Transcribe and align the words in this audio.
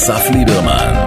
אסף 0.00 0.30
ליברמן. 0.30 1.06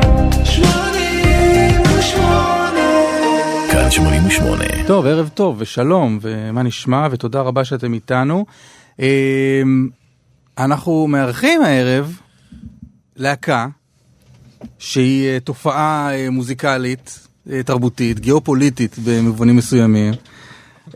כאן 3.72 3.92
88. 3.92 4.63
טוב, 4.88 5.06
ערב 5.06 5.29
טוב 5.33 5.56
ושלום, 5.59 6.19
ומה 6.22 6.63
נשמע, 6.63 7.08
ותודה 7.11 7.42
רבה 7.42 7.66
שאתם 7.66 7.93
איתנו. 7.93 8.45
אמ, 9.00 9.89
אנחנו 10.57 11.07
מארחים 11.07 11.61
הערב 11.61 12.19
להקה 13.15 13.68
שהיא 14.79 15.28
אה, 15.28 15.39
תופעה 15.39 16.10
אה, 16.15 16.29
מוזיקלית, 16.29 17.28
אה, 17.51 17.64
תרבותית, 17.64 18.19
גיאופוליטית 18.19 18.96
במובנים 19.05 19.55
מסוימים. 19.55 20.14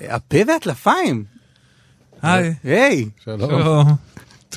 הפה 0.01 0.37
והטלפיים. 0.47 1.23
היי, 2.21 2.54
היי, 2.64 3.09
שלום. 3.23 3.87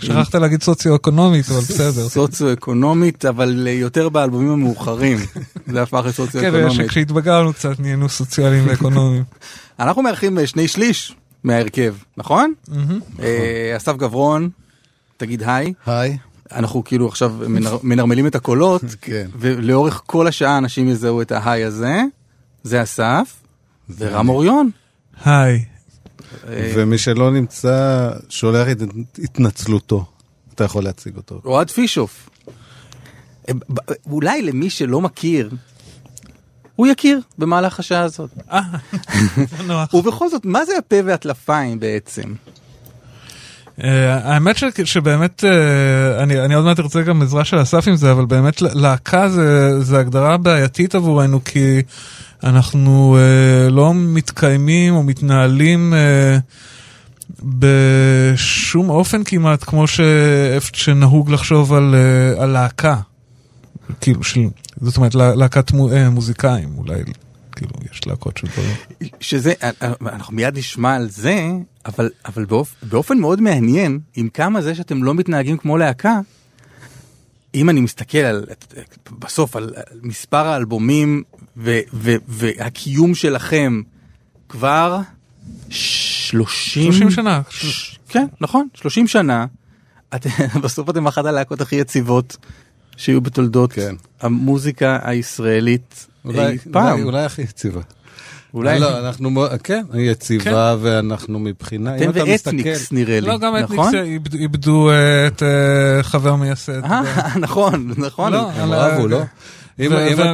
שכחת 0.01 0.35
להגיד 0.35 0.63
סוציו-אקונומית, 0.63 1.49
אבל 1.51 1.59
בסדר. 1.61 2.09
סוציו-אקונומית, 2.09 3.25
אבל 3.25 3.67
יותר 3.71 4.09
באלבומים 4.09 4.51
המאוחרים. 4.51 5.19
זה 5.67 5.83
הפך 5.83 5.99
כן, 6.03 6.09
לסוציו-אקונומית. 6.09 6.89
כשהתבגרנו 6.91 7.53
קצת 7.53 7.81
נהיינו 7.81 8.09
סוציאליים 8.09 8.65
ואקונומיים. 8.69 9.25
אנחנו 9.81 10.03
מארחים 10.03 10.39
אה, 10.39 10.47
שני 10.47 10.69
שליש 10.69 11.15
מההרכב, 11.45 11.95
נכון? 12.17 12.53
אה, 13.23 13.75
אסף 13.77 13.97
גברון, 13.97 14.51
תגיד 15.17 15.43
היי. 15.47 15.73
היי. 15.87 16.19
אנחנו 16.53 16.85
כאילו 16.85 17.09
עכשיו 17.09 17.33
מנר- 17.49 17.79
מנרמלים 17.83 18.27
את 18.27 18.35
הקולות, 18.35 18.83
כן. 19.03 19.27
ולאורך 19.39 20.03
כל 20.07 20.27
השעה 20.27 20.59
אנשים 20.59 20.89
יזהו 20.89 21.23
את 21.23 21.33
ההיי 21.33 21.65
הזה. 21.65 22.03
זה 22.63 22.83
אסף, 22.83 23.35
ורם 23.99 24.29
אוריון. 24.29 24.71
היי. 25.25 25.65
אה, 26.49 26.73
ומי 26.75 26.99
שלא 26.99 27.31
נמצא, 27.31 28.11
שולח 28.29 28.69
את 28.69 28.79
התנצלותו. 29.25 30.05
אתה 30.55 30.65
יכול 30.65 30.85
להציג 30.85 31.17
אותו. 31.17 31.41
אוהד 31.45 31.71
פישוף. 31.71 32.31
אה, 33.49 33.55
אולי 34.07 34.43
למי 34.43 34.71
שלא 34.71 35.01
מכיר, 35.01 35.51
הוא 36.77 36.87
יכיר 36.87 37.21
במהלך 37.39 37.79
השעה 37.79 38.03
הזאת. 38.03 38.31
אה, 38.51 38.61
זה 39.57 39.63
נוח. 39.63 39.95
ובכל 39.95 40.29
זאת, 40.29 40.45
מה 40.45 40.65
זה 40.65 40.79
הפה 40.79 40.97
והטלפיים 41.05 41.81
בעצם? 41.81 42.35
אה, 43.85 44.15
האמת 44.35 44.57
ש- 44.57 44.65
שבאמת, 44.85 45.45
אה, 45.45 46.23
אני 46.23 46.41
אני 46.41 46.55
עוד 46.55 46.65
מעט 46.65 46.81
ארצה 46.81 47.03
גם 47.03 47.23
עזרה 47.23 47.45
של 47.45 47.63
אסף 47.63 47.89
עם 47.89 47.97
זה, 47.97 48.13
אבל 48.13 48.25
באמת 48.25 48.63
להקה 48.63 49.29
זה 49.29 49.81
זה 49.83 49.99
הגדרה 49.99 50.37
בעייתית 50.37 50.95
עבורנו, 50.95 51.45
כי 51.45 51.83
אנחנו 52.45 53.17
אה, 53.21 53.71
לא 53.71 53.93
מתקיימים 53.95 54.95
או 54.95 55.03
מתנהלים 55.03 55.95
אה, 55.95 56.39
בשום 57.45 58.89
אופן 58.91 59.25
כמעט 59.25 59.65
כמו 59.65 59.87
ש- 59.87 60.01
שנהוג 60.73 61.31
לחשוב 61.31 61.73
על 61.75 61.95
אה, 61.95 62.43
על 62.43 62.51
להקה. 62.51 62.97
כאילו, 64.01 64.23
של- 64.25 64.41
זאת 64.81 64.97
אומרת, 64.97 65.15
לה- 65.15 65.35
להקת 65.35 65.73
מו- 65.73 65.93
אה, 65.93 66.11
מוזיקאים, 66.11 66.69
אולי, 66.79 66.99
כאילו, 67.57 67.71
יש 67.93 68.07
להקות 68.07 68.37
של 68.37 68.47
דברים. 68.47 68.75
שזה, 69.21 69.53
אנחנו 70.07 70.35
מיד 70.35 70.59
נשמע 70.59 70.95
על 70.95 71.09
זה, 71.11 71.49
אבל, 71.87 72.11
אבל 72.27 72.45
באופ, 72.45 72.75
באופן 72.83 73.19
מאוד 73.19 73.41
מעניין, 73.41 74.01
עם 74.17 74.29
כמה 74.29 74.63
זה 74.63 74.75
שאתם 74.75 75.03
לא 75.03 75.15
מתנהגים 75.15 75.57
כמו 75.57 75.79
להקה, 75.79 76.21
אם 77.55 77.71
אני 77.71 77.81
מסתכל 77.81 78.19
על, 78.19 78.45
בסוף 79.19 79.57
על 79.57 79.75
מספר 80.03 80.47
האלבומים 80.47 81.23
ו, 81.57 81.79
ו, 81.95 82.13
והקיום 82.29 83.15
שלכם 83.15 83.83
כבר 84.49 84.99
30, 85.69 86.93
30 86.93 87.11
שנה. 87.11 87.41
ש- 87.51 87.99
כן, 88.09 88.27
נכון, 88.41 88.69
30 88.75 89.07
שנה. 89.07 89.47
את, 90.15 90.27
בסוף 90.63 90.91
אתם 90.91 91.07
אחת 91.07 91.25
הלהקות 91.25 91.61
הכי 91.61 91.77
יציבות 91.77 92.37
שהיו 92.97 93.21
בתולדות 93.21 93.73
כן. 93.73 93.95
המוזיקה 94.21 94.99
הישראלית 95.03 96.07
אולי, 96.25 96.47
אי 96.47 96.59
פעם. 96.73 96.93
אולי, 96.93 97.03
אולי 97.03 97.25
הכי 97.25 97.43
יציבה. 97.43 97.81
אולי 98.55 98.79
לא, 98.81 98.99
אנחנו, 99.09 99.31
כן, 99.65 99.83
היא 99.93 100.11
יציבה 100.11 100.77
ואנחנו 100.81 101.39
מבחינה, 101.39 101.97
אם 101.97 102.11
אתם 102.11 102.11
אתה 102.11 102.25
ואתניקס 102.31 102.81
מסתכל, 102.81 102.95
נראה 102.95 103.21
לי, 103.21 103.27
לא, 103.27 103.39
גם 103.39 103.57
נכון? 103.57 103.89
אתניקס 103.89 104.05
איבד- 104.07 104.35
איבדו 104.35 104.91
אה, 104.91 105.27
את 105.27 105.43
אה, 105.43 106.03
חבר 106.03 106.35
מייסד. 106.37 106.85
אה, 106.85 107.03
נכון, 107.41 107.93
נכון. 107.97 108.33
לא, 108.33 108.51
הם 108.51 108.73
רבו, 108.73 109.09
לא? 109.09 109.21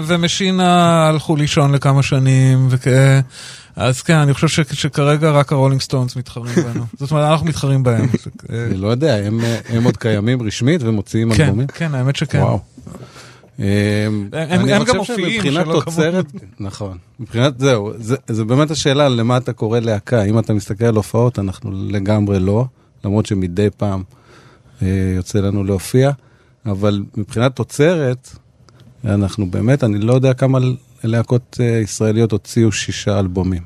ומשינה 0.07 0.69
הלכו 1.09 1.37
לישון 1.37 1.73
לכמה 1.75 2.03
שנים, 2.03 2.67
וכ- 2.71 2.87
אז 3.77 4.03
כן, 4.03 4.15
אני 4.17 4.35
חושב 4.35 4.65
שכרגע 4.73 5.31
רק 5.31 5.53
הרולינג 5.53 5.81
סטונס 5.81 6.17
מתחרים 6.17 6.55
בנו. 6.55 6.85
זאת 6.99 7.11
אומרת, 7.11 7.31
אנחנו 7.31 7.47
מתחרים 7.47 7.83
בהם. 7.83 8.09
אה, 8.53 8.67
אני 8.67 8.77
לא 8.77 8.89
יודע, 8.89 9.15
הם, 9.17 9.41
הם 9.69 9.85
עוד 9.85 9.97
קיימים 9.97 10.43
רשמית 10.43 10.83
ומוציאים 10.83 11.35
כן, 11.35 11.45
אלבומים? 11.45 11.67
כן, 11.67 11.95
האמת 11.95 12.17
שכן. 12.17 12.43
אמ, 13.59 13.65
הם- 14.33 14.67
גם 14.67 14.97
מופיעים, 14.97 15.43
שלא 15.43 15.81
תוצרת, 15.85 16.27
נכון, 16.61 16.99
מבחינת, 17.21 17.59
זהו, 17.61 17.93
זה, 18.27 18.45
באמת 18.45 18.71
השאלה 18.71 19.09
למה 19.09 19.37
אתה 19.37 19.53
קורא 19.53 19.79
להקה, 19.79 20.23
אם 20.23 20.39
אתה 20.39 20.53
מסתכל 20.55 20.85
על 20.85 20.97
הופעות, 20.97 21.39
אנחנו 21.39 21.71
לגמרי 21.73 22.41
לא, 22.41 22.65
למרות 23.05 23.27
שמדי 23.27 23.69
פעם 23.77 24.03
אה, 24.83 24.87
יוצא 25.17 25.39
לנו 25.39 25.65
להופיע, 25.65 26.11
אבל 26.67 27.03
מבחינת 27.17 27.57
תוצרת, 27.57 28.31
אנחנו 29.05 29.51
באמת, 29.51 29.85
אני 29.85 29.99
לא 29.99 30.13
יודע 30.15 30.35
כמה 30.35 30.59
להקות 31.05 31.57
אה, 31.61 31.67
ישראליות 31.67 32.33
הוציאו 32.33 32.73
שישה 32.73 33.19
אלבומים. 33.19 33.63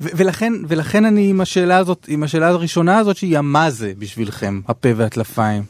ו- 0.00 0.08
ולכן, 0.16 0.52
ולכן 0.68 1.04
אני 1.04 1.30
עם 1.30 1.40
השאלה 1.40 1.76
הזאת, 1.78 2.06
עם 2.08 2.22
השאלה 2.22 2.48
הראשונה 2.48 2.98
הזאת 2.98 3.16
שהיא 3.16 3.38
המה 3.38 3.70
זה 3.70 3.92
בשבילכם, 3.98 4.60
הפה 4.68 4.88
והטלפיים. 4.96 5.62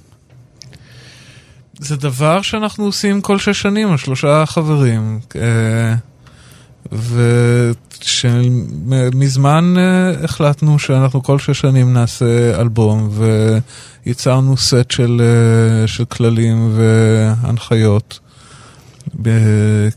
זה 1.79 1.97
דבר 1.97 2.43
שאנחנו 2.43 2.85
עושים 2.85 3.21
כל 3.21 3.39
שש 3.39 3.63
שנים, 3.63 3.93
השלושה 3.93 4.47
חברים. 4.47 5.21
אה, 5.37 5.95
ושמזמן 8.01 9.75
אה, 9.79 10.25
החלטנו 10.25 10.79
שאנחנו 10.79 11.23
כל 11.23 11.39
שש 11.39 11.61
שנים 11.61 11.93
נעשה 11.93 12.61
אלבום, 12.61 13.11
ויצרנו 14.07 14.57
סט 14.57 14.91
של, 14.91 15.23
אה, 15.25 15.87
של 15.87 16.05
כללים 16.05 16.73
והנחיות 16.77 18.21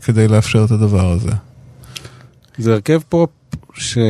כדי 0.04 0.28
לאפשר 0.28 0.64
את 0.64 0.70
הדבר 0.70 1.10
הזה. 1.10 1.30
זה 2.58 2.72
הרכב 2.72 3.00
פופ 3.08 3.30
שהוא 3.74 4.02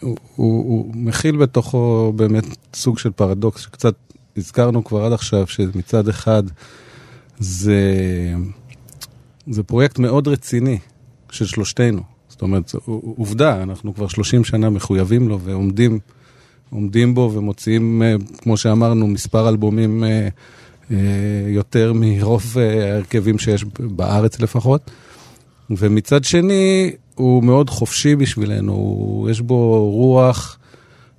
הוא, 0.00 0.24
הוא 0.36 0.90
מכיל 0.94 1.36
בתוכו 1.36 2.12
באמת 2.16 2.44
סוג 2.74 2.98
של 2.98 3.10
פרדוקס 3.10 3.60
שקצת 3.60 3.94
הזכרנו 4.40 4.84
כבר 4.84 5.04
עד 5.04 5.12
עכשיו, 5.12 5.46
שמצד 5.46 6.08
אחד 6.08 6.42
זה, 7.38 7.82
זה 9.46 9.62
פרויקט 9.62 9.98
מאוד 9.98 10.28
רציני 10.28 10.78
של 11.30 11.46
שלושתנו. 11.46 12.02
זאת 12.28 12.42
אומרת, 12.42 12.72
עובדה, 13.16 13.62
אנחנו 13.62 13.94
כבר 13.94 14.08
30 14.08 14.44
שנה 14.44 14.70
מחויבים 14.70 15.28
לו 15.28 15.40
ועומדים 15.40 15.98
עומדים 16.70 17.14
בו 17.14 17.30
ומוציאים, 17.34 18.02
אה, 18.02 18.14
כמו 18.38 18.56
שאמרנו, 18.56 19.06
מספר 19.06 19.48
אלבומים 19.48 20.04
אה, 20.04 20.28
אה, 20.90 20.96
יותר 21.46 21.92
מרוב 21.94 22.56
ההרכבים 22.58 23.38
שיש 23.38 23.64
בארץ 23.80 24.40
לפחות. 24.40 24.90
ומצד 25.70 26.24
שני, 26.24 26.92
הוא 27.14 27.44
מאוד 27.44 27.70
חופשי 27.70 28.16
בשבילנו, 28.16 29.26
יש 29.30 29.40
בו 29.40 29.90
רוח 29.90 30.58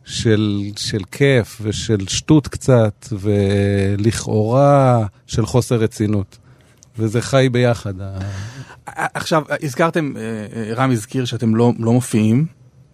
של, 0.06 0.62
של 0.76 1.02
כיף 1.12 1.58
ושל 1.62 2.08
שטות 2.08 2.48
קצת, 2.48 3.08
ולכאורה 3.12 5.06
של 5.28 5.46
חוסר 5.46 5.76
רצינות. 5.76 6.38
וזה 6.98 7.22
חי 7.22 7.50
ביחד. 7.52 7.94
עכשיו, 8.86 9.44
הזכרתם, 9.64 10.14
אה, 10.18 10.22
אה, 10.56 10.74
רם 10.74 10.92
הזכיר 10.92 11.26
שאתם 11.26 11.56
לא, 11.56 11.74
לא 11.80 11.94
מופיעים, 11.94 12.46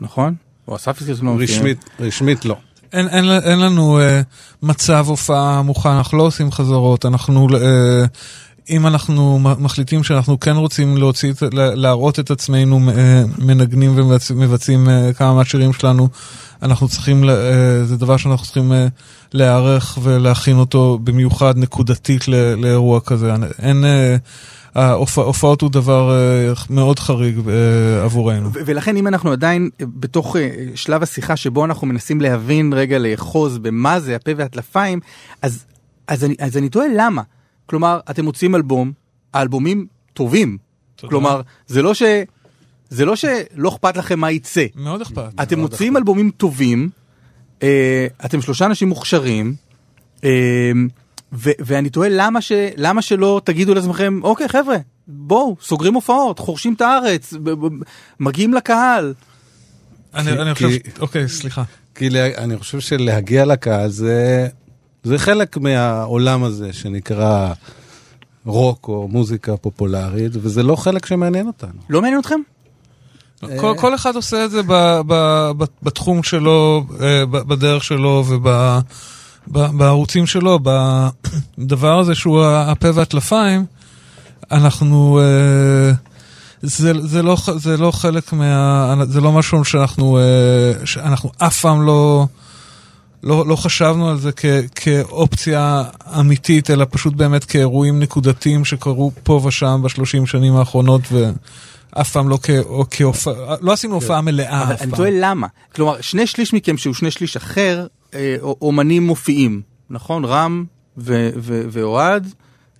נכון? 0.02 0.36
או 0.68 0.76
אסף 0.76 1.02
הזכיר 1.02 1.16
שאתם 1.16 1.26
לא 1.26 1.32
מופיעים. 1.32 1.60
רשמית, 1.60 1.86
רשמית 2.00 2.46
לא. 2.46 2.58
אין, 2.94 3.08
אין, 3.08 3.26
אין 3.44 3.60
לנו 3.60 4.00
אה, 4.00 4.22
מצב 4.64 5.06
הופעה 5.08 5.62
מוכן, 5.62 5.90
אנחנו 5.90 6.18
לא 6.18 6.24
עושים 6.24 6.52
חזרות, 6.52 7.06
אנחנו, 7.06 7.48
אה, 7.56 8.06
אם 8.70 8.88
אנחנו 8.88 9.40
מחליטים 9.40 10.04
שאנחנו 10.04 10.40
כן 10.40 10.56
רוצים 10.56 10.98
להוציא, 10.98 11.34
להראות 11.52 12.20
את 12.20 12.32
עצמנו 12.32 12.80
אה, 12.90 13.24
מנגנים 13.38 13.94
ומבצעים 14.30 14.90
אה, 14.90 15.14
כמה 15.14 15.34
מהשירים 15.34 15.74
שלנו, 15.74 16.10
אנחנו 16.62 16.88
צריכים, 16.88 17.30
אה, 17.30 17.36
זה 17.84 17.98
דבר 17.98 18.18
שאנחנו 18.18 18.46
צריכים 18.46 18.72
להיערך 19.34 19.98
ולהכין 20.04 20.58
אותו 20.58 21.00
במיוחד 21.04 21.58
נקודתית 21.58 22.28
לאירוע 22.58 23.00
כזה. 23.00 23.34
אין, 23.62 23.86
אה, 23.86 24.16
ההופע- 24.76 25.22
הופעות 25.22 25.62
הוא 25.62 25.72
דבר 25.72 26.12
מאוד 26.70 27.00
חריג 27.00 27.40
עבורנו. 28.04 28.50
ולכן 28.54 28.98
אם 28.98 29.08
אנחנו 29.08 29.32
עדיין 29.32 29.70
בתוך 29.80 30.36
שלב 30.76 31.04
השיחה 31.04 31.36
שבו 31.36 31.66
אנחנו 31.66 31.88
מנסים 31.88 32.22
להבין 32.22 32.74
רגע 32.74 32.98
לאחוז 33.00 33.58
במה 33.58 34.00
זה 34.00 34.16
הפה 34.16 34.32
והטלפיים, 34.38 35.00
אז, 35.42 35.64
אז, 36.08 36.24
אני, 36.24 36.36
אז 36.40 36.58
אני 36.58 36.70
תוהה 36.70 36.88
למה. 36.98 37.22
כלומר, 37.68 38.00
אתם 38.10 38.26
מוצאים 38.26 38.56
אלבום, 38.56 38.92
האלבומים 39.34 39.86
טובים. 40.14 40.58
תודה. 40.96 41.10
כלומר, 41.12 41.42
זה 41.68 41.82
לא 41.82 41.94
ש... 41.94 42.04
זה 42.90 43.06
לא 43.06 43.16
שלא 43.16 43.70
אכפת 43.70 43.98
לכם 43.98 44.20
מה 44.20 44.32
יצא. 44.32 44.66
מאוד 44.76 45.02
אכפת. 45.02 45.30
אתם 45.42 45.60
מוציאים 45.60 45.98
אלבומים 45.98 46.32
טובים, 46.38 46.90
אה, 47.64 48.08
אתם 48.26 48.42
שלושה 48.42 48.66
אנשים 48.66 48.88
מוכשרים, 48.90 49.56
אה, 50.24 50.30
ו- 51.34 51.50
ואני 51.60 51.90
תוהה 51.90 52.10
למה, 52.12 52.42
ש- 52.42 52.52
למה 52.78 53.02
שלא 53.02 53.42
תגידו 53.44 53.74
לעצמכם, 53.74 54.20
אוקיי 54.24 54.48
חבר'ה, 54.50 54.78
בואו, 55.08 55.58
סוגרים 55.62 55.94
הופעות, 55.94 56.40
חורשים 56.40 56.74
את 56.74 56.82
הארץ, 56.82 57.34
ב- 57.34 57.50
ב- 57.68 57.84
מגיעים 58.20 58.54
לקהל. 58.54 59.14
אני 60.16 60.24
כי- 60.32 60.42
אני 60.42 60.54
חושב, 60.54 60.68
כי- 60.70 60.90
אוקיי, 61.00 61.30
סליחה. 61.30 61.64
כי 61.96 62.10
לה- 62.10 62.38
אני 62.38 62.58
חושב 62.58 62.80
שלהגיע 62.80 63.46
לקהל 63.46 63.90
זה, 63.90 64.48
זה 65.08 65.18
חלק 65.18 65.58
מהעולם 65.58 66.44
הזה 66.44 66.74
שנקרא 66.74 67.54
רוק 68.46 68.88
או 68.88 69.08
מוזיקה 69.08 69.58
פופולרית, 69.58 70.32
וזה 70.36 70.64
לא 70.64 70.76
חלק 70.76 71.06
שמעניין 71.06 71.48
אותנו. 71.48 71.80
לא 71.90 72.02
מעניין 72.02 72.20
אתכם? 72.20 72.40
כל, 73.60 73.74
כל 73.78 73.96
אחד 73.96 74.16
עושה 74.16 74.46
את 74.46 74.52
זה 74.52 74.62
ב, 74.64 74.74
ב, 75.08 75.52
ב, 75.58 75.64
בתחום 75.84 76.24
שלו, 76.24 76.84
אה, 77.02 77.26
ב- 77.26 77.38
בדרך 77.38 77.84
שלו 77.84 78.24
ובערוצים 79.48 80.28
שלו, 80.28 80.60
בדבר 81.58 82.00
הזה 82.00 82.16
שהוא 82.16 82.44
הפה 82.46 82.88
והטלפיים, 82.94 83.66
אנחנו... 84.52 85.20
אה, 85.20 85.92
זה, 86.62 86.94
זה, 87.02 87.24
לא, 87.24 87.38
זה 87.56 87.78
לא 87.78 87.92
חלק 87.92 88.34
מה... 88.34 88.96
זה 89.08 89.22
לא 89.22 89.32
משהו 89.32 89.66
שאנחנו, 89.66 90.20
אה, 90.20 90.86
שאנחנו 90.86 91.32
אף 91.38 91.60
פעם 91.60 91.86
לא, 91.86 92.28
לא, 93.24 93.48
לא 93.48 93.56
חשבנו 93.56 94.10
על 94.10 94.18
זה 94.18 94.32
כ, 94.32 94.46
כאופציה 94.76 95.84
אמיתית, 96.20 96.70
אלא 96.72 96.86
פשוט 96.90 97.14
באמת 97.14 97.46
כאירועים 97.46 98.00
נקודתיים 98.00 98.66
שקרו 98.66 99.12
פה 99.24 99.42
ושם 99.46 99.82
בשלושים 99.84 100.26
שנים 100.26 100.56
האחרונות, 100.56 101.02
ואף 101.12 102.12
פעם 102.12 102.30
לא, 102.30 102.40
כהופעה, 102.92 103.34
לא 103.62 103.72
עשינו 103.72 103.94
הופעה 103.96 104.22
מלאה 104.22 104.64
אבל 104.64 104.74
אף 104.74 104.82
אני 104.82 104.92
פעם. 104.92 104.98
תוהה 104.98 105.10
למה. 105.14 105.48
כלומר, 105.76 106.02
שני 106.02 106.28
שליש 106.28 106.54
מכם 106.54 106.78
שהוא 106.78 106.94
שני 106.94 107.12
שליש 107.12 107.36
אחר, 107.38 107.88
אה, 108.14 108.36
אומנים 108.42 109.08
מופיעים, 109.08 109.62
נכון? 109.90 110.26
רם 110.26 110.64
ו- 110.98 111.30
ו- 111.38 111.62
ואוהד. 111.72 112.28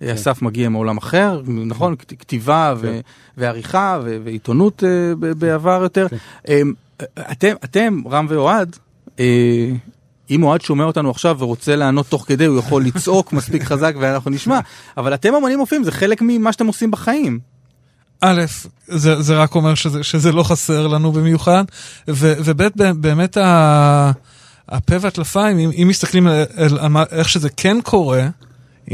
כן. 0.00 0.08
אסף 0.08 0.42
מגיע 0.42 0.68
מעולם 0.68 0.96
אחר, 0.96 1.42
נכון? 1.66 1.96
כת- 1.96 2.12
כתיבה 2.18 2.74
ו- 2.80 3.00
ועריכה 3.36 3.98
ו- 4.04 4.16
ועיתונות 4.24 4.84
אה, 4.84 4.88
בעבר 5.34 5.80
יותר. 5.82 6.06
כן. 6.08 6.16
אמ, 6.48 6.72
אתם, 7.30 7.52
אתם, 7.64 8.00
רם 8.10 8.26
ואוהד, 8.28 8.76
אה, 9.20 9.24
אם 10.30 10.42
אוהד 10.42 10.60
שומע 10.60 10.84
אותנו 10.84 11.10
עכשיו 11.10 11.36
ורוצה 11.38 11.76
לענות 11.76 12.06
תוך 12.06 12.24
כדי, 12.28 12.44
הוא 12.44 12.58
יכול 12.58 12.84
לצעוק 12.84 13.32
מספיק 13.38 13.64
חזק 13.64 13.94
ואנחנו 14.00 14.30
נשמע, 14.30 14.60
אבל 14.96 15.14
אתם 15.14 15.34
אמנים 15.34 15.58
מופיעים, 15.58 15.84
זה 15.84 15.92
חלק 15.92 16.18
ממה 16.22 16.52
שאתם 16.52 16.66
עושים 16.66 16.90
בחיים. 16.90 17.38
א', 18.20 18.42
זה, 18.86 19.22
זה 19.22 19.36
רק 19.36 19.54
אומר 19.54 19.74
שזה, 19.74 20.02
שזה 20.02 20.32
לא 20.32 20.42
חסר 20.42 20.86
לנו 20.86 21.12
במיוחד, 21.12 21.64
וב', 22.08 22.62
באמת 23.00 23.36
ה, 23.36 24.10
הפה 24.68 24.94
והטלפיים, 25.00 25.58
אם, 25.58 25.70
אם 25.82 25.88
מסתכלים 25.88 26.26
על, 26.26 26.44
על, 26.56 26.78
על 26.78 26.88
מה, 26.88 27.04
איך 27.10 27.28
שזה 27.28 27.48
כן 27.56 27.78
קורה, 27.84 28.28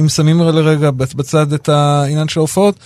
אם 0.01 0.09
שמים 0.09 0.41
לרגע 0.41 0.91
בצד 0.91 1.53
את 1.53 1.69
העניין 1.69 2.29
של 2.29 2.41
ההופעות, 2.41 2.79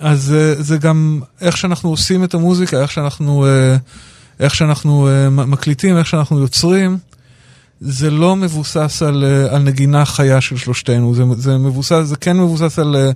אז 0.00 0.22
זה, 0.22 0.62
זה 0.62 0.78
גם 0.78 1.20
איך 1.40 1.56
שאנחנו 1.56 1.90
עושים 1.90 2.24
את 2.24 2.34
המוזיקה, 2.34 2.80
איך 2.80 2.92
שאנחנו, 2.92 3.46
אה, 3.46 3.76
איך 4.40 4.54
שאנחנו 4.54 5.08
אה, 5.08 5.30
מקליטים, 5.30 5.96
איך 5.96 6.06
שאנחנו 6.06 6.40
יוצרים. 6.40 6.98
זה 7.80 8.10
לא 8.10 8.36
מבוסס 8.36 9.02
על, 9.02 9.24
אה, 9.24 9.54
על 9.56 9.62
נגינה 9.62 10.04
חיה 10.04 10.40
של 10.40 10.56
שלושתנו, 10.56 11.14
זה, 11.14 11.22
זה 11.36 11.58
מבוסס, 11.58 12.02
זה 12.04 12.16
כן 12.16 12.36
מבוסס 12.36 12.78
על, 12.78 12.96
אה, 12.96 13.10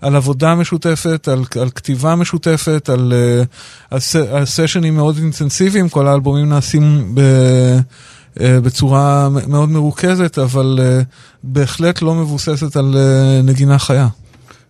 על 0.00 0.16
עבודה 0.16 0.54
משותפת, 0.54 1.28
על, 1.28 1.44
על 1.60 1.70
כתיבה 1.70 2.14
משותפת, 2.14 2.88
על, 2.88 3.12
אה, 3.16 3.42
על, 3.90 4.00
על 4.32 4.46
סשנים 4.46 4.94
מאוד 4.94 5.16
אינטנסיביים, 5.16 5.88
כל 5.88 6.06
האלבומים 6.06 6.48
נעשים 6.48 7.14
ב, 7.14 7.20
בצורה 8.36 9.28
מאוד 9.28 9.68
מרוכזת, 9.68 10.38
אבל 10.38 10.78
בהחלט 11.42 12.02
לא 12.02 12.14
מבוססת 12.14 12.76
על 12.76 12.96
נגינה 13.44 13.78
חיה. 13.78 14.08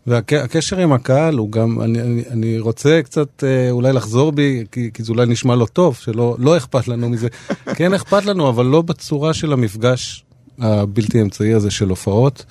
והקשר 0.07 0.79
עם 0.79 0.93
הקהל 0.93 1.39
הוא 1.39 1.53
גם, 1.53 1.81
אני, 1.81 2.01
אני, 2.01 2.23
אני 2.31 2.59
רוצה 2.59 3.01
קצת 3.05 3.45
אה, 3.45 3.71
אולי 3.71 3.93
לחזור 3.93 4.33
בי, 4.33 4.65
כי, 4.73 4.91
כי 4.95 5.03
זה 5.03 5.13
אולי 5.13 5.27
נשמע 5.27 5.55
לא 5.55 5.67
טוב, 5.67 5.97
שלא 5.97 6.37
לא 6.39 6.57
אכפת 6.57 6.89
לנו 6.89 7.09
מזה. 7.09 7.29
כן 7.77 7.95
אכפת 7.95 8.25
לנו, 8.25 8.49
אבל 8.49 8.67
לא 8.67 8.83
בצורה 8.83 9.35
של 9.35 9.53
המפגש 9.53 10.25
הבלתי 10.59 11.23
אמצעי 11.23 11.55
הזה 11.55 11.71
של 11.71 11.89
הופעות. 11.89 12.45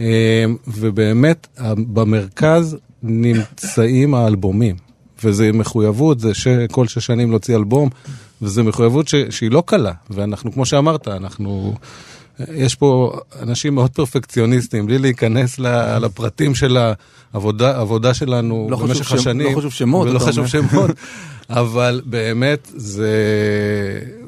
אה, 0.00 0.44
ובאמת, 0.66 1.46
במרכז 1.76 2.76
נמצאים 3.02 4.14
האלבומים. 4.14 4.76
וזה 5.24 5.52
מחויבות, 5.52 6.20
זה 6.20 6.34
שכל 6.34 6.86
שש 6.86 7.06
שנים 7.06 7.30
להוציא 7.30 7.56
אלבום, 7.56 7.88
וזו 8.42 8.64
מחויבות 8.64 9.08
ש, 9.08 9.14
שהיא 9.30 9.50
לא 9.50 9.62
קלה. 9.66 9.92
ואנחנו, 10.10 10.52
כמו 10.52 10.66
שאמרת, 10.66 11.08
אנחנו... 11.08 11.74
יש 12.54 12.74
פה 12.74 13.12
אנשים 13.42 13.74
מאוד 13.74 13.90
פרפקציוניסטים, 13.90 14.86
בלי 14.86 14.98
להיכנס 14.98 15.58
לפרטים 16.00 16.54
של 16.54 16.78
העבודה 17.32 17.76
העבודה 17.76 18.14
שלנו 18.14 18.66
לא 18.70 18.76
במשך 18.76 19.08
שם- 19.08 19.14
השנים. 19.16 19.52
לא 19.54 19.58
חשוב 19.58 19.72
שמות, 19.72 20.08
ולא 20.08 20.18
חשוב. 20.18 20.46
שמות, 20.46 20.90
אבל 21.50 22.00
באמת 22.04 22.68
זה... 22.76 23.10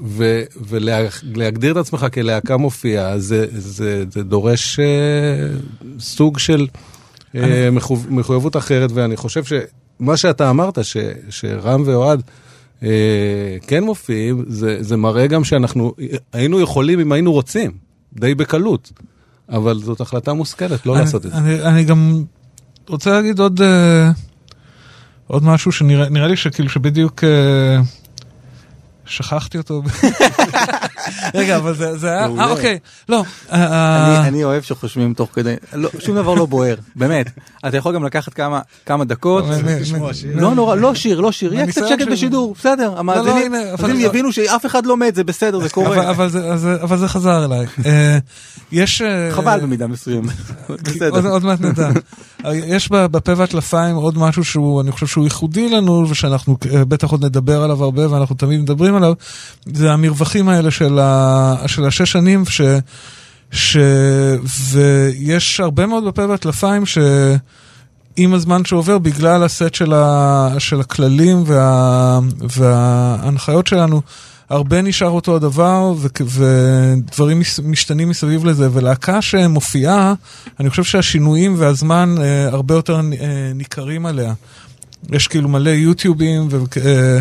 ו- 0.07 0.43
ולהגדיר 0.69 1.73
את 1.73 1.77
עצמך 1.77 2.07
כלהקה 2.15 2.57
מופיעה, 2.57 3.19
זה, 3.19 3.47
זה, 3.53 4.05
זה 4.13 4.23
דורש 4.23 4.79
אה, 4.81 4.85
סוג 5.99 6.39
של 6.39 6.67
אה, 7.35 7.69
מחו- 7.73 7.97
מחויבות 8.11 8.57
אחרת, 8.57 8.91
ואני 8.95 9.17
חושב 9.17 9.43
שמה 9.45 10.17
שאתה 10.17 10.51
אמרת, 10.51 10.85
ש- 10.85 10.97
שרם 11.31 11.83
ואוהד, 11.87 12.23
אה, 12.83 12.89
כן 13.67 13.85
מופיעים, 13.85 14.45
זה, 14.49 14.77
זה 14.81 14.97
מראה 14.97 15.27
גם 15.27 15.45
שאנחנו 15.45 15.95
היינו 16.33 16.61
יכולים 16.61 17.01
אם 17.01 17.13
היינו 17.13 17.33
רוצים, 17.33 17.71
די 18.17 18.35
בקלות, 18.35 18.93
אבל 19.49 19.79
זאת 19.79 20.01
החלטה 20.01 20.33
מושכלת 20.33 20.87
לא 20.87 20.95
אני, 20.95 21.01
לעשות 21.01 21.27
את 21.27 21.31
זה. 21.31 21.37
אני, 21.37 21.63
אני 21.63 21.85
גם 21.85 22.25
רוצה 22.89 23.11
להגיד 23.11 23.39
עוד, 23.39 23.63
אה, 23.63 24.11
עוד 25.27 25.45
משהו 25.45 25.73
שנראה 25.73 26.09
נראה 26.09 26.29
לי 26.29 26.37
שכאילו 26.37 26.69
שבדיוק 26.69 27.25
אה, 27.25 27.81
שכחתי 29.07 29.59
אותו. 29.59 29.83
רגע, 31.35 31.57
אבל 31.57 31.75
זה, 31.75 31.99
זה 31.99 32.09
היה. 32.09 32.27
אה 32.39 32.51
אוקיי, 32.51 32.79
לא, 33.09 33.25
אה, 33.53 33.73
אה, 33.73 34.27
אני, 34.29 34.45
אוהב 34.45 34.63
שחושבים 34.63 35.15
תוך 35.15 35.29
כדי, 35.35 35.55
לא, 35.73 35.91
שום 35.99 36.17
דבר 36.17 36.35
לא 36.35 36.47
בוער, 36.47 36.75
באמת. 36.97 37.31
אתה 37.69 37.77
יכול 37.77 37.95
גם 37.95 38.05
לקחת 38.05 38.35
כמה, 38.87 39.05
דקות. 39.05 39.45
לא 40.35 40.55
נורא, 40.55 40.75
לא 40.77 40.95
שיר, 40.95 41.21
לא 41.21 41.33
שיר, 41.33 41.55
יהיה 41.55 41.67
קצת 41.67 41.89
שקט. 41.89 42.09
בשידור, 42.13 42.55
בסדר, 42.59 42.95
המאזינים 42.97 43.37
הנה, 43.37 43.59
אבל- 43.59 43.69
המאזינים 43.69 44.01
יבינו 44.07 44.33
שאף 44.33 44.67
אחד 44.67 44.87
לא 44.87 44.97
מת, 44.97 45.15
זה 45.15 45.25
בסדר, 45.25 45.61
זה 45.61 45.69
קורה. 45.69 46.11
אבל, 46.11 46.29
זה, 46.99 47.09
חזר 47.09 47.45
אליי. 47.45 47.67
אה, 47.87 48.19
יש... 48.73 49.03
חבל 49.33 49.61
במידה 49.61 49.87
מסוימת, 49.87 50.35
בסדר. 50.83 51.29
עוד 51.29 51.45
מעט 51.45 51.61
נדע. 51.61 51.91
יש 52.53 52.91
בפה 52.91 53.33
והטלפיים 53.37 53.97
עוד 53.97 54.19
משהו 54.19 54.45
שהוא, 54.45 54.81
אני 54.81 54.93
חושב 54.93 55.07
שהוא 55.07 55.25
ייחודי 55.25 55.69
לנו, 55.69 56.07
ושאנחנו 56.11 56.57
בטח 56.89 57.11
עוד 57.11 57.25
נדבר 57.25 57.63
עליו 57.63 57.85
הרבה, 57.85 58.11
ואנחנו 58.11 58.35
תמיד 58.35 58.61
מדברים 58.61 58.95
עליו, 58.95 59.13
זה 59.75 59.93
המרווחים 59.93 60.49
האלה 60.49 60.71
של, 60.71 60.94
ה, 61.03 61.55
של 61.67 61.85
השש 61.85 62.13
שנים, 62.13 62.45
ש, 62.47 62.61
ש, 63.51 63.77
ויש 64.71 65.61
הרבה 65.61 65.87
מאוד 65.87 66.05
בפה 66.05 66.27
והטלפיים 66.27 66.87
ש... 66.87 66.99
עם 68.17 68.35
הזמן 68.35 68.65
שעובר, 68.65 68.99
בגלל 68.99 69.43
הסט 69.43 69.75
של, 69.75 69.93
ה, 69.93 70.49
של 70.59 70.81
הכללים 70.81 71.43
וה, 71.47 72.19
וההנחיות 72.41 73.67
שלנו, 73.67 74.01
הרבה 74.49 74.83
נשאר 74.83 75.09
אותו 75.09 75.37
הדבר, 75.37 75.93
ו, 75.97 76.09
ודברים 76.27 77.43
משתנים 77.65 78.09
מסביב 78.09 78.45
לזה, 78.45 78.69
ולהקה 78.73 79.23
שמופיעה, 79.23 80.15
אני 80.61 80.71
חושב 80.71 80.85
שהשינויים 80.85 81.55
והזמן 81.59 82.15
אה, 82.21 82.49
הרבה 82.49 82.75
יותר 82.75 82.97
אה, 82.97 83.01
ניכרים 83.55 84.07
עליה. 84.07 84.35
יש 85.13 85.29
כאילו 85.29 85.49
מלא 85.49 85.71
יוטיובים, 85.71 86.49
ו, 86.51 86.59
אה, 86.85 87.19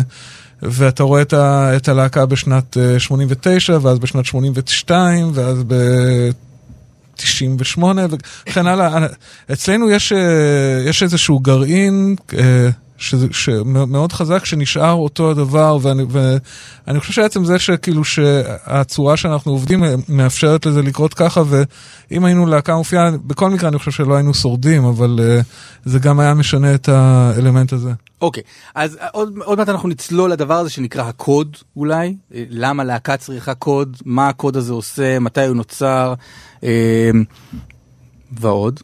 ואתה 0.62 1.02
רואה 1.02 1.22
את, 1.22 1.32
ה, 1.32 1.76
את 1.76 1.88
הלהקה 1.88 2.26
בשנת 2.26 2.76
אה, 2.76 2.98
89, 2.98 3.78
ואז 3.82 3.98
בשנת 3.98 4.24
82, 4.24 5.30
ואז 5.34 5.62
ב... 5.66 5.74
98 7.16 8.06
וכן 8.46 8.66
הלאה. 8.66 9.06
אצלנו 9.52 9.90
יש, 9.90 10.12
אה, 10.12 10.82
יש 10.86 11.02
איזשהו 11.02 11.38
גרעין 11.38 12.16
אה, 12.38 12.68
שזה, 12.98 13.26
שמאוד 13.30 14.12
חזק 14.12 14.44
שנשאר 14.44 14.92
אותו 14.92 15.30
הדבר, 15.30 15.78
ואני, 15.82 16.02
ואני 16.08 17.00
חושב 17.00 17.12
שעצם 17.12 17.44
זה 17.44 17.58
שכאילו 17.58 18.04
שהצורה 18.04 19.16
שאנחנו 19.16 19.52
עובדים 19.52 19.84
אה, 19.84 19.94
מאפשרת 20.08 20.66
לזה 20.66 20.82
לקרות 20.82 21.14
ככה, 21.14 21.42
ואם 21.46 22.24
היינו 22.24 22.46
להקה 22.46 22.76
מופיעה, 22.76 23.10
בכל 23.24 23.50
מקרה 23.50 23.68
אני 23.68 23.78
חושב 23.78 23.90
שלא 23.90 24.14
היינו 24.14 24.34
שורדים, 24.34 24.84
אבל 24.84 25.20
אה, 25.22 25.40
זה 25.84 25.98
גם 25.98 26.20
היה 26.20 26.34
משנה 26.34 26.74
את 26.74 26.88
האלמנט 26.88 27.72
הזה. 27.72 27.92
אוקיי, 28.20 28.42
אז 28.74 28.98
עוד, 29.12 29.34
עוד 29.44 29.58
מעט 29.58 29.68
אנחנו 29.68 29.88
נצלול 29.88 30.30
לדבר 30.30 30.54
הזה 30.54 30.70
שנקרא 30.70 31.02
הקוד 31.02 31.56
אולי, 31.76 32.16
אה, 32.34 32.44
למה 32.48 32.84
להקה 32.84 33.16
צריכה 33.16 33.54
קוד, 33.54 33.96
מה 34.04 34.28
הקוד 34.28 34.56
הזה 34.56 34.72
עושה, 34.72 35.18
מתי 35.18 35.46
הוא 35.46 35.56
נוצר, 35.56 36.14
אה, 36.64 37.10
ועוד. 38.32 38.80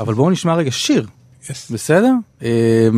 אבל 0.00 0.14
בואו 0.14 0.30
נשמע 0.30 0.54
רגע 0.54 0.70
שיר, 0.70 1.06
Yes. 1.44 1.72
בסדר? 1.72 2.12
אה, 2.42 2.88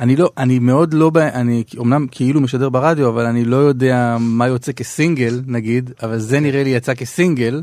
אני 0.00 0.16
לא, 0.16 0.30
אני 0.38 0.58
מאוד 0.58 0.94
לא, 0.94 1.10
אני 1.16 1.64
אמנם 1.80 2.06
כאילו 2.10 2.40
משדר 2.40 2.68
ברדיו, 2.68 3.08
אבל 3.08 3.26
אני 3.26 3.44
לא 3.44 3.56
יודע 3.56 4.16
מה 4.20 4.46
יוצא 4.46 4.72
כסינגל 4.72 5.40
נגיד, 5.46 5.90
אבל 6.02 6.18
זה 6.18 6.40
נראה 6.40 6.62
לי 6.64 6.70
יצא 6.70 6.94
כסינגל? 6.94 7.62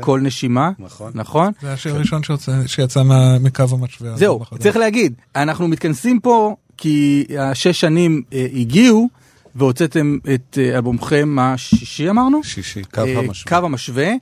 כל 0.00 0.20
נשימה, 0.20 0.70
נכון. 0.78 1.12
נכון? 1.14 1.52
זה 1.62 1.72
השיר 1.72 1.94
הראשון 1.94 2.22
שיצא 2.66 3.02
מה- 3.02 3.38
מקו 3.38 3.64
המשווה. 3.70 4.16
זהו. 4.16 4.40
צריך 4.58 4.76
להגיד, 4.76 5.14
אנחנו 5.36 5.68
מתכנסים 5.68 6.20
פה 6.20 6.56
כי 6.76 7.24
השש 7.38 7.80
שנים 7.80 8.22
אה, 8.32 8.46
הגיעו, 8.54 9.08
והוצאתם 9.54 10.18
את 10.34 10.58
אה, 10.62 10.74
אלבומכם 10.76 11.36
השישי 11.40 12.10
אמרנו? 12.10 12.44
שישי, 12.44 12.82
קו 12.94 13.00
אה, 13.00 13.18
המשווה. 13.18 13.60
קו 13.60 13.66
המשווה. 13.66 14.12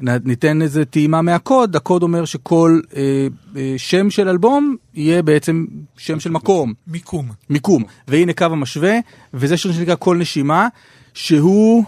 ניתן 0.00 0.62
איזה 0.62 0.84
טעימה 0.84 1.22
מהקוד, 1.22 1.76
הקוד 1.76 2.02
אומר 2.02 2.24
שכל 2.24 2.80
אה, 2.96 3.26
אה, 3.56 3.74
שם 3.76 4.10
של 4.10 4.28
אלבום 4.28 4.76
יהיה 4.94 5.22
בעצם 5.22 5.64
שם 5.96 6.20
של 6.20 6.30
מקום, 6.30 6.74
מיקום. 6.86 7.28
מיקום. 7.50 7.84
והנה 8.08 8.32
קו 8.32 8.44
המשווה, 8.44 8.94
וזה 9.34 9.56
שיר 9.56 9.72
שנקרא 9.72 9.94
כל 9.98 10.16
נשימה, 10.16 10.68
שהוא, 11.14 11.84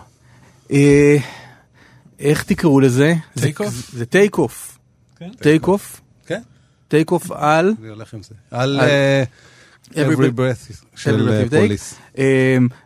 אה, 0.73 1.17
איך 2.19 2.43
תקראו 2.43 2.81
לזה? 2.81 3.15
זה- 3.35 3.47
Take 3.49 3.61
off? 3.61 3.71
זה 3.93 4.07
take 4.07 4.39
off. 4.39 4.79
כן. 5.19 5.31
take 5.41 5.67
off. 5.69 6.01
כן, 6.27 6.41
take 6.89 7.11
off 7.11 7.31
על 7.31 7.75
אני 7.81 7.89
הולך 7.89 8.15
עם 8.15 8.23
זה. 8.23 8.35
על 8.51 8.81
על- 8.81 8.89
אה, 8.89 9.23
Every 9.91 9.95
Every 9.95 10.39
Breath- 10.39 10.75
של 10.97 11.29
Breath 11.29 11.55
אה. 11.55 11.61
פוליס. 11.61 11.95
אמ, 12.19 12.23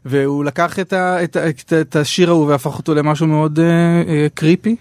והוא 0.04 0.44
לקח 0.44 0.78
את, 0.78 0.92
ה, 0.92 1.24
את, 1.24 1.36
ה, 1.36 1.48
את, 1.48 1.72
ה- 1.72 1.80
את 1.80 1.96
השיר 1.96 2.28
ההוא 2.30 2.46
והפך 2.46 2.78
אותו 2.78 2.94
למשהו 2.94 3.26
מאוד 3.26 3.58
אה, 3.58 3.64
אה, 4.08 4.26
creepy. 4.34 4.76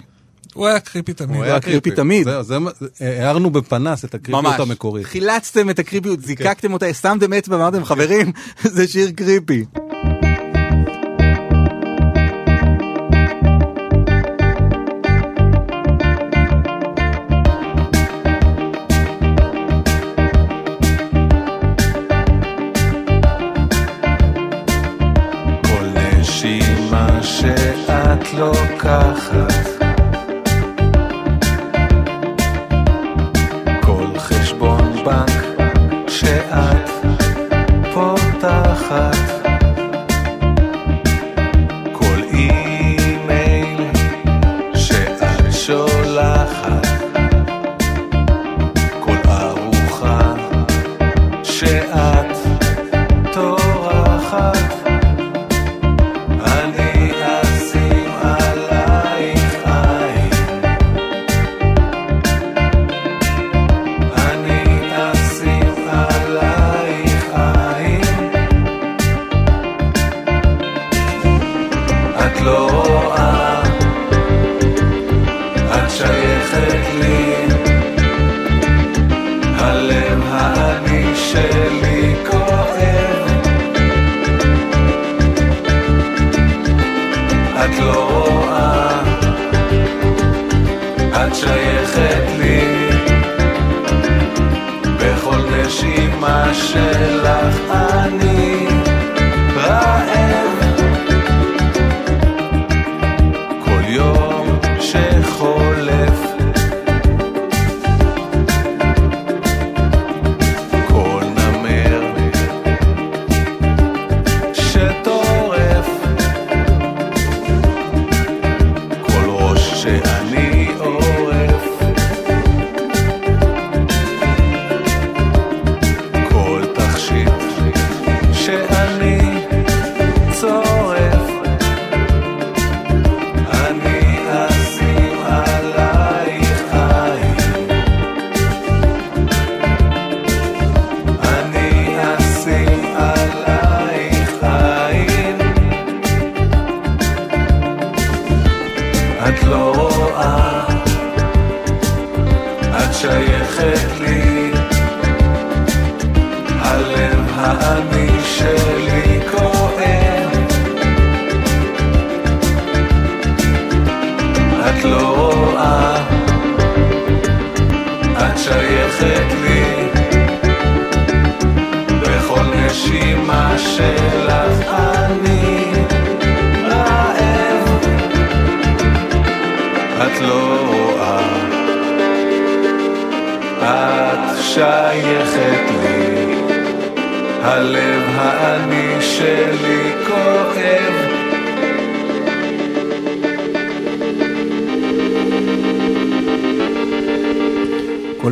הוא 0.53 0.67
היה 0.67 0.79
creepy 0.79 1.13
תמיד. 1.13 1.35
הוא 1.35 1.43
היה 1.43 1.59
creepy 1.59 1.91
תמיד. 1.91 2.27
הארנו 2.99 3.49
בפנס 3.49 4.05
את 4.05 4.15
הקריפיות 4.15 4.59
המקורית. 4.59 5.05
חילצתם 5.05 5.69
את 5.69 5.79
הקריפיות, 5.79 6.21
זיקקתם 6.21 6.73
אותה, 6.73 6.93
שמתם 6.93 7.33
אצבע 7.33 7.55
ואמרתם 7.55 7.85
חברים, 7.85 8.31
זה 8.75 8.87
שיר 8.87 9.11
creepy. 9.11 9.65
לוקחת 28.37 29.62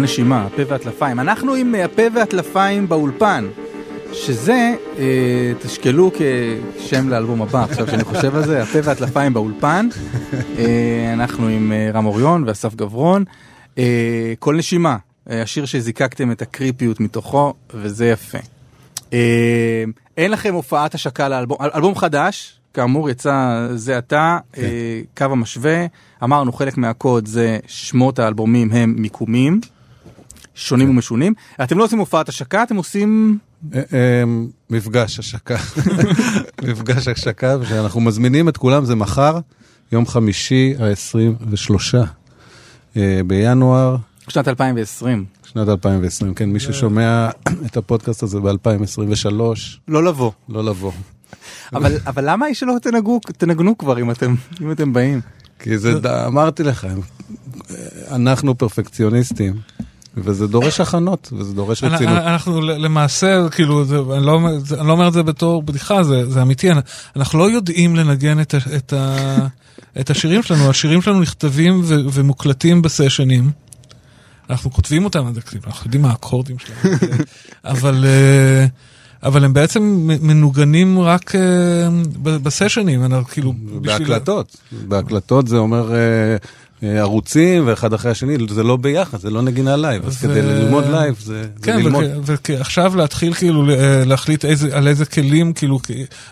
נשימה, 0.02 0.46
הפה 0.46 0.62
והטלפיים. 0.68 1.20
אנחנו 1.20 1.54
עם 1.56 1.76
אה, 1.76 1.86
הפה 1.86 2.02
והטלפיים 2.16 2.90
באולפן, 2.90 3.48
שזה, 4.14 4.74
אה, 4.98 5.04
תשקלו 5.62 6.12
כשם 6.78 7.10
לאלבום 7.10 7.42
הבא, 7.42 7.64
עכשיו 7.64 7.88
שאני 7.88 8.04
חושב 8.04 8.36
על 8.36 8.46
זה, 8.46 8.64
הפה 8.64 8.80
והטלפיים 8.84 9.34
באולפן. 9.34 9.88
אה, 10.58 11.10
אנחנו 11.14 11.48
עם 11.48 11.72
אה, 11.72 11.92
רם 11.94 12.06
אוריון 12.06 12.44
ואסף 12.48 12.76
גברון. 12.76 13.24
אה, 13.78 13.84
כל 14.40 14.56
נשימה, 14.56 14.98
אה, 15.30 15.42
השיר 15.42 15.66
שזיקקתם 15.66 16.32
את 16.32 16.42
הקריפיות 16.42 17.00
מתוכו, 17.00 17.54
וזה 17.74 18.08
יפה. 18.10 18.38
אה, 19.14 19.84
אין 20.18 20.32
לכם 20.32 20.54
הופעת 20.54 20.96
השקה 20.96 21.30
לאלבום, 21.30 21.58
אל- 21.62 21.70
אלבום 21.76 21.96
חדש, 21.96 22.58
כאמור 22.74 23.10
יצא 23.10 23.68
זה 23.76 23.98
עתה, 23.98 24.38
כן. 24.54 24.62
אה, 24.62 24.68
קו 25.18 25.26
המשווה, 25.26 25.86
אמרנו 26.24 26.54
חלק 26.54 26.78
מהקוד 26.78 27.28
זה 27.28 27.58
שמות 27.68 28.20
האלבומים 28.20 28.72
הם 28.72 28.96
מיקומים, 28.98 29.62
שונים 30.56 30.88
כן. 30.88 30.94
ומשונים. 30.94 31.34
אתם 31.64 31.78
לא 31.78 31.84
עושים 31.84 32.00
הופעת 32.00 32.30
השקה, 32.30 32.64
אתם 32.64 32.76
עושים... 32.76 33.38
אה, 33.74 33.82
אה, 33.94 34.24
מפגש 34.70 35.20
השקה, 35.20 35.58
מפגש 36.68 37.08
השקה, 37.08 37.56
שאנחנו 37.70 38.02
מזמינים 38.02 38.50
את 38.50 38.58
כולם, 38.58 38.86
זה 38.86 38.96
מחר, 38.96 39.40
יום 39.92 40.06
חמישי 40.06 40.74
ה-23 40.80 41.98
בינואר 43.28 43.98
שנת 44.32 44.48
2020, 44.48 45.26
שנת 45.46 45.70
2020. 45.70 46.34
כן, 46.34 46.50
מי 46.50 46.60
ששומע 46.60 47.30
את 47.66 47.78
הפודקאסט 47.78 48.24
הזה 48.24 48.40
ב-2023, 48.40 49.32
לא 49.88 50.04
לבוא. 50.04 50.32
לא 50.50 50.64
לבוא. 50.64 50.92
אבל, 51.74 51.98
אבל 52.10 52.30
למה 52.30 52.46
היא 52.46 52.56
שלא 52.56 52.76
תנגנו, 52.82 53.20
תנגנו 53.38 53.78
כבר 53.78 54.00
אם 54.00 54.12
אתם, 54.12 54.36
אם 54.62 54.72
אתם 54.72 54.94
באים? 54.94 55.22
כי 55.60 55.78
זה, 55.78 55.94
אמרתי 56.28 56.64
לך, 56.64 56.88
אנחנו 58.12 58.58
פרפקציוניסטים, 58.58 59.54
וזה 60.18 60.48
דורש 60.48 60.80
הכנות, 60.82 61.34
וזה 61.38 61.54
דורש 61.54 61.84
רצינות. 61.84 62.18
אנחנו 62.18 62.62
למעשה, 62.62 63.50
כאילו, 63.52 63.86
זה, 63.86 63.98
אני, 64.18 64.26
לא, 64.26 64.40
זה- 64.60 64.80
אני 64.80 64.88
לא 64.88 64.92
אומר 64.92 65.08
את 65.08 65.14
זה 65.14 65.24
בתור 65.24 65.64
בדיחה, 65.64 66.04
זה, 66.04 66.30
זה 66.32 66.42
אמיתי, 66.42 66.72
אנ- 66.72 66.80
אנחנו 67.16 67.40
לא 67.40 67.52
יודעים 67.52 67.96
לנגן 67.96 68.40
את, 68.42 68.56
את, 68.76 68.94
ה- 68.94 69.48
את 70.00 70.10
השירים 70.10 70.44
שלנו, 70.44 70.70
השירים 70.70 71.02
שלנו 71.02 71.20
נכתבים 71.20 71.82
ו, 71.84 71.96
ומוקלטים 72.14 72.82
בסשנים. 72.82 73.52
אנחנו 74.50 74.72
כותבים 74.72 75.06
אותם, 75.06 75.28
אנחנו 75.68 75.88
יודעים 75.88 76.02
מה 76.02 76.10
האקורדים 76.10 76.56
שלהם, 76.60 76.98
אבל, 77.66 78.06
אה, 78.06 78.66
אבל 79.24 79.46
הם 79.46 79.54
בעצם 79.54 79.82
מנוגנים 80.22 81.00
רק 81.00 81.36
אה, 81.36 81.42
בסשנים, 82.24 83.04
אנחנו 83.06 83.26
כאילו... 83.26 83.54
בשביל- 83.54 83.82
בהקלטות, 83.82 84.58
בהקלטות 84.88 85.48
זה 85.48 85.58
אומר 85.58 85.92
אה, 85.92 85.98
אה, 85.98 86.36
ערוצים 86.84 87.64
ואחד 87.68 87.94
אחרי 87.94 88.12
השני, 88.12 88.38
זה 88.50 88.64
לא 88.64 88.76
ביחד, 88.78 89.20
זה 89.20 89.30
לא 89.30 89.42
נגינה 89.42 89.76
live, 89.76 90.06
אז 90.08 90.18
כדי 90.18 90.42
ללמוד 90.42 90.84
live 90.92 91.16
זה 91.20 91.42
זה 91.44 91.48
כן, 91.62 91.80
ללמוד. 91.80 92.04
וכ- 92.26 92.50
ועכשיו 92.58 92.96
להתחיל 92.96 93.34
כאילו 93.34 93.64
ל- 93.66 93.72
להחליט 94.06 94.46
איזה, 94.46 94.78
על 94.78 94.88
איזה 94.88 95.06
כלים, 95.06 95.54
כאילו, 95.54 95.80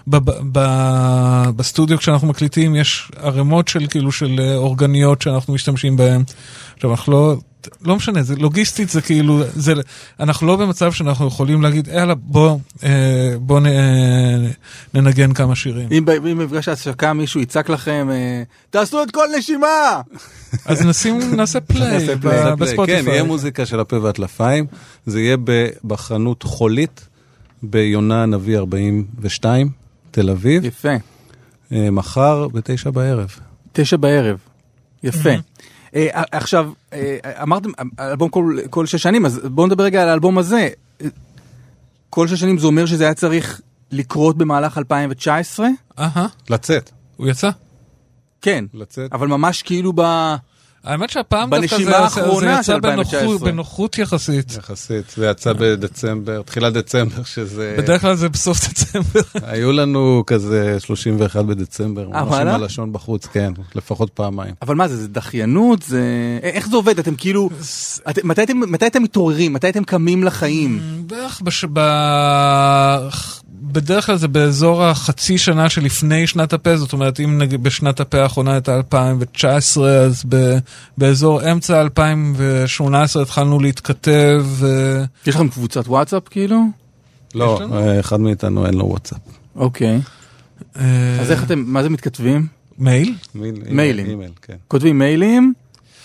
ב- 0.07 0.15
ב- 0.17 0.39
ב- 0.51 1.49
בסטודיו 1.55 1.97
כשאנחנו 1.97 2.27
מקליטים 2.27 2.75
יש 2.75 3.11
ערימות 3.21 3.67
של 3.67 3.87
כאילו 3.89 4.11
של 4.11 4.35
אה, 4.39 4.55
אורגניות 4.55 5.21
שאנחנו 5.21 5.53
משתמשים 5.53 5.97
בהן. 5.97 6.23
עכשיו 6.75 6.91
אנחנו 6.91 7.11
לא, 7.11 7.35
לא 7.81 7.95
משנה, 7.95 8.23
זה 8.23 8.35
לוגיסטית 8.35 8.89
זה 8.89 9.01
כאילו, 9.01 9.43
זה, 9.53 9.73
אנחנו 10.19 10.47
לא 10.47 10.55
במצב 10.55 10.91
שאנחנו 10.91 11.27
יכולים 11.27 11.61
להגיד, 11.61 11.87
יאללה 11.87 12.15
בוא, 12.15 12.57
אה, 12.83 13.33
בוא 13.39 13.59
נ, 13.59 13.65
אה, 13.65 14.51
ננגן 14.93 15.33
כמה 15.33 15.55
שירים. 15.55 15.87
אם 15.91 16.05
אם 16.09 16.23
במפגש 16.37 16.67
ההשקה 16.67 17.13
מישהו 17.13 17.41
יצעק 17.41 17.69
לכם, 17.69 18.07
אה, 18.11 18.43
תעשו 18.69 19.03
את 19.03 19.11
כל 19.11 19.25
נשימה! 19.37 20.01
אז 20.65 20.81
נשים, 20.85 21.19
נעשה 21.35 21.61
פליי 21.61 21.91
נעשה 21.93 22.15
ב- 22.15 22.21
פליי. 22.21 22.55
בספוטיפיי. 22.55 23.03
כן, 23.03 23.09
יהיה 23.09 23.23
מוזיקה 23.23 23.65
של 23.65 23.79
הפה 23.79 23.99
והטלפיים, 24.01 24.65
זה 25.05 25.21
יהיה 25.21 25.37
בחנות 25.83 26.43
חולית, 26.43 27.07
ביונה 27.63 28.23
הנביא 28.23 28.57
42, 28.57 29.69
תל 30.11 30.29
אביב, 30.29 30.65
יפה. 30.65 30.89
אה, 31.71 31.91
מחר 31.91 32.47
בתשע 32.47 32.89
בערב. 32.89 33.29
תשע 33.73 33.97
בערב. 33.97 34.37
יפה. 35.03 35.29
אה, 35.96 36.24
עכשיו, 36.31 36.72
אה, 36.93 37.17
אמרתם, 37.43 37.69
אלבום 38.00 38.29
כל, 38.29 38.58
כל 38.69 38.86
שש 38.86 39.03
שנים, 39.03 39.25
אז 39.25 39.39
בואו 39.43 39.67
נדבר 39.67 39.84
רגע 39.84 40.01
על 40.01 40.10
האלבום 40.10 40.38
הזה. 40.38 40.69
אה, 41.01 41.08
כל 42.10 42.27
שש 42.27 42.39
שנים 42.39 42.58
זה 42.58 42.67
אומר 42.67 42.86
שזה 42.86 43.03
היה 43.03 43.13
צריך 43.13 43.62
לקרות 43.91 44.38
במהלך 44.38 44.77
2019? 44.77 45.67
אהה, 46.00 46.27
לצאת, 46.50 46.91
הוא 47.17 47.27
יצא? 47.27 47.50
כן. 48.41 48.65
לצאת. 48.74 49.13
אבל 49.13 49.27
ממש 49.27 49.62
כאילו 49.62 49.93
ב... 49.96 50.01
האמת 50.83 51.09
שהפעם 51.09 51.50
דווקא 51.50 51.77
זה, 51.77 51.83
יצא 52.59 52.77
בנוחות, 52.77 53.13
2019. 53.13 53.51
בנוחות 53.51 53.98
יחסית. 53.98 54.51
יחסית, 54.57 55.09
זה 55.15 55.27
יצא 55.27 55.53
בדצמבר, 55.53 56.41
תחילת 56.41 56.74
דצמבר, 56.74 57.24
שזה... 57.24 57.75
בדרך 57.77 58.01
כלל 58.01 58.15
זה 58.15 58.29
בסוף 58.29 58.69
דצמבר. 58.69 59.21
היו 59.51 59.71
לנו 59.71 60.24
כזה 60.27 60.77
31 60.79 61.45
בדצמבר, 61.45 62.09
ממש 62.09 62.33
עם? 62.33 62.48
הלשון 62.48 62.93
בחוץ, 62.93 63.25
כן, 63.25 63.53
לפחות 63.75 64.09
פעמיים. 64.09 64.53
אבל 64.62 64.75
מה 64.75 64.88
זה, 64.88 64.98
זה 64.98 65.07
דחיינות? 65.07 65.83
זה... 65.83 66.01
אה, 66.43 66.50
איך 66.50 66.69
זה 66.69 66.75
עובד? 66.75 67.00
אתם 67.00 67.15
כאילו... 67.15 67.50
את, 68.09 68.24
מתי, 68.24 68.43
אתם, 68.43 68.59
מתי 68.67 68.88
אתם 68.88 69.03
מתעוררים? 69.03 69.53
מתי 69.53 69.69
אתם 69.69 69.83
קמים 69.83 70.24
לחיים? 70.24 70.79
בערך 71.07 71.41
בש... 71.41 71.65
בדרך 73.71 74.05
כלל 74.05 74.15
זה 74.17 74.27
באזור 74.27 74.83
החצי 74.83 75.38
שנה 75.38 75.69
שלפני 75.69 76.27
שנת 76.27 76.53
הפה, 76.53 76.77
זאת 76.77 76.93
אומרת 76.93 77.19
אם 77.19 77.38
נגיד 77.38 77.63
בשנת 77.63 77.99
הפה 77.99 78.21
האחרונה 78.21 78.53
הייתה 78.53 78.75
2019, 78.75 79.89
אז 79.91 80.23
ב... 80.29 80.57
באזור 80.97 81.51
אמצע 81.51 81.81
2018 81.81 83.21
התחלנו 83.23 83.59
להתכתב. 83.59 84.41
ו- 84.45 85.03
יש 85.27 85.36
לכם 85.36 85.47
קבוצת 85.49 85.88
וואטסאפ 85.88 86.23
כאילו? 86.29 86.62
לא? 87.36 87.60
אה, 87.73 87.99
אחד 87.99 88.19
מאיתנו 88.19 88.65
אין 88.65 88.73
לו 88.73 88.86
וואטסאפ. 88.86 89.19
אוקיי. 89.55 89.99
אה, 90.79 91.17
אז 91.21 91.32
איך 91.32 91.43
אתם, 91.43 91.63
מה 91.67 91.84
זה 91.84 91.89
מתכתבים? 91.89 92.47
מייל? 92.79 93.15
מייל, 93.36 93.53
מיילים. 93.69 94.19
כן. 94.41 94.55
כותבים 94.67 94.99
מיילים? 94.99 95.53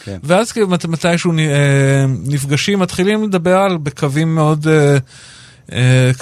כן. 0.05 0.19
ואז 0.25 0.53
כאילו 0.53 0.69
מת- 0.69 0.87
מתישהו 0.87 1.33
אה, 1.39 2.05
נפגשים, 2.27 2.79
מתחילים 2.79 3.23
לדבר 3.25 3.57
על 3.57 3.77
בקווים 3.77 4.35
מאוד 4.35 4.69
אה, 4.69 4.99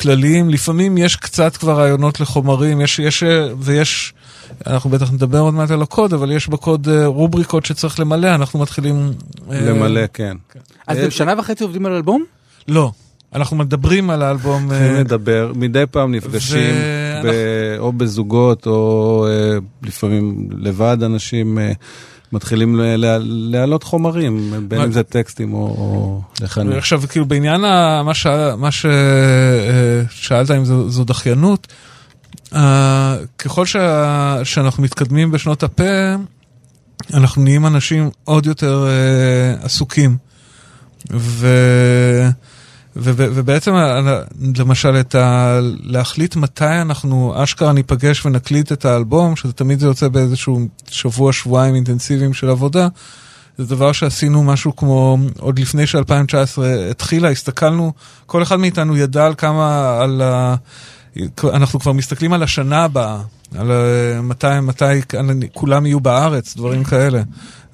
כלליים. 0.00 0.50
לפעמים 0.50 0.98
יש 0.98 1.16
קצת 1.16 1.57
כבר 1.57 1.78
רעיונות 1.78 2.20
לחומרים, 2.20 2.81
יש, 2.81 2.98
יש, 2.98 3.22
אה, 3.22 3.48
ויש, 3.59 4.12
אנחנו 4.66 4.90
בטח 4.90 5.12
נדבר 5.12 5.38
עוד 5.38 5.55
מעט 5.55 5.70
על 5.70 5.83
הקוד, 5.83 6.14
אבל 6.14 6.31
יש 6.33 6.48
בקוד 6.48 6.88
אה, 6.88 7.07
רובריקות 7.07 7.66
שצריך 7.66 8.00
למלא, 8.00 8.35
אנחנו 8.35 8.59
מתחילים... 8.59 9.11
אה, 9.50 9.61
למלא, 9.61 10.00
כן. 10.14 10.37
אז 10.87 10.96
אה, 10.96 11.02
אתם 11.02 11.11
שנה 11.11 11.35
וחצי 11.38 11.64
עובדים 11.64 11.87
על 11.87 11.92
אלבום? 11.92 12.24
לא, 12.68 12.90
אנחנו 13.35 13.57
מדברים 13.57 14.11
על 14.11 14.22
האלבום. 14.22 14.72
אה, 14.72 14.78
צריכים 14.78 14.96
לדבר, 14.96 15.52
מדי 15.55 15.85
פעם 15.90 16.14
נפגשים, 16.14 16.74
ואנחנו- 16.74 17.31
ב- 17.31 17.78
או 17.78 17.92
בזוגות, 17.92 18.66
או 18.66 19.26
אה, 19.28 19.59
לפעמים 19.83 20.48
לבד 20.59 20.96
אנשים 21.02 21.59
אה, 21.59 21.72
מתחילים 22.33 22.81
להעלות 23.27 23.83
חומרים, 23.83 24.55
בין 24.68 24.79
מה- 24.79 24.85
אם 24.85 24.92
זה 24.92 25.03
טקסטים 25.03 25.55
או- 25.55 25.59
או 25.59 26.23
לחנים. 26.40 26.73
עכשיו, 26.73 27.03
כאילו, 27.09 27.27
בעניין 27.27 27.64
ה- 27.64 28.03
מה 28.03 28.14
ש- 28.14 28.27
מה 28.59 28.68
ששאלת 28.73 30.51
אם 30.51 30.64
זו, 30.64 30.88
זו 30.90 31.05
דחיינות, 31.05 31.66
uh, 32.53 32.57
ככל 33.38 33.66
שה, 33.66 34.40
שאנחנו 34.45 34.83
מתקדמים 34.83 35.31
בשנות 35.31 35.62
הפה, 35.62 36.14
אנחנו 37.14 37.42
נהיים 37.42 37.66
אנשים 37.66 38.11
עוד 38.25 38.47
יותר 38.47 38.87
uh, 39.61 39.64
עסוקים. 39.64 40.16
ו... 41.12 41.49
ובעצם, 42.96 43.74
אה, 43.74 44.20
למשל, 44.57 44.96
את 45.00 45.14
ה... 45.14 45.59
להחליט 45.83 46.37
מתי 46.37 46.64
אנחנו 46.64 47.35
אשכרה 47.37 47.72
ניפגש 47.72 48.26
ונקליט 48.26 48.72
את 48.72 48.85
האלבום, 48.85 49.37
שזה 49.37 49.52
תמיד 49.52 49.81
זה 49.81 49.87
יוצא 49.87 50.09
באיזשהו 50.09 50.61
שבוע, 50.90 51.33
שבועיים 51.33 51.74
אינטנסיביים 51.74 52.35
של 52.35 52.50
עבודה, 52.50 52.88
זה 53.59 53.64
דבר 53.66 53.92
שעשינו 53.92 54.42
משהו 54.42 54.76
כמו, 54.76 55.18
עוד 55.38 55.59
לפני 55.59 55.87
ש-2019 55.87 56.62
התחילה, 56.90 57.31
הסתכלנו, 57.31 57.92
כל 58.26 58.42
אחד 58.42 58.57
מאיתנו 58.57 58.96
ידע 58.96 59.26
על 59.26 59.35
כמה, 59.35 59.98
על 60.02 60.22
ה... 60.22 60.55
אנחנו 61.44 61.81
כבר 61.81 61.92
מסתכלים 61.92 62.33
על 62.33 62.42
השנה 62.42 62.85
הבאה, 62.85 63.18
על 63.58 63.70
ה- 63.70 64.20
מתי, 64.22 64.46
מתי 64.62 64.84
כולם 65.54 65.86
יהיו 65.86 66.00
בארץ, 66.00 66.56
דברים 66.56 66.84
כאלה. 66.84 67.22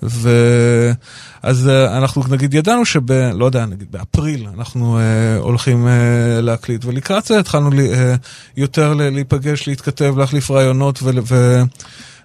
ו... 0.02 0.30
אז 1.42 1.68
אה, 1.68 1.98
אנחנו 1.98 2.22
נגיד 2.30 2.54
ידענו 2.54 2.84
שב... 2.84 3.12
לא 3.12 3.44
יודע, 3.44 3.66
נגיד 3.66 3.92
באפריל 3.92 4.48
אנחנו 4.58 4.98
אה, 4.98 5.36
הולכים 5.36 5.88
אה, 5.88 6.40
להקליט, 6.40 6.84
ולקראת 6.84 7.24
זה 7.24 7.38
התחלנו 7.38 7.70
לי, 7.70 7.94
אה, 7.94 8.14
יותר 8.56 8.94
להיפגש, 8.94 9.68
להתכתב, 9.68 10.14
להחליף 10.18 10.50
רעיונות, 10.50 11.02
ו... 11.02 11.10
ו... 11.26 11.62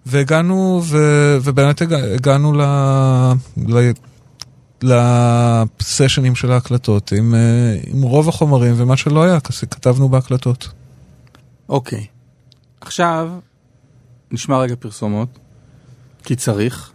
והגענו, 0.05 0.81
ו... 0.83 0.97
ובאמת 1.43 1.81
הגע... 1.81 1.97
הגענו 1.97 2.53
ל... 2.53 2.61
ל... 3.67 3.91
לסשנים 4.83 6.35
של 6.35 6.51
ההקלטות 6.51 7.11
עם, 7.11 7.35
אה, 7.35 7.77
עם 7.87 8.01
רוב 8.01 8.29
החומרים, 8.29 8.73
ומה 8.77 8.97
שלא 8.97 9.23
היה, 9.23 9.39
כתבנו 9.69 10.09
בהקלטות. 10.09 10.69
אוקיי. 11.69 12.05
עכשיו, 12.85 13.29
נשמע 14.31 14.57
רגע 14.57 14.75
פרסומות, 14.79 15.39
כי 16.23 16.35
צריך. 16.35 16.91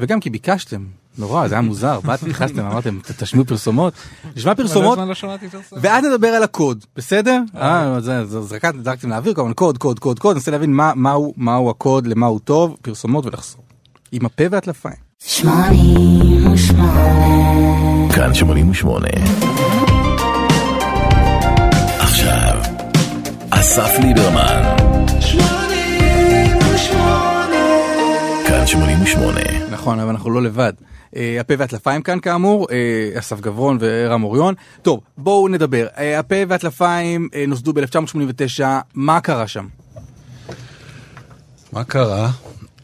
וגם 0.00 0.20
כי 0.20 0.30
ביקשתם. 0.30 0.84
נורא, 1.18 1.48
זה 1.48 1.54
היה 1.54 1.62
מוזר, 1.62 2.00
באתם, 2.04 2.26
נכנסתם, 2.28 2.60
אמרתם, 2.66 2.98
"ת- 3.00 3.10
תשמיעו 3.22 3.46
פרסומות. 3.46 3.94
נשמע 4.36 4.54
פרסומות, 4.54 4.98
לא 4.98 5.14
פרסומות. 5.14 5.40
ואז 5.72 6.04
נדבר 6.04 6.28
על 6.28 6.42
הקוד, 6.42 6.84
בסדר? 6.96 7.40
אה, 7.56 7.98
זרקת- 8.40 8.74
זרקתם 8.84 9.10
לאוויר, 9.10 9.34
כמובן 9.34 9.52
קוד, 9.52 9.78
קוד, 9.78 9.98
קוד, 9.98 10.18
קוד, 10.18 10.36
ננסה 10.36 10.50
להבין 10.50 10.72
מה- 10.72 10.92
מהו 10.96 11.34
מהו 11.36 11.70
הקוד, 11.70 12.06
למה 12.06 12.26
הוא 12.26 12.40
טוב, 12.44 12.76
פרסומות 12.82 13.26
ולחזור. 13.26 13.62
עם 14.12 14.26
הפה 14.26 14.44
והטלפיים. 14.50 14.94
שמונים 15.18 16.52
ושמונה. 16.52 17.12
כאן 18.14 18.34
88. 18.34 19.08
עכשיו, 21.98 22.58
אסף 23.50 23.90
ליברמן. 24.02 24.91
כאן 28.62 28.68
88. 28.68 29.40
נכון, 29.70 30.00
אבל 30.00 30.08
אנחנו 30.10 30.30
לא 30.30 30.42
לבד. 30.42 30.72
אה, 31.16 31.40
הפה 31.40 31.54
והטלפיים 31.58 32.02
כאן 32.02 32.20
כאמור, 32.20 32.66
אה, 32.70 33.18
אסף 33.18 33.40
גברון 33.40 33.78
ורם 33.80 34.24
אוריון. 34.24 34.54
טוב, 34.82 35.00
בואו 35.18 35.48
נדבר. 35.48 35.86
אה, 35.98 36.18
הפה 36.18 36.34
והטלפיים 36.48 37.28
אה, 37.34 37.44
נוסדו 37.48 37.72
ב-1989, 37.72 38.62
מה 38.94 39.20
קרה 39.20 39.48
שם? 39.48 39.66
מה 41.72 41.84
קרה? 41.84 42.30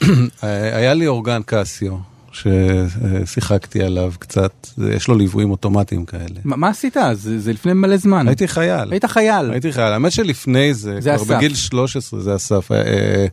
היה 0.41 0.93
לי 0.93 1.07
אורגן 1.07 1.41
קסיו, 1.45 1.97
ששיחקתי 2.31 3.83
עליו 3.83 4.13
קצת, 4.19 4.67
יש 4.95 5.07
לו 5.07 5.15
ליוויים 5.15 5.51
אוטומטיים 5.51 6.05
כאלה. 6.05 6.39
מה 6.43 6.55
מה 6.55 6.69
עשית 6.69 6.97
אז? 6.97 7.21
זה 7.21 7.39
זה 7.39 7.53
לפני 7.53 7.73
מלא 7.73 7.97
זמן. 7.97 8.27
הייתי 8.27 8.47
חייל. 8.47 8.91
היית 8.91 9.05
חייל. 9.05 9.51
הייתי 9.51 9.71
חייל. 9.71 9.93
האמת 9.93 10.11
שלפני 10.11 10.73
זה, 10.73 11.01
זה 11.01 11.09
כבר 11.15 11.23
אסף. 11.23 11.35
בגיל 11.35 11.55
13 11.55 12.19
זה 12.19 12.35
אסף, 12.35 12.71
אה, 12.71 13.27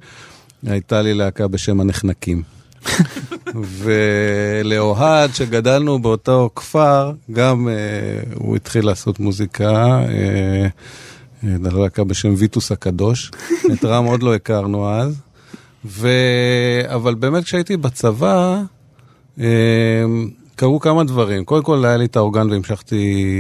הייתה 0.67 1.03
לי 1.03 1.15
להקה 1.15 1.49
בשם 1.49 1.81
הנחנקים. 1.81 2.43
ולאוהד, 3.55 5.35
שגדלנו 5.35 5.99
באותו 5.99 6.51
כפר, 6.55 7.13
גם 7.33 7.69
אה, 7.69 7.75
הוא 8.35 8.57
התחיל 8.57 8.87
לעשות 8.87 9.21
מוזיקה. 9.21 9.73
אה, 10.09 10.67
אה, 11.45 11.57
ללהקה 11.63 12.05
בשם 12.05 12.35
ויטוס 12.37 12.73
הקדוש. 12.73 13.31
את 13.73 13.85
רם 13.85 14.05
עוד 14.05 14.23
לא 14.23 14.35
הכרנו 14.35 14.91
אז. 14.91 15.21
ו... 15.85 16.09
אבל 16.87 17.15
באמת 17.15 17.45
כשהייתי 17.45 17.77
בצבא, 17.77 18.63
אה, 19.41 20.05
קרו 20.57 20.81
כמה 20.81 21.05
דברים. 21.05 21.45
קודם 21.45 21.63
כל 21.63 21.85
היה 21.85 21.97
לי 21.97 22.05
את 22.05 22.17
האורגן 22.17 22.51
והמשכתי 22.51 23.35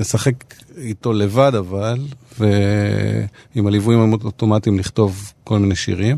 לשחק 0.00 0.34
איתו 0.76 1.12
לבד 1.12 1.52
אבל, 1.54 1.98
ועם 2.38 3.66
הליוויים 3.66 4.14
האוטומטיים 4.22 4.78
לכתוב 4.78 5.32
כל 5.44 5.58
מיני 5.58 5.76
שירים. 5.76 6.16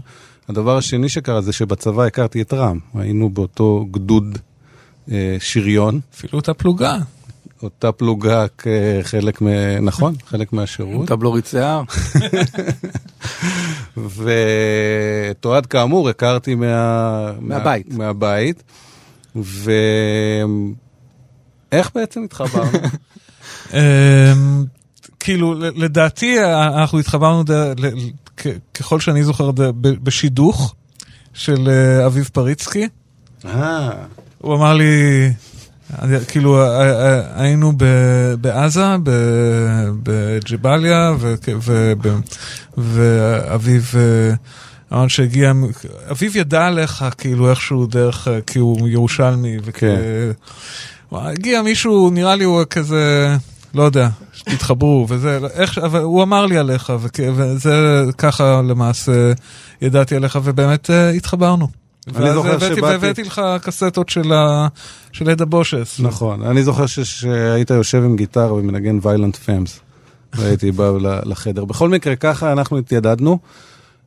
הדבר 0.49 0.77
השני 0.77 1.09
שקרה 1.09 1.41
זה 1.41 1.53
שבצבא 1.53 2.05
הכרתי 2.05 2.43
את 2.43 2.53
רם, 2.53 2.79
היינו 2.95 3.31
באותו 3.31 3.87
גדוד 3.91 4.39
אה, 5.11 5.37
שריון, 5.41 6.01
אפילו 6.15 6.39
אותה 6.39 6.55
פלוגה. 6.55 6.99
אותה 7.62 7.93
פלוגה 7.93 8.47
כחלק, 8.49 9.43
מ... 9.43 9.47
נכון, 9.81 10.15
חלק 10.27 10.53
מהשירות. 10.53 11.09
טבלורית 11.09 11.47
שיער. 11.47 11.83
ואת 13.97 15.45
אוהד 15.45 15.67
כאמור 15.67 16.09
הכרתי 16.09 16.55
מה... 16.55 17.33
מהבית. 17.41 17.93
מה... 17.93 17.99
מהבית. 17.99 18.62
ואיך 19.37 19.51
בעצם 21.95 22.25
התחברנו? 22.25 22.79
אמ, 23.74 24.64
כאילו, 25.20 25.55
לדעתי, 25.55 26.37
אנחנו 26.55 26.98
התחברנו, 26.98 27.44
ככל 28.74 29.00
שאני 29.00 29.24
זוכר, 29.24 29.50
בשידוך 29.81 30.74
של 31.35 31.68
אה, 31.68 32.07
אביב 32.07 32.31
פריצקי. 32.33 32.88
אה, 33.44 33.90
הוא 34.38 34.55
אמר 34.55 34.74
לי, 34.74 35.33
כאילו, 36.29 36.62
היינו 37.35 37.72
בעזה, 38.40 38.85
בג'באליה, 40.02 41.14
ואביב 42.79 43.94
אה, 43.96 44.35
אמר 44.92 45.09
שהגיע, 45.09 45.52
אביב 46.11 46.37
ידע 46.37 46.66
עליך, 46.66 47.05
כאילו, 47.18 47.50
איכשהו 47.50 47.87
דרך, 47.87 48.29
אה, 48.29 48.40
כי 48.40 48.59
הוא 48.59 48.88
ירושלמי, 48.88 49.57
וכ... 49.64 49.79
כן. 49.81 49.96
הגיע 51.12 51.62
מישהו, 51.62 52.11
נראה 52.11 52.37
לי 52.37 52.44
הוא 52.44 52.64
כזה, 52.70 53.37
לא 53.77 53.83
יודע, 53.83 54.09
שתתחברו, 54.33 55.07
וזה, 55.09 55.39
איך, 55.55 55.79
אבל 55.79 56.01
הוא 56.01 56.23
אמר 56.23 56.47
לי 56.47 56.59
עליך, 56.59 56.93
וזה 57.35 57.73
ככה 58.19 58.62
למעשה 58.69 59.33
ידעתי 59.83 60.17
עליך, 60.17 60.39
ובאמת 60.45 60.91
אה, 60.91 61.11
התחברנו. 61.11 61.69
אני 62.17 62.33
זוכר 62.33 62.49
הבאתי- 62.55 62.65
שבאתי- 62.77 62.81
והבאתי 62.83 63.23
לך 63.23 63.41
קסטות 63.62 64.09
של 64.09 64.33
ה- 64.33 64.69
של 65.12 65.31
עדה 65.31 65.45
בושס. 65.45 66.01
נכון. 66.03 66.43
אני 66.43 66.62
זוכר 66.62 66.87
ש- 66.87 67.01
שהיית 67.01 67.71
יושב 67.71 68.03
עם 68.05 68.17
גיטרה 68.17 68.53
ומנגן 68.53 68.99
ויילנט 69.03 69.37
פאמס, 69.37 69.81
והייתי 70.35 70.73
בא 70.73 70.91
לחדר. 71.25 71.65
בכל 71.65 71.89
מקרה, 71.89 72.17
ככה 72.17 72.53
אנחנו 72.53 72.79
התיידדנו, 72.79 73.39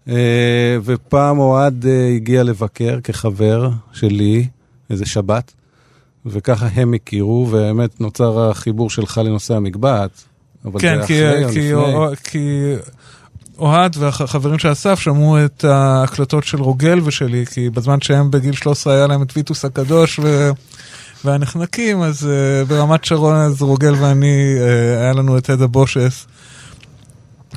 אה, 0.07 0.13
ופעם 0.83 1.39
אוהד 1.39 1.85
אה, 1.85 2.07
הגיע 2.15 2.43
לבקר 2.43 2.99
כחבר 3.03 3.69
שלי, 3.93 4.47
איזה 4.89 5.05
שבת, 5.05 5.53
וככה 6.31 6.67
הם 6.73 6.93
הכירו, 6.93 7.47
והאמת 7.51 8.01
נוצר 8.01 8.49
החיבור 8.49 8.89
שלך 8.89 9.17
לנושא 9.25 9.55
המגבעת. 9.55 10.09
אבל 10.65 10.79
כן, 10.79 11.01
זה 11.01 11.07
כי, 11.07 11.27
אחרי 11.29 11.43
או 11.45 11.49
כי, 11.49 11.59
לפני. 11.59 11.71
או- 11.95 12.07
כי 12.23 12.73
אוהד 13.59 13.95
והחברים 13.99 14.59
של 14.59 14.71
אסף 14.71 14.99
שמעו 14.99 15.45
את 15.45 15.63
ההקלטות 15.63 16.43
של 16.43 16.61
רוגל 16.61 16.99
ושלי, 17.03 17.45
כי 17.45 17.69
בזמן 17.69 18.01
שהם 18.01 18.31
בגיל 18.31 18.53
13 18.53 18.93
היה 18.93 19.07
להם 19.07 19.21
את 19.21 19.37
ויטוס 19.37 19.65
הקדוש 19.65 20.19
ו... 20.23 20.51
והנחנקים, 21.25 22.01
אז 22.01 22.23
uh, 22.23 22.69
ברמת 22.69 23.05
שרון 23.05 23.35
אז 23.35 23.61
רוגל 23.61 23.93
ואני, 23.99 24.55
uh, 24.57 24.61
היה 25.01 25.13
לנו 25.13 25.37
את 25.37 25.49
עדה 25.49 25.67
בושס. 25.67 26.27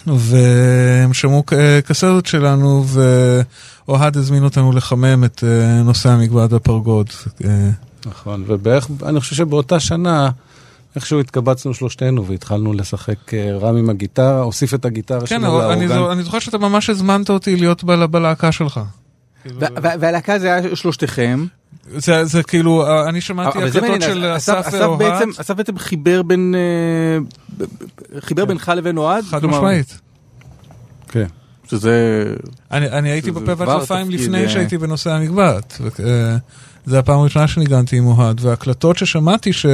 והם 0.07 1.13
שמעו 1.15 1.43
ק- 1.47 1.53
קסדות 1.87 2.27
שלנו, 2.27 2.85
ואוהד 3.89 4.17
הזמין 4.17 4.45
אותנו 4.45 4.73
לחמם 4.73 5.25
את 5.25 5.39
uh, 5.39 5.45
נושא 5.85 6.09
המגבעת 6.11 6.51
בפרגוד. 6.51 7.07
נכון, 8.07 8.45
ובערך, 8.47 8.89
אני 9.07 9.21
חושב 9.21 9.37
שבאותה 9.37 9.81
שנה, 9.81 10.31
איכשהו 10.97 11.21
התקבצנו 11.21 11.75
שלושתנו 11.75 12.27
והתחלנו 12.27 12.73
לשחק 12.73 13.35
אה, 13.35 13.57
רם 13.61 13.77
עם 13.77 13.91
הגיטרה, 13.91 14.41
הוסיף 14.41 14.75
את 14.75 14.85
הגיטרה 14.85 15.21
כן, 15.21 15.27
שלו 15.27 15.37
אני, 15.73 15.87
לאורגן. 15.87 15.89
זו- 15.89 16.13
אני 16.13 16.23
זוכר 16.23 16.39
שאתה 16.39 16.59
ממש 16.59 16.91
הזמנת 16.91 17.31
אותי 17.31 17.57
להיות 17.57 17.85
בל- 17.85 18.07
בלהקה 18.07 18.53
שלך. 18.53 18.81
והלהקה 19.83 20.39
זה 20.39 20.55
היה 20.55 20.77
שלושתכם. 20.77 21.47
זה, 21.97 22.25
זה 22.25 22.43
כאילו, 22.43 22.87
אה, 22.87 23.09
אני 23.09 23.21
שמעתי 23.21 23.59
הקלטות 23.59 24.03
של 24.03 24.25
אסף- 24.37 24.69
ואוהד, 24.73 24.99
בעצם- 24.99 25.31
אסף 25.41 25.55
בעצם 25.55 25.79
חיבר 25.79 26.23
בין... 26.23 26.55
אה, 26.55 27.67
חיבר 28.21 28.45
בינך 28.45 28.73
לבין 28.77 28.97
אוהד? 28.97 29.25
חד 29.25 29.47
משמעית. 29.47 29.99
כן. 31.09 31.27
שזה... 31.67 32.25
אני, 32.71 32.89
אני 32.89 33.11
הייתי 33.11 33.33
זה 33.33 33.41
בפה 33.41 33.81
תפקיד, 33.81 34.07
לפני 34.09 34.45
אה. 34.45 34.49
שהייתי 34.49 34.79
בנושא 34.79 35.11
המגבעת. 35.11 35.79
ו- 35.81 36.05
אה, 36.07 36.37
זה 36.87 36.99
הפעם 36.99 37.21
הראשונה 37.21 37.49
שניגנתי 37.49 37.97
עם 37.97 38.07
אוהד, 38.07 38.41
והקלטות 38.45 38.99
ששמעתי 38.99 39.53
ש, 39.53 39.67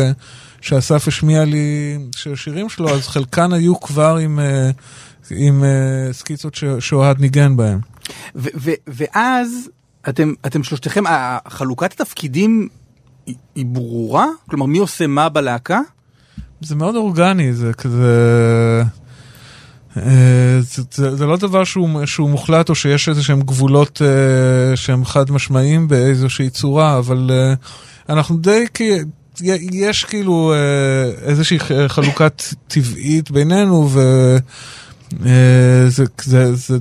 שאסף 0.60 1.08
השמיע 1.08 1.44
לי 1.44 1.98
של 2.16 2.36
שירים 2.36 2.68
שלו, 2.68 2.90
אז 2.90 3.08
חלקן 3.08 3.52
היו 3.52 3.80
כבר 3.80 4.16
עם, 4.16 4.38
אה, 4.38 4.70
עם 5.30 5.64
סקיצות 6.12 6.54
ש, 6.54 6.64
שאוהד 6.80 7.20
ניגן 7.20 7.56
בהם. 7.56 7.80
ו- 8.36 8.48
ו- 8.56 8.80
ואז 8.86 9.68
אתם, 10.08 10.32
אתם 10.46 10.62
שלושתכם, 10.62 11.04
חלוקת 11.48 11.92
התפקידים 11.92 12.68
היא, 13.26 13.34
היא 13.54 13.66
ברורה? 13.66 14.26
כלומר, 14.50 14.66
מי 14.66 14.78
עושה 14.78 15.06
מה 15.06 15.28
בלהקה? 15.28 15.80
זה 16.60 16.74
מאוד 16.74 16.96
אורגני, 16.96 17.52
זה 17.52 17.72
כזה... 17.72 18.82
אה, 19.96 20.02
זה, 20.60 20.82
זה, 20.92 21.16
זה 21.16 21.26
לא 21.26 21.36
דבר 21.36 21.64
שהוא, 21.64 22.06
שהוא 22.06 22.30
מוחלט 22.30 22.68
או 22.68 22.74
שיש 22.74 23.08
איזה 23.08 23.22
שהם 23.22 23.40
גבולות 23.40 24.02
אה, 24.04 24.76
שהם 24.76 25.04
חד 25.04 25.30
משמעיים 25.30 25.88
באיזושהי 25.88 26.50
צורה, 26.50 26.98
אבל 26.98 27.30
אה, 27.32 27.54
אנחנו 28.08 28.36
די, 28.36 28.64
כי, 28.74 28.90
יש 29.72 30.04
כאילו 30.04 30.52
אה, 30.54 31.28
איזושהי 31.28 31.58
חלוקה 31.88 32.28
טבעית 32.68 33.30
בינינו 33.30 33.88
וזה 33.90 34.38
זה, 35.88 36.04
זה, 36.22 36.54
זה 36.54 36.78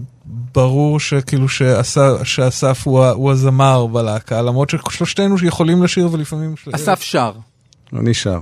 ברור 0.54 1.00
שכאילו 1.00 1.50
שאסף, 1.50 2.24
שאסף 2.24 2.82
הוא, 2.88 3.04
ה- 3.04 3.12
הוא 3.12 3.32
הזמר 3.32 3.86
בלהקה, 3.86 4.42
למרות 4.42 4.70
ששלושתנו 4.70 5.36
יכולים 5.44 5.84
לשיר 5.84 6.10
ולפעמים... 6.12 6.56
אסף 6.76 7.02
שר. 7.02 7.32
אני 7.94 8.14
שר. 8.14 8.40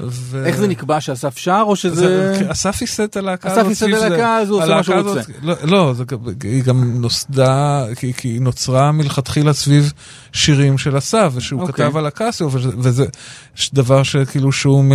ו... 0.00 0.44
איך 0.46 0.56
זה 0.56 0.68
נקבע 0.68 1.00
שאסף 1.00 1.38
שר, 1.38 1.62
או 1.66 1.76
שזה... 1.76 1.94
זה- 2.38 2.50
אסף 2.52 2.80
ייסד 2.80 3.02
את 3.02 3.16
הלהקה 3.16 3.48
אסף 3.48 3.56
הזאת. 3.58 3.68
ייסד 3.68 3.84
סביב 3.84 3.94
את 3.94 4.00
זה. 4.00 4.06
הלהקה, 4.06 4.38
הוא 4.48 4.62
עושה 4.62 4.74
מה 4.74 4.82
שהוא 4.82 4.96
הזאת- 4.96 5.26
לא, 5.42 5.54
לא, 5.64 5.94
זה 5.94 6.04
גם- 6.04 6.18
היא 6.42 6.62
גם 6.64 7.00
נוסדה, 7.00 7.84
כי 7.96 8.12
כי 8.14 8.28
היא 8.28 8.40
נוצרה 8.40 8.92
מלכתחילה 8.92 9.52
סביב 9.52 9.92
שירים 10.32 10.78
של 10.78 10.98
אסף, 10.98 11.32
ושהוא 11.34 11.60
אוקיי. 11.60 11.86
כתב 11.86 11.96
על 11.96 12.06
הקאסיו, 12.06 12.48
וזה- 12.52 12.70
וזה 12.78 13.04
דבר 13.74 14.02
שכאילו 14.02 14.52
שהוא 14.52 14.84
מ- 14.84 14.92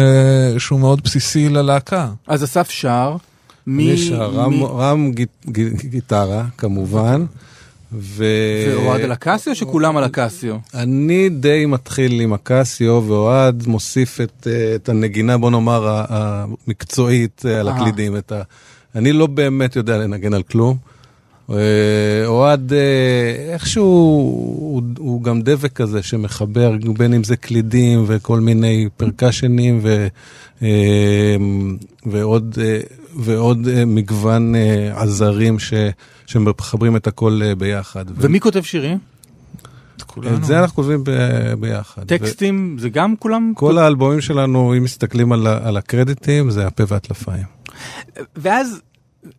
שהוא 0.60 0.80
מאוד 0.80 1.02
בסיסי 1.04 1.50
ללהקה. 1.50 2.10
אז 2.28 2.44
אסף 2.44 2.70
שר. 2.70 3.16
מי... 3.68 3.98
שר, 3.98 4.30
רם- 4.30 4.50
מי- 4.50 4.66
רם 4.78 5.12
גיט- 5.12 5.46
גיט- 5.50 5.86
גיטרה, 5.86 6.44
כמובן. 6.58 7.26
ו... 7.92 8.26
ואוהד 8.72 9.02
על 9.02 9.12
הקאסיו, 9.12 9.52
או 9.52 9.56
שכולם 9.56 9.98
על 9.98 10.04
הקאסיו? 10.04 10.56
אני 10.74 11.30
די 11.30 11.66
מתחיל 11.66 12.22
עם 12.22 12.34
הקסיו, 12.34 13.04
ואוהד 13.08 13.64
מוסיף 13.68 14.22
את, 14.22 14.48
אה, 14.52 14.76
את 14.76 14.90
הנגינה, 14.90 15.38
בוא 15.38 15.52
נאמר, 15.52 16.06
המקצועית 16.10 17.44
אה, 17.46 17.60
על 17.60 17.70
אהה. 17.70 17.78
הקלידים. 17.78 18.18
את 18.18 18.32
ה... 18.32 18.42
אני 18.96 19.12
לא 19.12 19.28
באמת 19.28 19.76
יודע 19.76 19.98
לנגן 19.98 20.34
על 20.34 20.44
כלום. 20.44 20.78
אה, 21.50 22.26
אוהד 22.26 22.74
אה, 22.74 23.54
איכשהו, 23.54 23.84
הוא, 23.84 24.82
הוא 24.98 25.24
גם 25.24 25.42
דבק 25.42 25.74
כזה 25.74 26.04
שמחבר 26.04 26.72
בין 26.98 27.14
אם 27.14 27.24
זה 27.24 27.36
קלידים 27.36 28.04
וכל 28.08 28.40
מיני 28.40 28.88
פרקשנים 28.98 29.80
ו, 29.82 30.08
אה, 30.62 31.36
ועוד, 32.06 32.58
אה, 32.62 32.80
ועוד 33.18 33.68
אה, 33.68 33.86
מגוון 33.86 34.56
אה, 34.56 35.02
עזרים 35.02 35.60
ש, 35.60 35.74
שמחברים 36.26 36.96
את 36.96 37.08
הכל 37.08 37.42
אה, 37.46 37.56
ביחד. 37.56 38.06
ומי 38.16 38.40
כותב 38.40 38.62
שירים? 38.64 38.98
את 40.36 40.44
זה 40.46 40.60
אנחנו 40.60 40.76
כותבים 40.76 41.04
ב- 41.04 41.12
ביחד. 41.60 42.04
טקסטים, 42.04 42.78
זה 42.80 42.90
גם 42.90 43.16
כולם? 43.20 43.54
כל 43.56 43.78
האלבומים 43.78 44.22
שלנו, 44.22 44.74
אם 44.78 44.84
מסתכלים 44.84 45.32
על, 45.32 45.48
ה- 45.48 45.68
על 45.68 45.78
הקרדיטים, 45.78 46.50
זה 46.50 46.68
הפה 46.68 46.84
והטלפיים. 46.88 47.44
ואז... 48.36 48.82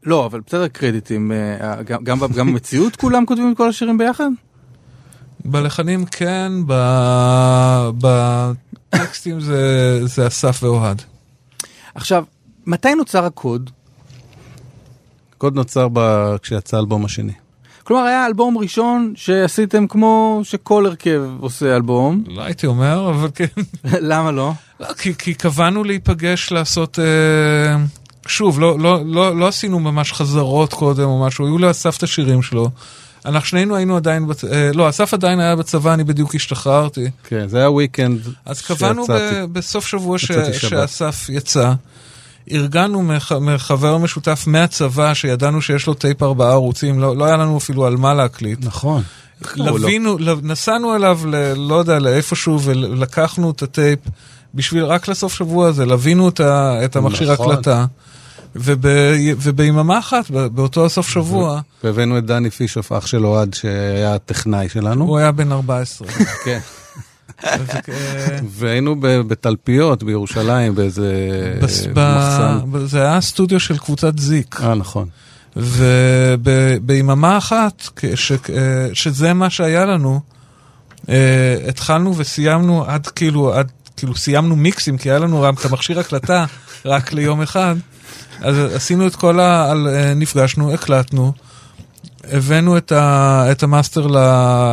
לא, 0.05 0.27
אבל 0.27 0.41
בסדר 0.47 0.69
קרדיטים, 0.69 1.33
גם- 1.87 2.05
גם 2.05 2.19
גם 2.37 2.47
במציאות 2.53 2.97
כולם 3.03 3.27
כותבים 3.27 3.53
את 3.53 3.57
כל 3.57 3.69
השירים 3.69 3.99
ביחד? 3.99 4.31
בלחנים 5.45 6.05
כן, 6.07 6.53
ב- 6.67 7.91
בטקסטים 8.01 9.41
זה 9.41 9.61
זה 10.07 10.27
אסף 10.27 10.61
ואוהד. 10.62 11.03
עכשיו, 11.95 12.25
מתי 12.69 12.95
נוצר 12.95 13.25
הקוד? 13.25 13.71
הקוד 15.37 15.55
נוצר 15.55 15.89
ב... 15.93 16.37
כשיצא 16.43 16.77
האלבום 16.77 17.05
השני. 17.05 17.33
כלומר 17.85 18.03
היה 18.03 18.27
אלבום 18.27 18.59
ראשון 18.59 19.13
שעשיתם 19.17 19.87
כמו 19.87 20.41
שכל 20.43 20.87
הרכב 20.87 21.23
עושה 21.41 21.77
אלבום, 21.77 22.25
לא 22.27 22.43
הייתי 22.43 22.67
אומר, 22.67 23.11
אבל 23.11 23.29
כן. 23.35 23.47
למה 24.11 24.31
לא? 24.31 24.53
לא, 24.81 24.87
כי, 24.93 25.15
כי 25.15 25.35
קבענו 25.35 25.85
להיפגש 25.85 26.53
לעשות... 26.53 26.99
אה, 26.99 27.77
שוב, 28.27 28.61
לא, 28.61 28.79
לא, 28.79 29.01
לא, 29.07 29.37
לא 29.37 29.49
עשינו 29.49 29.81
ממש 29.81 30.13
חזרות 30.13 30.73
קודם 30.73 31.05
או 31.05 31.27
משהו, 31.27 31.47
היו 31.47 31.59
לאסף 31.59 31.97
את 31.97 32.03
השירים 32.03 32.43
שלו. 32.43 32.71
אנחנו 33.25 33.49
שנינו 33.49 33.77
היינו 33.77 33.97
עדיין, 33.97 34.27
בצ... 34.27 34.45
אה, 34.45 34.71
לא, 34.75 34.89
אסף 34.89 35.15
עדיין 35.15 35.41
היה 35.41 35.57
בצבא, 35.57 35.95
אני 35.95 36.05
בדיוק 36.05 36.35
השתחררתי. 36.35 37.11
כן, 37.25 37.49
זה 37.49 37.59
היה 37.59 37.71
weekend 37.71 38.21
אז 38.45 38.63
קבענו 38.63 39.03
ב, 39.03 39.07
שיצאתי. 39.07 39.47
בסוף 39.53 39.87
שבוע 39.87 40.19
ש... 40.19 40.33
שאסף 40.53 41.27
יצא. 41.29 41.73
ארגנו 42.53 43.03
מח... 43.03 43.33
מחבר 43.33 43.99
משותף 43.99 44.45
מהצבא, 44.47 45.15
שידענו 45.15 45.63
שיש 45.63 45.87
לו 45.87 45.95
טייפ 45.95 46.23
ארבעה 46.23 46.51
ערוצים, 46.53 47.01
לא, 47.01 47.17
לא 47.17 47.25
היה 47.25 47.37
לנו 47.37 47.59
אפילו 47.59 47.87
על 47.87 47.97
מה 47.97 48.15
להקליט. 48.15 48.59
נכון. 48.63 49.03
לווינו, 49.57 50.19
לב- 50.19 50.45
נסענו 50.47 50.97
אליו, 50.97 51.21
ל... 51.27 51.53
לא 51.57 51.75
יודע, 51.75 51.99
לאיפשהו, 51.99 52.61
ולקחנו 52.63 53.51
את 53.51 53.63
הטייפ 53.63 53.99
בשביל, 54.55 54.85
רק 54.85 55.09
לסוף 55.09 55.35
שבוע 55.35 55.69
הזה, 55.69 55.87
לווינו 55.87 56.29
את, 56.29 56.41
ה... 56.41 56.81
את 56.85 56.97
המכשיר 56.97 57.33
נכון. 57.33 57.53
הקלטה. 57.53 57.85
וב... 58.57 58.85
וביממה 59.41 59.99
אחת, 59.99 60.31
באותו 60.31 60.87
הסוף 60.87 61.09
שבוע, 61.09 61.61
והבאנו 61.85 62.19
את 62.19 62.25
דני 62.27 62.51
פישוף, 62.51 62.93
אח 62.93 63.07
של 63.07 63.27
אוהד, 63.27 63.55
שהיה 63.55 64.15
הטכנאי 64.15 64.69
שלנו. 64.69 65.05
הוא 65.05 65.19
היה 65.19 65.33
בן 65.33 65.53
14. 65.53 66.09
כן. 66.45 66.59
אה, 67.44 67.57
והיינו 68.48 68.96
בתלפיות 69.01 70.03
בירושלים, 70.03 70.74
באיזה 70.74 71.12
מחסן. 71.90 72.59
זה 72.87 73.03
היה 73.03 73.20
סטודיו 73.20 73.61
של 73.61 73.79
קבוצת 73.79 74.18
זיק. 74.18 74.61
אה, 74.62 74.74
נכון. 74.74 75.09
וביממה 75.57 77.38
אחת, 77.38 77.88
אה, 78.05 78.88
שזה 78.92 79.33
מה 79.33 79.51
שהיה 79.51 79.87
לנו, 79.87 80.20
אה, 81.09 81.57
התחלנו 81.68 82.18
וסיימנו 82.18 82.85
עד 82.87 83.07
כאילו, 83.07 83.55
עד 83.55 83.72
כאילו 83.96 84.16
סיימנו 84.16 84.57
מיקסים, 84.57 84.98
כי 84.98 85.11
היה 85.11 85.18
לנו 85.18 85.42
רק 85.42 85.61
את 85.61 85.64
המכשיר 85.64 86.01
הקלטה 86.01 86.44
רק 86.85 87.12
ליום 87.12 87.42
אחד. 87.42 87.77
אז 88.40 88.57
עשינו 88.74 89.07
את 89.07 89.16
כל 89.16 89.40
ה... 89.40 89.72
נפגשנו, 90.16 90.74
הקלטנו, 90.74 91.33
הבאנו 92.33 92.77
את, 92.77 92.93
ה, 92.93 93.49
את 93.53 93.62
המאסטר 93.62 94.07
ל, 94.07 94.17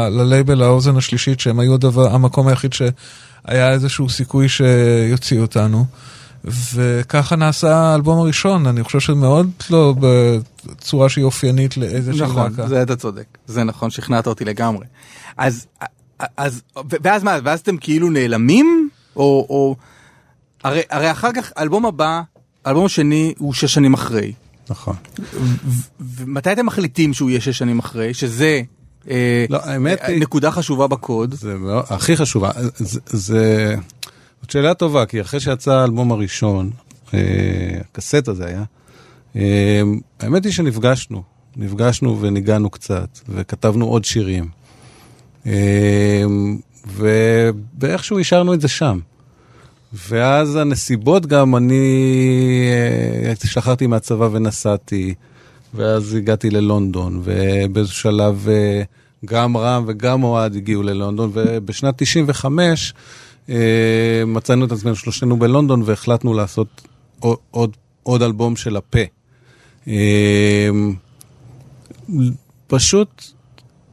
ללייבל 0.09 0.61
האוזן 0.61 0.97
השלישית, 0.97 1.39
שהם 1.39 1.59
היו 1.59 1.73
הדבר, 1.73 2.13
המקום 2.13 2.47
היחיד 2.47 2.73
שהיה 2.73 3.71
איזשהו 3.71 4.09
סיכוי 4.09 4.47
שיוציא 4.49 5.39
אותנו. 5.39 5.85
וככה 6.73 7.35
נעשה 7.35 7.75
האלבום 7.75 8.19
הראשון, 8.19 8.67
אני 8.67 8.83
חושב 8.83 8.99
שמאוד 8.99 9.49
לא 9.69 9.95
בצורה 9.99 11.09
שהיא 11.09 11.25
אופיינית 11.25 11.77
לאיזושהי 11.77 12.27
נכון, 12.27 12.51
להקה. 12.51 12.67
זה 12.67 12.81
אתה 12.81 12.95
צודק, 12.95 13.25
זה 13.47 13.63
נכון, 13.63 13.89
שכנעת 13.89 14.27
אותי 14.27 14.45
לגמרי. 14.45 14.85
אז, 15.37 15.67
אז, 16.37 16.61
ואז 17.01 17.23
מה, 17.23 17.37
ואז 17.43 17.59
אתם 17.59 17.77
כאילו 17.77 18.09
נעלמים? 18.09 18.89
או, 19.15 19.45
או, 19.49 19.75
הרי, 20.63 20.81
הרי 20.89 21.11
אחר 21.11 21.31
כך, 21.35 21.51
האלבום 21.55 21.85
הבא, 21.85 22.21
האלבום 22.65 22.85
השני 22.85 23.33
הוא 23.37 23.53
שש 23.53 23.73
שנים 23.73 23.93
אחרי. 23.93 24.33
נכון. 24.69 24.95
ומתי 25.99 26.51
אתם 26.51 26.65
מחליטים 26.65 27.13
שהוא 27.13 27.29
יהיה 27.29 27.41
שש 27.41 27.57
שנים 27.57 27.79
אחרי? 27.79 28.13
שזה 28.13 28.61
אה, 29.09 29.45
לא, 29.49 29.59
האמת 29.63 30.01
נקודה 30.19 30.51
חשובה 30.51 30.87
בקוד. 30.87 31.33
זה 31.33 31.55
מאוד, 31.55 31.83
הכי 31.89 32.17
חשובה. 32.17 32.51
זה. 33.05 33.75
זאת 34.41 34.51
שאלה 34.51 34.73
טובה, 34.73 35.05
כי 35.05 35.21
אחרי 35.21 35.39
שיצא 35.39 35.73
האלבום 35.73 36.11
הראשון, 36.11 36.71
אה, 37.13 37.19
הקסט 37.79 38.27
הזה 38.27 38.45
היה, 38.45 38.63
אה, 39.35 39.81
האמת 40.19 40.45
היא 40.45 40.53
שנפגשנו. 40.53 41.23
נפגשנו 41.57 42.21
וניגענו 42.21 42.69
קצת, 42.69 43.19
וכתבנו 43.29 43.85
עוד 43.85 44.05
שירים. 44.05 44.49
ובאיכשהו 46.87 48.19
השארנו 48.19 48.53
את 48.53 48.61
זה 48.61 48.67
שם. 48.67 48.99
ואז 49.93 50.55
הנסיבות 50.55 51.25
גם, 51.25 51.55
אני 51.55 51.83
אה, 53.25 53.33
השתחררתי 53.43 53.87
מהצבא 53.87 54.29
ונסעתי, 54.31 55.13
ואז 55.73 56.13
הגעתי 56.13 56.49
ללונדון, 56.49 57.21
ובאיזשהו 57.23 57.99
שלב 57.99 58.47
אה, 58.49 58.83
גם 59.25 59.57
רם 59.57 59.83
וגם 59.87 60.23
אוהד 60.23 60.55
הגיעו 60.55 60.83
ללונדון, 60.83 61.31
ובשנת 61.33 61.93
95 61.97 62.93
אה, 63.49 64.23
מצאנו 64.27 64.65
את 64.65 64.71
עצמנו 64.71 64.95
שלושתנו 64.95 65.37
בלונדון, 65.37 65.81
והחלטנו 65.85 66.33
לעשות 66.33 66.81
עוד, 67.19 67.37
עוד, 67.51 67.77
עוד 68.03 68.21
אלבום 68.21 68.55
של 68.55 68.77
הפה. 68.77 68.99
אה, 69.87 70.69
פשוט 72.67 73.23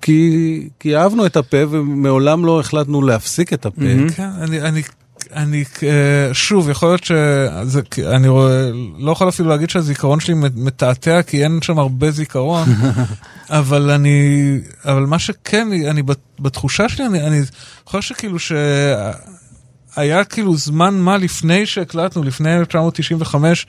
כי, 0.02 0.68
כי 0.80 0.96
אהבנו 0.96 1.26
את 1.26 1.36
הפה 1.36 1.56
ומעולם 1.70 2.44
לא 2.44 2.60
החלטנו 2.60 3.02
להפסיק 3.02 3.52
את 3.52 3.66
הפה. 3.66 4.10
כן, 4.16 4.28
אני, 4.40 4.60
אני, 4.60 4.82
אני, 5.32 5.64
אה, 5.82 6.34
שוב, 6.34 6.70
יכול 6.70 6.88
להיות 6.88 7.04
שזה, 7.04 7.80
אני 8.16 8.28
רואה, 8.28 8.70
לא 8.98 9.12
יכול 9.12 9.28
אפילו 9.28 9.48
להגיד 9.48 9.70
שהזיכרון 9.70 10.20
שלי 10.20 10.34
מתעתע, 10.54 11.22
כי 11.22 11.44
אין 11.44 11.58
שם 11.62 11.78
הרבה 11.78 12.10
זיכרון, 12.10 12.68
אבל 13.50 13.90
אני, 13.90 14.58
אבל 14.84 15.06
מה 15.06 15.18
שכן, 15.18 15.68
אני, 15.88 16.02
בתחושה 16.40 16.88
שלי, 16.88 17.06
אני, 17.06 17.26
אני 17.26 17.40
חושב 17.86 18.14
שכאילו 18.14 18.36
שהיה 18.38 20.24
כאילו 20.24 20.56
זמן 20.56 20.94
מה 20.94 21.16
לפני 21.16 21.66
שהקלטנו, 21.66 22.22
לפני 22.22 22.56
1995, 22.56 23.66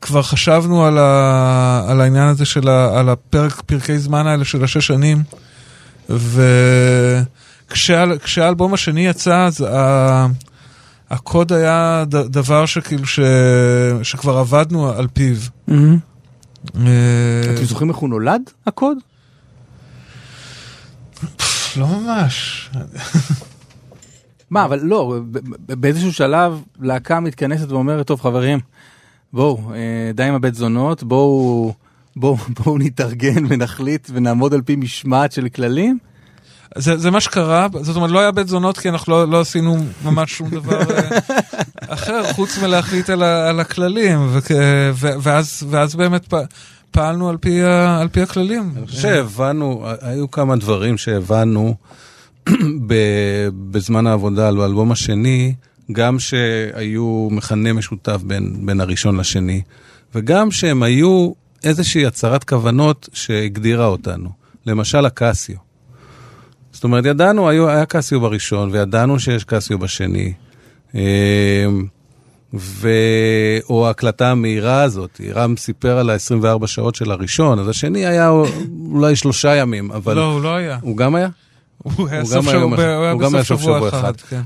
כבר 0.00 0.22
חשבנו 0.22 0.84
על, 0.84 0.98
ה, 0.98 1.84
על 1.88 2.00
העניין 2.00 2.28
הזה 2.28 2.44
של 2.44 2.68
ה, 2.68 2.98
על 2.98 3.08
הפרק, 3.08 3.60
פרקי 3.60 3.98
זמן 3.98 4.26
האלה 4.26 4.44
של 4.44 4.64
השש 4.64 4.86
שנים, 4.86 5.22
וכשהאלבום 7.70 8.74
השני 8.74 9.06
יצא, 9.06 9.44
אז 9.44 9.60
ה, 9.60 10.26
הקוד 11.10 11.52
היה 11.52 12.04
ד, 12.08 12.16
דבר 12.16 12.66
שכאילו 12.66 13.06
ש, 13.06 13.20
שכבר 14.02 14.38
עבדנו 14.38 14.88
על 14.88 15.06
פיו. 15.12 15.36
אה, 16.76 17.40
אתם 17.54 17.64
זוכרים 17.64 17.90
איך 17.90 17.96
הוא 17.96 18.08
נולד, 18.08 18.42
הקוד? 18.66 18.98
לא 21.76 21.86
ממש. 21.86 22.70
מה, 24.50 24.64
אבל 24.64 24.80
לא, 24.82 25.20
באיזשהו 25.58 26.12
שלב 26.12 26.62
להקה 26.80 27.20
מתכנסת 27.20 27.70
ואומרת, 27.70 28.06
טוב 28.06 28.20
חברים, 28.20 28.58
בואו, 29.32 29.72
אה, 29.74 30.10
די 30.14 30.22
עם 30.22 30.34
הבית 30.34 30.54
זונות, 30.54 31.02
בואו 31.02 31.74
נתארגן 32.78 33.44
ונחליט 33.48 34.10
ונעמוד 34.12 34.54
על 34.54 34.62
פי 34.62 34.76
משמעת 34.76 35.32
של 35.32 35.48
כללים. 35.48 35.98
זה, 36.76 36.96
זה 36.96 37.10
מה 37.10 37.20
שקרה, 37.20 37.66
זאת 37.80 37.96
אומרת 37.96 38.10
לא 38.10 38.20
היה 38.20 38.30
בית 38.30 38.48
זונות 38.48 38.78
כי 38.78 38.88
אנחנו 38.88 39.12
לא, 39.12 39.28
לא 39.28 39.40
עשינו 39.40 39.76
ממש 40.04 40.32
שום 40.32 40.50
דבר 40.50 40.80
אה, 40.80 41.18
אחר 41.88 42.32
חוץ 42.32 42.58
מלהחליט 42.58 43.10
על, 43.10 43.22
ה, 43.22 43.48
על 43.48 43.60
הכללים 43.60 44.28
וכ, 44.32 44.50
ו, 44.94 45.08
ואז, 45.22 45.62
ואז 45.70 45.94
באמת 45.94 46.26
פ, 46.28 46.34
פעלנו 46.90 47.28
על 47.28 47.36
פי, 47.36 47.62
ה, 47.62 48.00
על 48.00 48.08
פי 48.08 48.22
הכללים. 48.22 48.72
אני 48.76 48.86
חושב 48.86 49.00
שהבנו, 49.00 49.86
היו 50.00 50.30
כמה 50.30 50.56
דברים 50.56 50.98
שהבנו 50.98 51.74
בזמן 53.70 54.06
העבודה 54.06 54.48
על 54.48 54.60
האלבום 54.60 54.92
השני, 54.92 55.54
גם 55.92 56.18
שהיו 56.18 57.28
מכנה 57.30 57.72
משותף 57.72 58.20
בין, 58.24 58.66
בין 58.66 58.80
הראשון 58.80 59.20
לשני, 59.20 59.62
וגם 60.14 60.50
שהם 60.50 60.82
היו 60.82 61.32
איזושהי 61.64 62.06
הצהרת 62.06 62.44
כוונות 62.44 63.08
שהגדירה 63.12 63.86
אותנו. 63.86 64.30
למשל 64.66 65.06
הקסיו. 65.06 65.65
זאת 66.76 66.84
אומרת, 66.84 67.04
ידענו, 67.06 67.48
היו, 67.48 67.68
היה 67.68 67.86
קסיו 67.86 68.20
בראשון, 68.20 68.68
וידענו 68.72 69.20
שיש 69.20 69.44
קסיו 69.44 69.78
בשני. 69.78 70.32
אמ, 70.94 71.00
ו... 72.54 72.88
או 73.70 73.86
ההקלטה 73.86 74.30
המהירה 74.30 74.82
הזאת, 74.82 75.20
רם 75.34 75.56
סיפר 75.56 75.98
על 75.98 76.10
ה-24 76.10 76.66
שעות 76.66 76.94
של 76.94 77.10
הראשון, 77.10 77.58
אז 77.58 77.68
השני 77.68 78.06
היה 78.06 78.30
אולי 78.90 79.16
שלושה 79.16 79.56
ימים, 79.56 79.90
אבל... 79.90 80.16
לא, 80.16 80.32
הוא 80.32 80.42
לא 80.42 80.54
היה. 80.54 80.78
הוא 80.82 80.96
גם 80.96 81.14
היה? 81.14 81.28
הוא 81.78 82.08
היה 82.08 82.24
סוף 82.24 82.34
גם 82.34 82.54
היה 82.54 82.54
שבוע, 82.54 82.60
יום 82.60 82.74
אחד. 82.74 82.82
הוא 82.82 83.02
היה 83.02 83.12
הוא 83.12 83.20
גם 83.20 83.34
היה 83.34 83.42
בסוף 83.42 83.60
סוף 83.60 83.76
שבוע 83.76 83.88
אחד. 83.88 84.20
כן. 84.20 84.40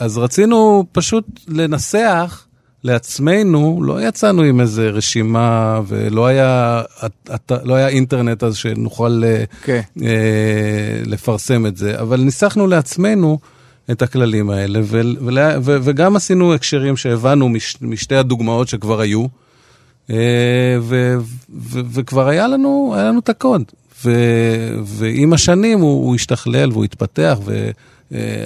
אז 0.00 0.18
רצינו 0.18 0.86
פשוט 0.92 1.24
לנסח 1.48 2.46
לעצמנו, 2.84 3.80
לא 3.82 4.08
יצאנו 4.08 4.42
עם 4.42 4.60
איזה 4.60 4.90
רשימה 4.90 5.80
ולא 5.86 6.26
היה, 6.26 6.82
לא 7.64 7.74
היה 7.74 7.88
אינטרנט 7.88 8.44
אז 8.44 8.56
שנוכל 8.56 9.22
אה, 9.24 9.44
כן. 9.62 9.80
אה, 10.02 11.00
לפרסם 11.06 11.66
את 11.66 11.76
זה, 11.76 12.00
אבל 12.00 12.20
ניסחנו 12.20 12.66
לעצמנו 12.66 13.38
את 13.90 14.02
הכללים 14.02 14.50
האלה, 14.50 14.80
ו, 14.82 15.00
ול, 15.20 15.38
ו, 15.62 15.76
וגם 15.82 16.16
עשינו 16.16 16.54
הקשרים 16.54 16.96
שהבנו 16.96 17.48
מש, 17.48 17.76
משתי 17.80 18.16
הדוגמאות 18.16 18.68
שכבר 18.68 19.00
היו, 19.00 19.26
אה, 20.10 20.76
ו, 20.80 21.16
ו, 21.60 21.80
וכבר 21.92 22.28
היה 22.28 22.48
לנו, 22.48 22.92
היה 22.96 23.04
לנו 23.04 23.18
את 23.18 23.28
הקוד. 23.28 23.62
ו, 24.04 24.12
ועם 24.84 25.32
השנים 25.32 25.80
הוא, 25.80 26.06
הוא 26.06 26.14
השתכלל 26.14 26.70
והוא 26.72 26.84
התפתח, 26.84 27.38
אה, 27.50 27.70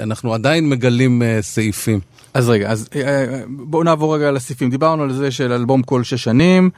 אנחנו 0.03 0.35
עדיין 0.35 0.68
מגלים 0.68 1.22
אה, 1.22 1.38
סעיפים. 1.42 2.01
אז 2.35 2.48
רגע, 2.48 2.70
אז 2.70 2.88
אה, 2.96 3.01
אה, 3.01 3.42
בואו 3.48 3.83
נעבור 3.83 4.16
רגע 4.16 4.31
לסעיפים. 4.31 4.70
דיברנו 4.70 5.03
על 5.03 5.12
זה 5.12 5.31
של 5.31 5.53
אלבום 5.53 5.83
כל 5.83 6.05
שש 6.05 6.25
שנים, 6.25 6.70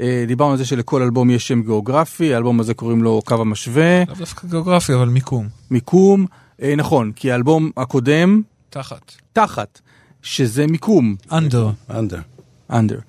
אה, 0.00 0.24
דיברנו 0.28 0.50
על 0.50 0.58
זה 0.58 0.64
שלכל 0.64 1.02
אלבום 1.02 1.30
יש 1.30 1.48
שם 1.48 1.62
גיאוגרפי, 1.62 2.34
האלבום 2.34 2.60
הזה 2.60 2.74
קוראים 2.74 3.02
לו 3.02 3.22
קו 3.24 3.34
המשווה, 3.40 4.04
לאו 4.08 4.14
דווקא 4.18 4.48
גיאוגרפי, 4.48 4.94
אבל 4.94 5.08
מיקום. 5.08 5.48
מיקום, 5.70 6.26
אה, 6.62 6.74
נכון, 6.76 7.12
כי 7.16 7.32
האלבום 7.32 7.70
הקודם, 7.76 8.42
תחת. 8.70 9.12
תחת, 9.32 9.80
שזה 10.22 10.66
מיקום, 10.66 11.16
under. 11.30 11.34
אנדר. 11.90 12.20
under. 12.70 13.00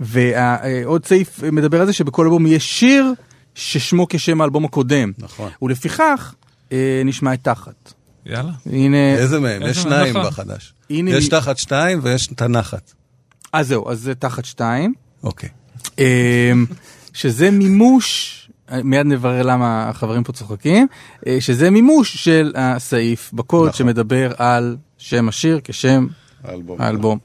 ועוד 0.00 1.06
סעיף 1.06 1.42
מדבר 1.42 1.80
על 1.80 1.86
זה 1.86 1.92
שבכל 1.92 2.24
אלבום 2.24 2.46
יש 2.46 2.78
שיר 2.80 3.12
ששמו 3.54 4.06
כשם 4.08 4.40
האלבום 4.40 4.64
הקודם. 4.64 5.12
נכון. 5.18 5.50
ולפיכך, 5.62 6.34
אה, 6.72 7.02
נשמע 7.04 7.34
את 7.34 7.38
תחת. 7.42 7.92
יאללה. 8.26 8.52
הנה, 8.66 9.14
איזה 9.14 9.40
מהם? 9.40 9.62
איזה 9.62 9.70
יש 9.70 9.82
שניים 9.82 10.16
נכון. 10.16 10.26
בחדש. 10.26 10.72
הנה 10.90 11.10
יש 11.10 11.28
תחת 11.28 11.58
שתיים 11.58 12.00
ויש 12.02 12.28
את 12.32 12.42
הנחת. 12.42 12.92
אז 13.52 13.68
זהו, 13.68 13.90
אז 13.90 14.00
זה 14.00 14.14
תחת 14.14 14.44
שתיים. 14.44 14.94
אוקיי. 15.24 15.48
אמ, 15.98 16.66
שזה 17.12 17.50
מימוש, 17.50 18.32
מיד 18.84 19.06
נברר 19.06 19.42
למה 19.42 19.88
החברים 19.88 20.24
פה 20.24 20.32
צוחקים, 20.32 20.86
אה, 21.26 21.36
שזה 21.40 21.70
מימוש 21.70 22.16
של 22.16 22.52
הסעיף 22.56 23.30
בקוד 23.32 23.68
נכון. 23.68 23.78
שמדבר 23.78 24.32
על 24.38 24.76
שם 24.98 25.28
השיר 25.28 25.60
כשם 25.64 26.06
האלבום. 26.44 26.80
האלבום. 26.80 27.18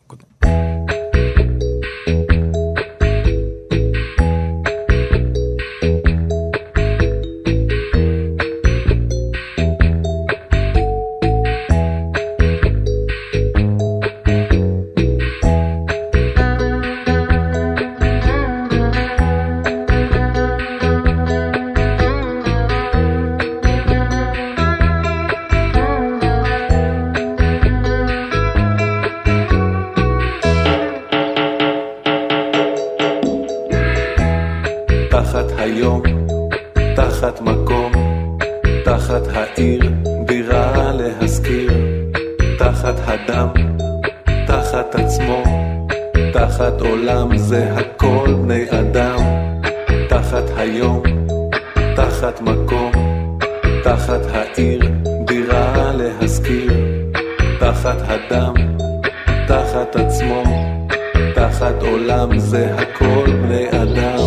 בני 48.42 48.66
אדם, 48.80 49.20
תחת 50.10 50.44
היום, 50.58 51.04
תחת 51.96 52.42
מקום, 52.42 52.92
תחת 53.84 54.22
העיר, 54.34 54.82
דירה 55.26 55.92
להשכיר, 55.96 56.74
תחת 57.60 57.98
הדם, 58.02 58.54
תחת 59.48 59.96
עצמו, 59.96 60.44
תחת 61.36 61.82
עולם 61.82 62.40
זה 62.40 62.76
הכל 62.76 63.32
בני 63.42 63.68
אדם. 63.70 64.21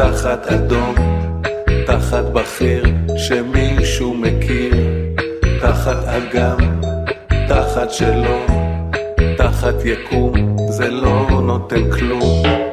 תחת 0.00 0.46
אדום, 0.46 0.94
תחת 1.86 2.24
בכיר 2.32 2.84
שמישהו 3.16 4.14
מכיר, 4.14 4.74
תחת 5.60 6.04
אגם, 6.04 6.56
תחת 7.48 7.90
שלא, 7.90 8.46
תחת 9.36 9.74
יקום, 9.84 10.56
זה 10.68 10.90
לא 10.90 11.40
נותן 11.42 11.90
כלום. 11.90 12.69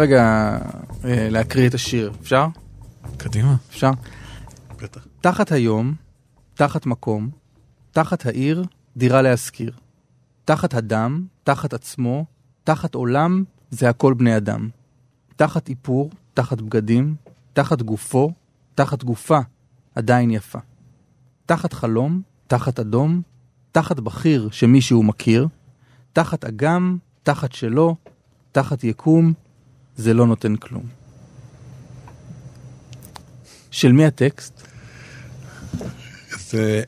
רגע 0.00 0.56
אה, 1.04 1.28
להקריא 1.30 1.68
את 1.68 1.74
השיר, 1.74 2.12
אפשר? 2.20 2.46
קדימה. 3.16 3.56
אפשר? 3.70 3.90
בטח. 4.82 5.06
תחת 5.20 5.52
היום, 5.52 5.94
תחת 6.54 6.86
מקום, 6.86 7.30
תחת 7.90 8.26
העיר, 8.26 8.64
דירה 8.96 9.22
להשכיר. 9.22 9.72
תחת 10.44 10.74
הדם, 10.74 11.26
תחת 11.44 11.72
עצמו, 11.72 12.24
תחת 12.64 12.94
עולם, 12.94 13.44
זה 13.70 13.88
הכל 13.88 14.14
בני 14.14 14.36
אדם. 14.36 14.68
תחת 15.36 15.68
איפור, 15.68 16.10
תחת 16.34 16.60
בגדים, 16.60 17.14
תחת 17.52 17.82
גופו, 17.82 18.32
תחת 18.74 19.04
גופה, 19.04 19.38
עדיין 19.94 20.30
יפה. 20.30 20.58
תחת 21.46 21.72
חלום, 21.72 22.22
תחת 22.46 22.80
אדום, 22.80 23.22
תחת 23.72 24.00
בכיר 24.00 24.48
שמישהו 24.50 25.02
מכיר, 25.02 25.48
תחת 26.12 26.44
אגם, 26.44 26.96
תחת 27.22 27.52
שלו, 27.52 27.96
תחת 28.52 28.84
יקום, 28.84 29.32
זה 30.00 30.14
לא 30.14 30.26
נותן 30.26 30.56
כלום. 30.56 30.82
של 33.70 33.92
מי 33.92 34.04
הטקסט? 34.06 34.62
זה, 36.50 36.82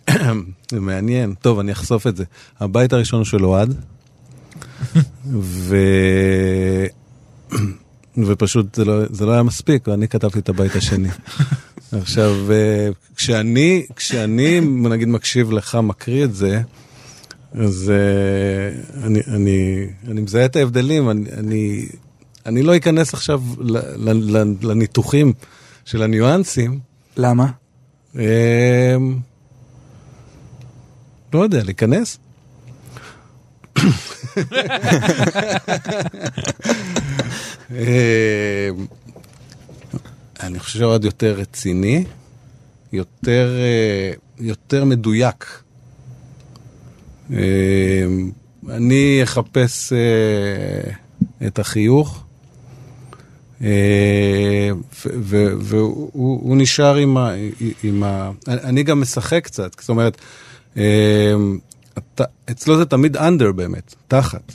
זה 0.71 0.81
מעניין. 0.81 1.35
טוב, 1.35 1.59
אני 1.59 1.73
אחשוף 1.73 2.07
את 2.07 2.17
זה. 2.17 2.25
הבית 2.61 2.93
הראשון 2.93 3.19
הוא 3.19 3.25
של 3.25 3.45
אוהד, 3.45 3.75
ו... 5.41 5.77
ופשוט 8.27 8.75
זה 8.75 8.85
לא, 8.85 9.03
זה 9.11 9.27
לא 9.27 9.33
היה 9.33 9.43
מספיק, 9.43 9.89
ואני 9.89 10.09
כתבתי 10.09 10.39
את 10.39 10.49
הבית 10.49 10.77
השני. 10.77 11.09
עכשיו, 11.93 12.53
אה, 12.53 12.89
כשאני, 13.17 13.87
כשאני, 13.97 14.61
נגיד, 14.61 15.09
מקשיב 15.09 15.53
לך, 15.53 15.75
מקריא 15.75 16.25
את 16.25 16.35
זה, 16.35 16.63
אז 17.55 17.93
אה, 17.95 19.05
אני, 19.07 19.21
אני, 19.27 19.87
אני 20.09 20.21
מזהה 20.21 20.45
את 20.45 20.57
ההבדלים, 20.57 21.11
אני, 21.11 21.31
אני, 21.33 21.87
אני 22.47 22.62
לא 22.62 22.76
אכנס 22.76 23.14
עכשיו 23.14 23.43
לניתוחים 24.62 25.32
של 25.84 26.03
הניואנסים. 26.03 26.80
למה? 27.16 27.47
אה, 28.18 28.97
לא 31.32 31.43
יודע, 31.43 31.62
להיכנס? 31.64 32.18
אה, 37.70 38.68
אני 40.40 40.59
חושב 40.59 40.78
שעוד 40.78 41.05
יותר 41.05 41.32
רציני, 41.32 42.05
יותר, 42.93 43.57
אה, 43.59 44.12
יותר 44.38 44.84
מדויק. 44.84 45.62
אה, 47.32 48.07
אני 48.68 49.20
אחפש 49.22 49.93
אה, 49.93 50.93
את 51.47 51.59
החיוך, 51.59 52.24
והוא 55.61 56.11
הוא 56.43 56.57
נשאר 56.57 56.95
עם 56.97 57.17
ה... 57.17 57.31
עם 57.83 58.03
ה... 58.03 58.31
אני 58.49 58.83
גם 58.83 59.01
משחק 59.01 59.45
קצת, 59.45 59.77
זאת 59.81 59.89
אומרת, 59.89 60.17
אתה- 61.99 62.25
אצלו 62.51 62.77
זה 62.77 62.85
תמיד 62.85 63.17
אנדר 63.17 63.53
באמת, 63.53 63.95
תחת. 64.09 64.53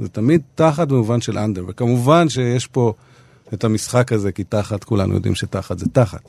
זה 0.00 0.08
תמיד 0.08 0.40
תחת 0.54 0.88
במובן 0.88 1.20
של 1.20 1.38
אנדר, 1.38 1.64
וכמובן 1.68 2.28
שיש 2.28 2.66
פה 2.66 2.92
את 3.54 3.64
המשחק 3.64 4.12
הזה, 4.12 4.32
כי 4.32 4.44
תחת, 4.44 4.84
כולנו 4.84 5.14
יודעים 5.14 5.34
שתחת 5.34 5.78
זה 5.78 5.86
תחת. 5.92 6.20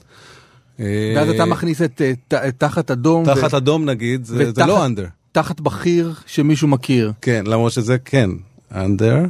ואז 0.79 0.85
אתה 1.29 1.45
מכניס 1.45 1.81
את 1.81 2.01
אה, 2.01 2.11
ת- 2.27 2.33
את 2.33 2.55
תחת 2.57 2.91
אדום. 2.91 3.21
ו- 3.23 3.25
תחת 3.25 3.53
אדום 3.53 3.85
נגיד, 3.85 4.25
זה, 4.25 4.37
זה 4.37 4.49
ותחת- 4.49 4.67
לא 4.67 4.85
אנדר. 4.85 5.05
תחת 5.31 5.59
בכיר 5.59 6.13
שמישהו 6.25 6.67
מכיר. 6.67 7.13
כן, 7.21 7.43
למרות 7.47 7.71
שזה 7.71 7.97
כן, 7.97 8.29
אנדר, 8.75 9.23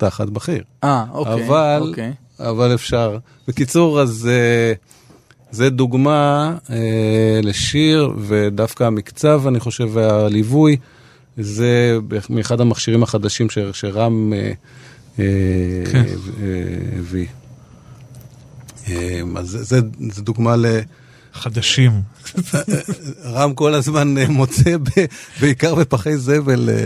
תחת 0.00 0.28
בכיר. 0.28 0.62
אה, 0.84 1.04
אוקיי. 1.12 1.46
אבל, 1.46 1.82
אוקיי. 1.88 2.12
אבל 2.38 2.74
אפשר. 2.74 3.18
בקיצור, 3.48 4.00
אז 4.00 4.28
אה, 4.32 4.72
זה 5.50 5.70
דוגמה 5.70 6.56
אה, 6.70 6.76
לשיר, 7.42 8.10
ודווקא 8.18 8.84
המקצב, 8.84 9.42
אני 9.46 9.60
חושב, 9.60 9.88
והליווי, 9.92 10.76
זה 11.36 11.98
מאחד 12.30 12.60
המכשירים 12.60 13.02
החדשים 13.02 13.50
ש- 13.50 13.58
שרם 13.72 14.32
אה, 14.32 14.52
אה, 15.18 15.24
כן. 15.92 16.04
אה, 16.42 16.98
הביא. 16.98 17.26
אה, 18.88 19.20
אז 19.36 19.46
זה, 19.48 19.64
זה, 19.64 19.80
זה 20.10 20.22
דוגמה 20.22 20.56
ל... 20.56 20.66
חדשים. 21.32 21.92
רם 23.24 23.54
כל 23.54 23.74
הזמן 23.74 24.18
אה, 24.18 24.28
מוצא 24.28 24.76
ב- 24.76 25.04
בעיקר 25.40 25.74
בפחי 25.74 26.16
זבל 26.16 26.68
אה, 26.68 26.84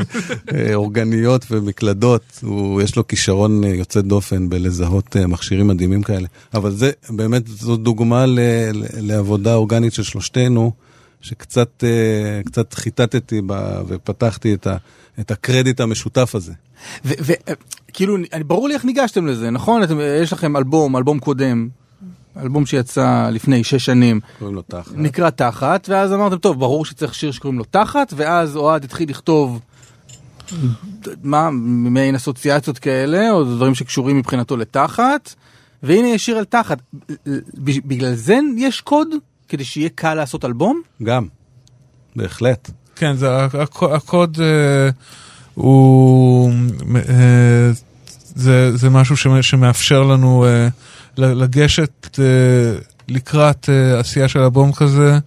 אה, 0.55 0.74
אורגניות 0.74 1.47
ומקלדות. 1.51 2.22
הוא, 2.42 2.82
יש 2.82 2.97
לו 2.97 3.09
כישרון 3.09 3.64
יוצא 3.64 4.01
דופן 4.01 4.49
בלזהות 4.49 5.16
מכשירים 5.16 5.66
מדהימים 5.66 6.03
כאלה. 6.03 6.28
אבל 6.55 6.70
זה 6.70 6.90
באמת, 7.11 7.47
זו 7.47 7.76
דוגמה 7.76 8.26
ל, 8.26 8.40
ל, 8.72 8.84
לעבודה 8.95 9.55
אורגנית 9.55 9.92
של 9.92 10.03
שלושתנו, 10.03 10.72
שקצת 11.20 11.84
קצת 12.47 12.74
חיטטתי 12.74 13.40
בה 13.40 13.82
ופתחתי 13.88 14.55
את, 14.55 14.66
ה, 14.66 14.76
את 15.20 15.30
הקרדיט 15.30 15.80
המשותף 15.80 16.34
הזה. 16.34 16.53
וכאילו, 17.05 18.16
ברור 18.47 18.68
לי 18.68 18.74
איך 18.74 18.84
ניגשתם 18.84 19.26
לזה, 19.26 19.51
נכון? 19.51 19.82
אתם, 19.82 19.99
יש 20.22 20.32
לכם 20.32 20.57
אלבום, 20.57 20.97
אלבום 20.97 21.18
קודם, 21.18 21.68
אלבום 22.43 22.66
שיצא 22.66 23.28
לפני 23.32 23.64
שש 23.64 23.85
שנים, 23.85 24.20
קוראים 24.39 24.57
לו 24.57 24.62
תחת. 24.62 24.93
נקרא 24.95 25.30
תחת, 25.30 25.87
ואז 25.91 26.12
אמרתם, 26.12 26.37
טוב, 26.37 26.61
ברור 26.61 26.85
שצריך 26.85 27.14
שיר 27.14 27.30
שקוראים 27.30 27.59
לו 27.59 27.64
תחת, 27.64 28.12
ואז 28.16 28.57
אוהד 28.57 28.85
התחיל 28.85 29.11
לכתוב, 29.11 29.61
מה, 31.22 31.49
מעין 31.91 32.14
אסוציאציות 32.14 32.78
כאלה, 32.78 33.30
או 33.30 33.45
דברים 33.45 33.74
שקשורים 33.74 34.18
מבחינתו 34.18 34.57
לתחת, 34.57 35.35
והנה 35.82 36.09
יש 36.09 36.24
שיר 36.26 36.37
על 36.39 36.45
תחת. 36.45 36.78
בגלל 37.85 38.14
זה 38.14 38.39
יש 38.57 38.80
קוד? 38.80 39.09
כדי 39.49 39.64
שיהיה 39.64 39.89
קל 39.95 40.14
לעשות 40.14 40.45
אלבום? 40.45 40.80
גם, 41.03 41.26
בהחלט. 42.16 42.70
כן, 42.97 43.16
זה, 43.16 43.45
הק- 43.45 43.82
הקוד 43.82 44.39
אה, 44.41 44.91
הוא, 45.55 46.53
אה, 47.09 47.70
זה, 48.35 48.76
זה 48.76 48.91
משהו 48.91 49.16
שמ- 49.16 49.43
שמאפשר 49.43 50.03
לנו 50.03 50.45
אה, 50.47 50.68
לגשת 51.16 52.18
אה, 52.18 52.24
לקראת 53.08 53.68
אה, 53.68 54.00
עשייה 54.00 54.28
של 54.28 54.38
אלבום 54.38 54.72
כזה 54.72 55.18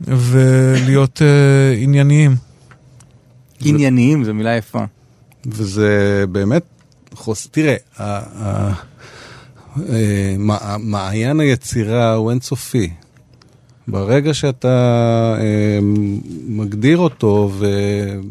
ולהיות 0.00 1.22
אה, 1.22 1.74
ענייניים. 1.76 2.36
ענייניים, 3.60 4.24
זו 4.24 4.34
מילה 4.34 4.56
יפה. 4.56 4.84
וזה 5.46 6.24
באמת, 6.32 6.62
חוס... 7.14 7.48
תראה, 7.50 7.76
אה, 8.00 8.72
מעיין 10.78 11.40
היצירה 11.40 12.14
הוא 12.14 12.30
אינסופי. 12.30 12.90
ברגע 13.88 14.34
שאתה 14.34 15.36
אה, 15.38 15.78
מגדיר 16.46 16.98
אותו 16.98 17.50
ו... 17.52 17.66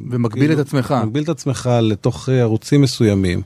ומגביל 0.10 0.48
כאילו, 0.48 0.62
את 0.62 0.68
עצמך. 0.68 0.96
מגביל 1.06 1.24
את 1.24 1.30
עצמך 1.30 1.70
לתוך 1.82 2.30
ערוצים 2.30 2.82
מסוימים, 2.82 3.42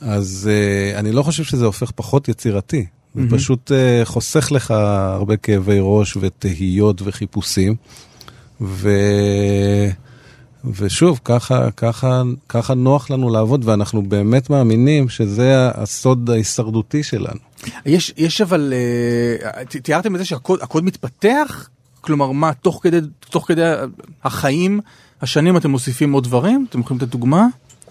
אז 0.00 0.50
אה, 0.52 0.98
אני 0.98 1.12
לא 1.12 1.22
חושב 1.22 1.44
שזה 1.44 1.64
הופך 1.64 1.90
פחות 1.90 2.28
יצירתי. 2.28 2.86
זה 3.14 3.20
מהמם. 3.20 3.38
פשוט 3.38 3.72
אה, 3.72 4.00
חוסך 4.04 4.52
לך 4.52 4.70
הרבה 4.70 5.36
כאבי 5.36 5.78
ראש 5.80 6.16
ותהיות 6.20 7.02
וחיפושים. 7.04 7.74
ו... 8.60 8.90
ושוב, 10.74 11.20
ככה, 11.24 11.70
ככה, 11.70 12.22
ככה 12.48 12.74
נוח 12.74 13.10
לנו 13.10 13.30
לעבוד, 13.30 13.68
ואנחנו 13.68 14.02
באמת 14.02 14.50
מאמינים 14.50 15.08
שזה 15.08 15.68
הסוד 15.74 16.30
ההישרדותי 16.30 17.02
שלנו. 17.02 17.38
יש, 17.86 18.14
יש 18.16 18.40
אבל, 18.40 18.72
ת- 19.68 19.76
תיארתם 19.76 20.14
את 20.14 20.18
זה 20.18 20.24
שהקוד 20.24 20.58
הקוד 20.62 20.84
מתפתח? 20.84 21.68
כלומר, 22.00 22.32
מה, 22.32 22.52
תוך 22.52 22.80
כדי, 22.82 22.98
תוך 23.30 23.48
כדי 23.48 23.62
החיים, 24.24 24.80
השנים 25.22 25.56
אתם 25.56 25.70
מוסיפים 25.70 26.12
עוד 26.12 26.24
דברים? 26.24 26.66
אתם 26.70 26.80
יכולים 26.80 27.02
לתת 27.02 27.10
דוגמה? 27.12 27.46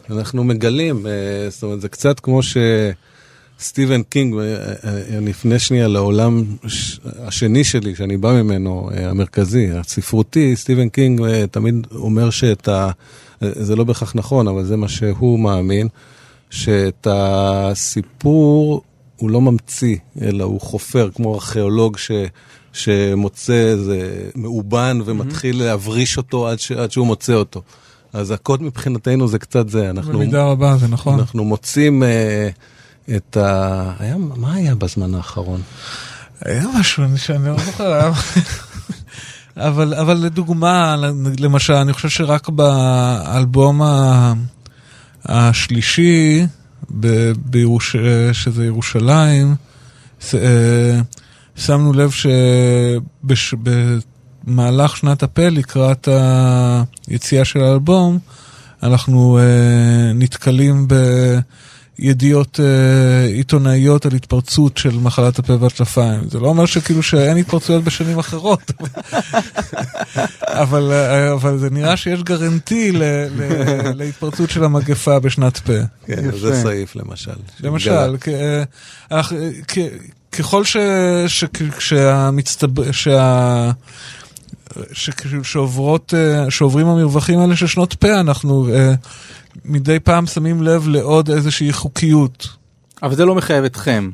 אנחנו 0.10 0.44
מגלים, 0.44 1.08
אה, 1.08 1.50
זאת 1.50 1.64
אומרת, 1.64 1.82
זה 1.82 1.90
קצת 1.90 2.20
כמו 2.20 2.40
שסטיבן 2.44 4.04
קינג, 4.04 4.36
אה, 4.40 4.56
אה, 4.84 5.32
אפנה 5.32 5.60
שנייה 5.60 5.88
לעולם 5.88 6.44
השני 7.20 7.64
שלי, 7.64 7.96
שאני 7.96 8.18
בא 8.18 8.32
ממנו, 8.32 8.90
אה, 8.94 9.10
המרכזי, 9.10 9.72
הספרותי, 9.72 10.56
סטיבן 10.56 10.90
קינג 10.90 11.22
אה, 11.22 11.48
תמיד 11.52 11.88
אומר 11.96 12.30
שאת 12.30 12.68
ה... 12.68 12.92
אה, 13.44 13.50
זה 13.54 13.76
לא 13.76 13.84
בהכרח 13.84 14.12
נכון, 14.16 14.48
אבל 14.48 14.64
זה 14.64 14.78
מה 14.78 14.88
שהוא 14.88 15.40
מאמין, 15.40 15.88
שאת 16.50 17.08
הסיפור 17.10 18.82
הוא 19.16 19.30
לא 19.30 19.42
ממציא, 19.42 19.98
אלא 20.22 20.44
הוא 20.44 20.62
חופר, 20.62 21.10
כמו 21.16 21.36
ארכיאולוג 21.36 21.98
ש... 21.98 22.12
שמוצא 22.74 23.54
איזה 23.54 24.30
מאובן 24.36 25.00
ומתחיל 25.06 25.64
להבריש 25.64 26.18
אותו 26.18 26.48
עד, 26.48 26.60
ש... 26.60 26.72
עד 26.72 26.92
שהוא 26.92 27.08
מוצא 27.08 27.34
אותו. 27.34 27.62
אז 28.16 28.32
הקוד 28.32 28.64
מבחינתנו 28.64 29.28
זה 29.28 29.40
קצת 29.40 29.70
זה, 29.70 29.90
אנחנו, 29.90 30.14
במידה 30.14 30.44
רבה, 30.44 30.78
זה 30.78 30.88
נכון. 30.88 31.20
אנחנו 31.20 31.44
מוצאים 31.46 32.04
אה, 32.04 32.50
את 33.16 33.38
ה... 33.38 33.92
היה, 34.00 34.18
מה 34.18 34.54
היה 34.54 34.76
בזמן 34.76 35.16
האחרון? 35.16 35.62
היה 36.46 36.64
משהו 36.80 37.04
אני- 37.04 37.18
שאני 37.18 37.50
לא 37.50 37.58
זוכר, 37.66 38.12
אבל, 39.58 39.94
אבל 39.94 40.14
לדוגמה, 40.18 40.96
למשל, 41.40 41.74
אני 41.74 41.94
חושב 41.94 42.10
שרק 42.10 42.50
באלבום 42.50 43.82
ה- 43.82 44.34
השלישי, 45.26 46.46
ב- 47.00 47.32
בירוש, 47.46 47.96
שזה 48.34 48.66
ירושלים, 48.66 49.56
ש- 50.20 50.36
אה, 50.36 51.00
שמנו 51.56 51.94
לב 51.94 52.12
שבמהלך 54.46 54.98
שנת 54.98 55.24
הפה, 55.24 55.50
לקראת 55.50 56.08
היציאה 57.08 57.46
של 57.46 57.60
האלבום, 57.60 58.20
אנחנו 58.84 59.40
אה, 59.40 59.44
נתקלים 60.16 60.88
ידיעות 62.00 62.60
אה, 62.60 63.26
עיתונאיות 63.28 64.06
על 64.06 64.14
התפרצות 64.14 64.78
של 64.78 64.98
מחלת 65.00 65.40
הפה 65.40 65.54
והטלפיים. 65.60 66.30
זה 66.30 66.40
לא 66.40 66.48
אומר 66.48 66.66
שכאילו 66.66 67.04
שאין 67.04 67.38
התפרצויות 67.38 67.84
בשנים 67.84 68.20
אחרות, 68.20 68.72
אבל, 70.48 70.92
אה, 70.92 71.34
אבל 71.34 71.58
זה 71.58 71.70
נראה 71.70 71.98
שיש 71.98 72.24
גרנטי 72.24 72.92
ל, 72.92 73.04
ל, 73.04 73.42
להתפרצות 73.96 74.50
של 74.50 74.64
המגפה 74.64 75.20
בשנת 75.20 75.58
פה. 75.58 75.74
כן. 76.06 76.38
זה 76.38 76.62
סעיף 76.64 76.96
למשל. 76.96 77.32
למשל, 77.60 78.18
כ- 78.22 78.28
אה, 78.28 78.64
אנחנו- 79.12 79.38
כ- 79.68 79.78
ככל 80.32 80.64
ש... 80.64 80.78
ש- 81.28 81.44
שהמצטבר... 81.80 82.92
שה... 82.92 83.72
שכאילו 84.94 85.44
שעוברות, 85.44 86.14
אה, 86.18 86.52
שעוברים 86.52 86.88
המרווחים 86.88 87.40
האלה 87.40 87.56
של 87.56 87.68
שנות 87.68 87.94
פה, 87.94 88.20
אנחנו 88.20 88.68
אה, 88.74 88.94
מדי 89.66 90.00
פעם 90.00 90.26
שמים 90.28 90.64
לב 90.64 90.88
לעוד 90.88 91.30
איזושהי 91.32 91.74
חוקיות. 91.74 92.48
אבל 93.04 93.16
זה 93.16 93.26
לא 93.26 93.36
מחייב 93.36 93.64
אתכם. 93.64 94.10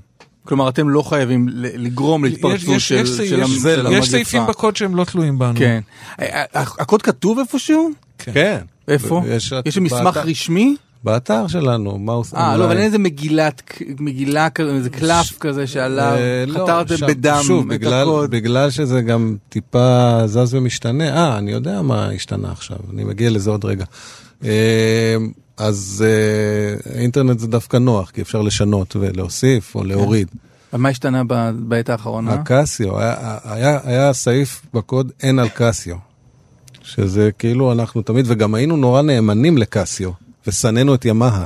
כלומר, 0.45 0.69
אתם 0.69 0.89
לא 0.89 1.01
חייבים 1.01 1.49
ל- 1.49 1.85
לגרום 1.85 2.25
יש, 2.25 2.31
להתפרצות 2.31 2.75
יש, 2.75 2.87
של 2.87 2.95
יש, 2.95 3.09
של 3.09 3.21
יש, 3.23 3.27
של 3.29 3.41
המגפה. 3.87 3.97
יש 3.97 4.09
סעיפים 4.09 4.41
בקוד 4.47 4.75
שהם 4.75 4.95
לא 4.95 5.03
תלויים 5.03 5.39
בנו. 5.39 5.59
כן. 5.59 5.81
ה- 6.19 6.23
ה- 6.59 6.61
הקוד 6.79 7.01
כתוב 7.01 7.39
איפשהו? 7.39 7.89
כן. 8.17 8.57
איפה? 8.87 9.21
יש- 9.27 9.53
יש 9.65 9.77
מסמך 9.77 10.01
באתר- 10.03 10.21
רשמי? 10.21 10.75
באתר 11.03 11.47
שלנו, 11.47 11.97
מה 11.99 12.13
עושה? 12.13 12.37
אה, 12.37 12.57
לא, 12.57 12.65
אבל 12.65 12.77
אין 12.77 12.85
איזה 12.85 12.97
מגילת, 12.97 13.61
מגילה 13.99 14.49
כזה, 14.49 14.71
איזה 14.71 14.89
קלף 14.89 15.37
כזה 15.39 15.67
שעליו 15.67 16.13
אה, 16.17 16.43
לא, 16.47 16.53
חתרתם 16.63 16.97
שם- 16.97 17.07
בדם 17.07 17.39
שוב, 17.43 17.67
בגלל. 17.69 18.27
בגלל 18.29 18.69
שזה 18.69 19.01
גם 19.01 19.35
טיפה 19.49 20.19
זז 20.25 20.53
ומשתנה, 20.53 21.17
אה, 21.17 21.37
אני 21.37 21.51
יודע 21.51 21.81
מה 21.81 22.09
השתנה 22.09 22.51
עכשיו, 22.51 22.77
אני 22.93 23.03
מגיע 23.03 23.29
לזה 23.29 23.49
עוד 23.49 23.65
רגע. 23.65 23.85
אה, 24.43 25.15
אז 25.57 26.05
אה, 26.07 26.99
אינטרנט 26.99 27.39
זה 27.39 27.47
דווקא 27.47 27.77
נוח, 27.77 28.09
כי 28.09 28.21
אפשר 28.21 28.41
לשנות 28.41 28.95
ולהוסיף 28.95 29.75
או 29.75 29.83
להוריד. 29.83 30.27
אבל 30.73 30.81
מה 30.81 30.89
השתנה 30.89 31.21
בעת 31.55 31.89
האחרונה? 31.89 32.33
הקסיו, 32.33 32.99
היה, 32.99 33.15
היה, 33.43 33.79
היה 33.83 34.13
סעיף 34.13 34.61
בקוד 34.73 35.11
אין 35.23 35.39
על 35.39 35.49
קסיו, 35.49 35.95
שזה 36.83 37.29
כאילו 37.39 37.71
אנחנו 37.71 38.01
תמיד, 38.01 38.25
וגם 38.27 38.55
היינו 38.55 38.77
נורא 38.77 39.01
נאמנים 39.01 39.57
לקסיו, 39.57 40.11
ושנאנו 40.47 40.95
את 40.95 41.05
ימאה. 41.05 41.45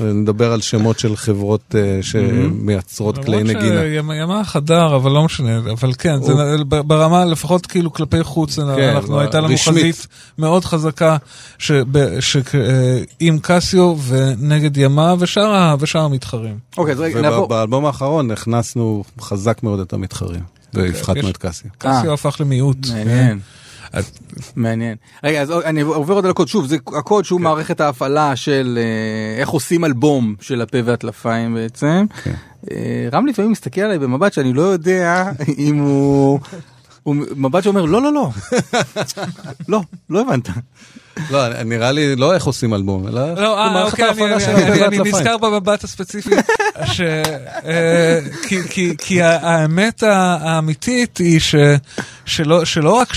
נדבר 0.00 0.52
על 0.52 0.60
שמות 0.60 0.98
של 0.98 1.16
חברות 1.16 1.74
אה, 1.78 1.98
שמייצרות 2.02 3.24
כלי 3.24 3.42
נגינה. 3.42 3.84
ימה 4.14 4.44
חדר, 4.44 4.96
אבל 4.96 5.10
לא 5.10 5.24
משנה, 5.24 5.58
אבל 5.58 5.92
כן, 5.98 6.22
זה 6.22 6.32
ב- 6.68 6.80
ברמה, 6.80 7.24
לפחות 7.24 7.66
כאילו 7.66 7.92
כלפי 7.92 8.24
חוץ, 8.24 8.58
אנחנו, 8.58 9.14
ב- 9.16 9.18
הייתה 9.18 9.40
לנו 9.40 9.54
רשמית. 9.54 9.78
חזית 9.78 10.06
מאוד 10.38 10.64
חזקה 10.64 11.16
שב- 11.58 12.20
ש- 12.20 12.36
אה, 12.36 12.98
עם 13.20 13.38
קסיו 13.42 13.96
ונגד 14.06 14.76
ימה 14.76 15.14
ושאר 15.18 15.74
ושאר 15.80 16.00
המתחרים. 16.00 16.58
אוקיי, 16.76 16.92
אז 16.94 17.00
רגע, 17.00 17.20
נעבור. 17.20 17.44
ובאלבום 17.44 17.86
האחרון 17.86 18.30
הכנסנו 18.30 19.04
חזק 19.20 19.62
מאוד 19.62 19.80
את 19.80 19.92
המתחרים, 19.92 20.40
והפחתנו 20.74 21.18
יש- 21.28 21.30
את 21.30 21.36
קסיו. 21.36 21.70
קסיו 21.78 22.12
הפך 22.12 22.36
למיעוט. 22.40 22.76
מעניין. 22.94 23.38
מעניין. 24.56 24.96
רגע, 25.24 25.42
אז 25.42 25.52
אני 25.52 25.80
עובר 25.80 26.14
עוד 26.14 26.24
על 26.24 26.30
הקוד. 26.30 26.48
שוב, 26.48 26.66
זה 26.66 26.76
הקוד 26.86 27.24
שהוא 27.24 27.40
מערכת 27.40 27.80
ההפעלה 27.80 28.36
של 28.36 28.78
אה, 28.80 29.40
איך 29.40 29.48
עושים 29.48 29.84
אלבום 29.84 30.34
של 30.40 30.60
הפה 30.60 30.78
והטלפיים 30.84 31.54
בעצם. 31.54 32.06
כן. 32.24 32.34
אה, 32.70 33.08
רם 33.12 33.26
לפעמים 33.26 33.50
מסתכל 33.50 33.80
עליי 33.80 33.98
במבט 33.98 34.32
שאני 34.32 34.52
לא 34.52 34.62
יודע 34.62 35.30
אם 35.58 35.78
הוא... 35.78 36.40
הוא 37.08 37.16
מבט 37.36 37.62
שאומר 37.62 37.84
לא 37.84 38.02
לא 38.02 38.12
לא 38.12 38.30
לא 39.68 39.80
לא 40.10 40.20
הבנת 40.20 40.48
לא, 41.30 41.62
נראה 41.62 41.92
לי 41.92 42.16
לא 42.16 42.34
איך 42.34 42.44
עושים 42.44 42.74
אלבום, 42.74 43.08
אלא 43.08 43.34
לא, 43.34 43.58
אה, 43.64 43.72
מערכת 43.72 43.92
אוקיי, 44.00 44.10
אני- 44.10 44.22
ההפעלה 44.34 44.40
של. 44.40 45.02
נזכר 45.02 45.36
במבט 45.36 45.84
הספציפי, 45.84 46.30
ש... 46.94 47.00
אה, 47.64 48.18
כי- 48.98 49.22
האמת 49.22 50.02
האמיתית 50.02 51.18
היא 51.18 51.40
שלא 52.64 52.92
רק 52.92 53.12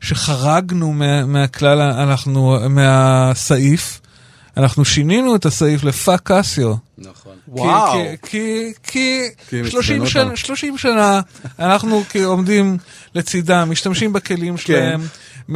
שחרגנו 0.00 0.92
מה- 0.92 1.26
מהכלל, 1.26 1.80
אנחנו, 1.80 2.56
מהסעיף, 2.70 4.00
אנחנו 4.56 4.84
שינינו 4.84 5.36
את 5.36 5.46
הסעיף 5.46 5.84
לפאק 5.84 6.20
קסיו. 6.24 6.74
נכון. 6.98 7.32
וואו. 7.48 7.92
כי, 7.92 8.16
כי, 8.22 8.72
כי, 8.82 9.22
כי 9.48 9.58
הם 9.58 9.66
30, 9.66 9.94
עצבנו 9.94 10.10
שנה, 10.10 10.22
אותם. 10.22 10.36
30 10.36 10.78
שנה 10.78 11.20
אנחנו 11.58 12.02
כי 12.08 12.22
עומדים 12.22 12.78
לצידם, 13.14 13.68
משתמשים 13.70 14.12
בכלים 14.12 14.56
שלהם, 14.56 15.00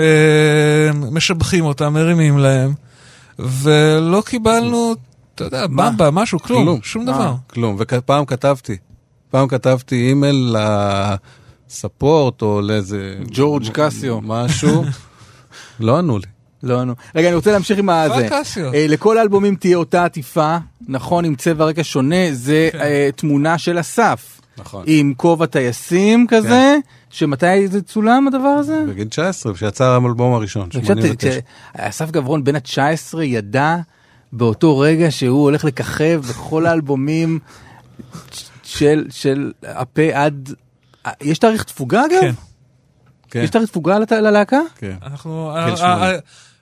אה, 0.01 0.91
משבחים 1.11 1.65
אותם, 1.65 1.95
מרימים 1.95 2.39
להם, 2.39 2.75
ולא 3.39 4.23
קיבלנו, 4.27 4.95
אתה 5.35 5.45
יודע, 5.45 5.67
מה? 5.71 5.91
במבה, 5.91 6.11
משהו, 6.11 6.39
כלום, 6.39 6.65
כלום. 6.65 6.81
שום 6.83 7.09
אה. 7.09 7.15
דבר. 7.15 7.35
כלום, 7.47 7.77
ופעם 7.79 8.25
כתבתי, 8.25 8.77
פעם 9.31 9.49
כתבתי 9.49 10.09
אימייל 10.09 10.57
לספורט 11.69 12.43
או 12.43 12.61
לאיזה... 12.61 13.19
ג'ורג' 13.31 13.71
קסיו. 13.73 14.21
משהו, 14.21 14.85
לא 15.81 15.99
ענו 15.99 16.19
לי. 16.19 16.36
לא 16.63 16.85
נו 16.85 16.95
רגע 17.15 17.29
אני 17.29 17.37
רוצה 17.37 17.53
להמשיך 17.53 17.79
עם 17.79 17.89
הזה. 17.89 18.15
אה, 18.75 18.87
לכל 18.89 19.19
האלבומים 19.19 19.55
תהיה 19.57 19.77
אותה 19.77 20.05
עטיפה 20.05 20.57
נכון 20.89 21.25
עם 21.25 21.35
צבע 21.35 21.65
רקע 21.65 21.83
שונה 21.85 22.33
זה 22.33 22.69
אה, 22.75 23.09
תמונה 23.17 23.59
של 23.59 23.81
אסף 23.81 24.41
נכון. 24.59 24.85
עם 24.87 25.15
כובע 25.17 25.47
טייסים 25.47 26.27
כזה 26.29 26.77
שמתי 27.11 27.69
זה 27.69 27.83
צולם 27.83 28.27
הדבר 28.29 28.49
הזה? 28.49 28.85
בגיל 28.89 29.09
19, 29.09 29.55
כשיצא 29.55 29.85
האלבום 29.85 30.35
הראשון, 30.35 30.69
כשאת- 30.69 30.85
89. 30.85 31.31
כשאסף 31.75 32.11
גברון 32.11 32.45
בן 32.45 32.57
ה-19 32.57 33.23
ידע 33.23 33.77
באותו 34.33 34.79
רגע 34.79 35.11
שהוא 35.11 35.43
הולך 35.43 35.65
לככב 35.65 36.21
בכל 36.29 36.67
האלבומים 36.67 37.39
של 38.63 39.07
של 39.11 39.53
הפה 39.63 40.03
עד 40.13 40.51
יש 41.21 41.39
תאריך 41.39 41.63
תפוגה 41.65 42.03
אגב? 42.07 42.21
כן. 42.21 42.33
כן, 43.31 43.41
יש 43.45 43.51
תאריך 43.51 43.69
תפוגה 43.71 43.99
ללהקה? 44.11 44.61
כן. 44.79 44.97
אנחנו... 45.03 45.53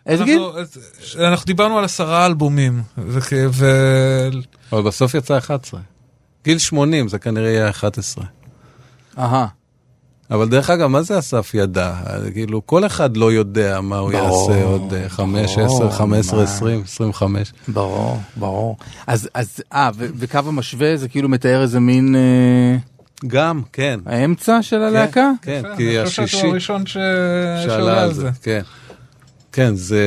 גיל 0.09 0.18
איזה 0.18 0.22
אנחנו- 0.22 1.24
אנחנו 1.24 1.46
דיברנו 1.46 1.78
על 1.78 1.84
עשרה 1.84 2.26
אלבומים, 2.26 2.82
ו... 2.98 3.68
אבל 4.72 4.82
בסוף 4.82 5.14
יצא 5.14 5.38
11. 5.38 5.80
גיל 6.44 6.59
80 6.59 7.09
זה 7.09 7.18
כנראה 7.18 7.50
יהיה 7.50 7.70
11. 7.70 8.24
אהה. 9.18 9.46
אבל 10.30 10.48
דרך 10.48 10.70
אגב, 10.70 10.86
מה 10.86 11.02
זה 11.02 11.18
אסף 11.18 11.50
ידע? 11.55 11.94
כאילו, 12.32 12.66
כל 12.66 12.86
אחד 12.86 13.16
לא 13.16 13.32
יודע 13.32 13.80
מה 13.80 13.98
הוא 13.98 14.12
ברור, 14.12 14.50
יעשה 14.52 14.64
עוד 14.64 14.92
5, 15.09 15.57
ברור, 15.59 15.76
10, 15.86 15.90
15, 15.90 16.38
מה. 16.38 16.44
20, 16.44 16.82
25. 16.82 17.52
ברור, 17.68 18.20
ברור. 18.36 18.76
אז, 19.07 19.28
אז, 19.34 19.61
אה, 19.72 19.90
וקו 19.96 20.38
המשווה 20.38 20.96
זה 20.96 21.09
כאילו 21.09 21.28
מתאר 21.28 21.62
איזה 21.62 21.80
מין 21.80 22.14
אה, 22.16 22.76
גם, 23.26 23.62
כן. 23.72 24.00
האמצע 24.07 24.62
של 24.62 24.82
הלהקה? 24.82 25.30
כן, 25.42 25.62
אני 25.66 25.76
כי 25.76 26.05
חושב 26.05 26.14
שהוא 26.14 26.24
השישי 26.24 26.46
הראשון 26.46 26.86
ש- 26.86 26.92
שעלה 26.92 27.62
שעולה 27.76 28.02
על 28.02 28.12
זה. 28.14 28.30
כן. 28.42 28.62
כן, 29.55 29.74
זה, 29.74 30.05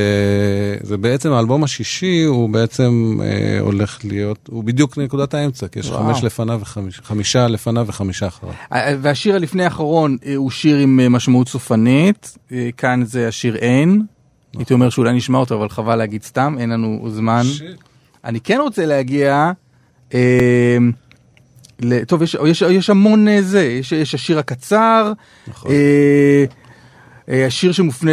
זה 0.82 0.98
בעצם, 0.98 1.32
האלבום 1.32 1.64
השישי 1.64 2.24
הוא 2.24 2.50
בעצם 2.50 3.18
אה, 3.24 3.60
הולך 3.60 4.00
להיות, 4.04 4.50
הוא 4.52 4.64
בדיוק 4.64 4.98
נקודת 4.98 5.34
האמצע, 5.34 5.68
כי 5.68 5.80
יש 5.80 5.90
וואו. 5.90 6.00
חמש 6.04 6.24
לפניו 6.24 6.60
וחמישה, 6.62 7.02
חמישה 7.02 7.48
לפניו 7.48 7.88
וחמישה 7.88 8.28
אחריו. 8.28 8.54
והשיר 9.02 9.36
הלפני 9.36 9.64
האחרון 9.64 10.18
אה, 10.26 10.36
הוא 10.36 10.52
שיר 10.52 10.78
עם 10.78 11.00
אה, 11.00 11.10
משמעות 11.10 11.50
סופנית, 11.50 12.38
אה, 12.52 12.70
כאן 12.78 13.04
זה 13.06 13.28
השיר 13.28 13.56
אין. 13.56 14.02
הייתי 14.58 14.74
אומר 14.74 14.90
שאולי 14.90 15.14
נשמע 15.14 15.38
אותו, 15.38 15.56
אבל 15.56 15.70
חבל 15.70 15.96
להגיד 15.96 16.24
סתם, 16.24 16.56
אין 16.60 16.70
לנו 16.70 17.08
זמן. 17.10 17.44
אני 18.26 18.40
כן 18.40 18.58
רוצה 18.62 18.86
להגיע, 18.86 19.52
אה, 20.14 20.78
ל- 21.80 22.04
טוב, 22.04 22.24
יש, 22.24 22.38
יש, 22.48 22.62
יש 22.62 22.90
המון 22.90 23.28
זה, 23.42 23.64
יש, 23.64 23.92
יש 23.92 24.16
השיר 24.16 24.40
הקצר, 24.40 25.14
נכון. 25.48 25.72
אה, 25.72 26.46
השיר 27.28 27.72
שמופנה 27.72 28.12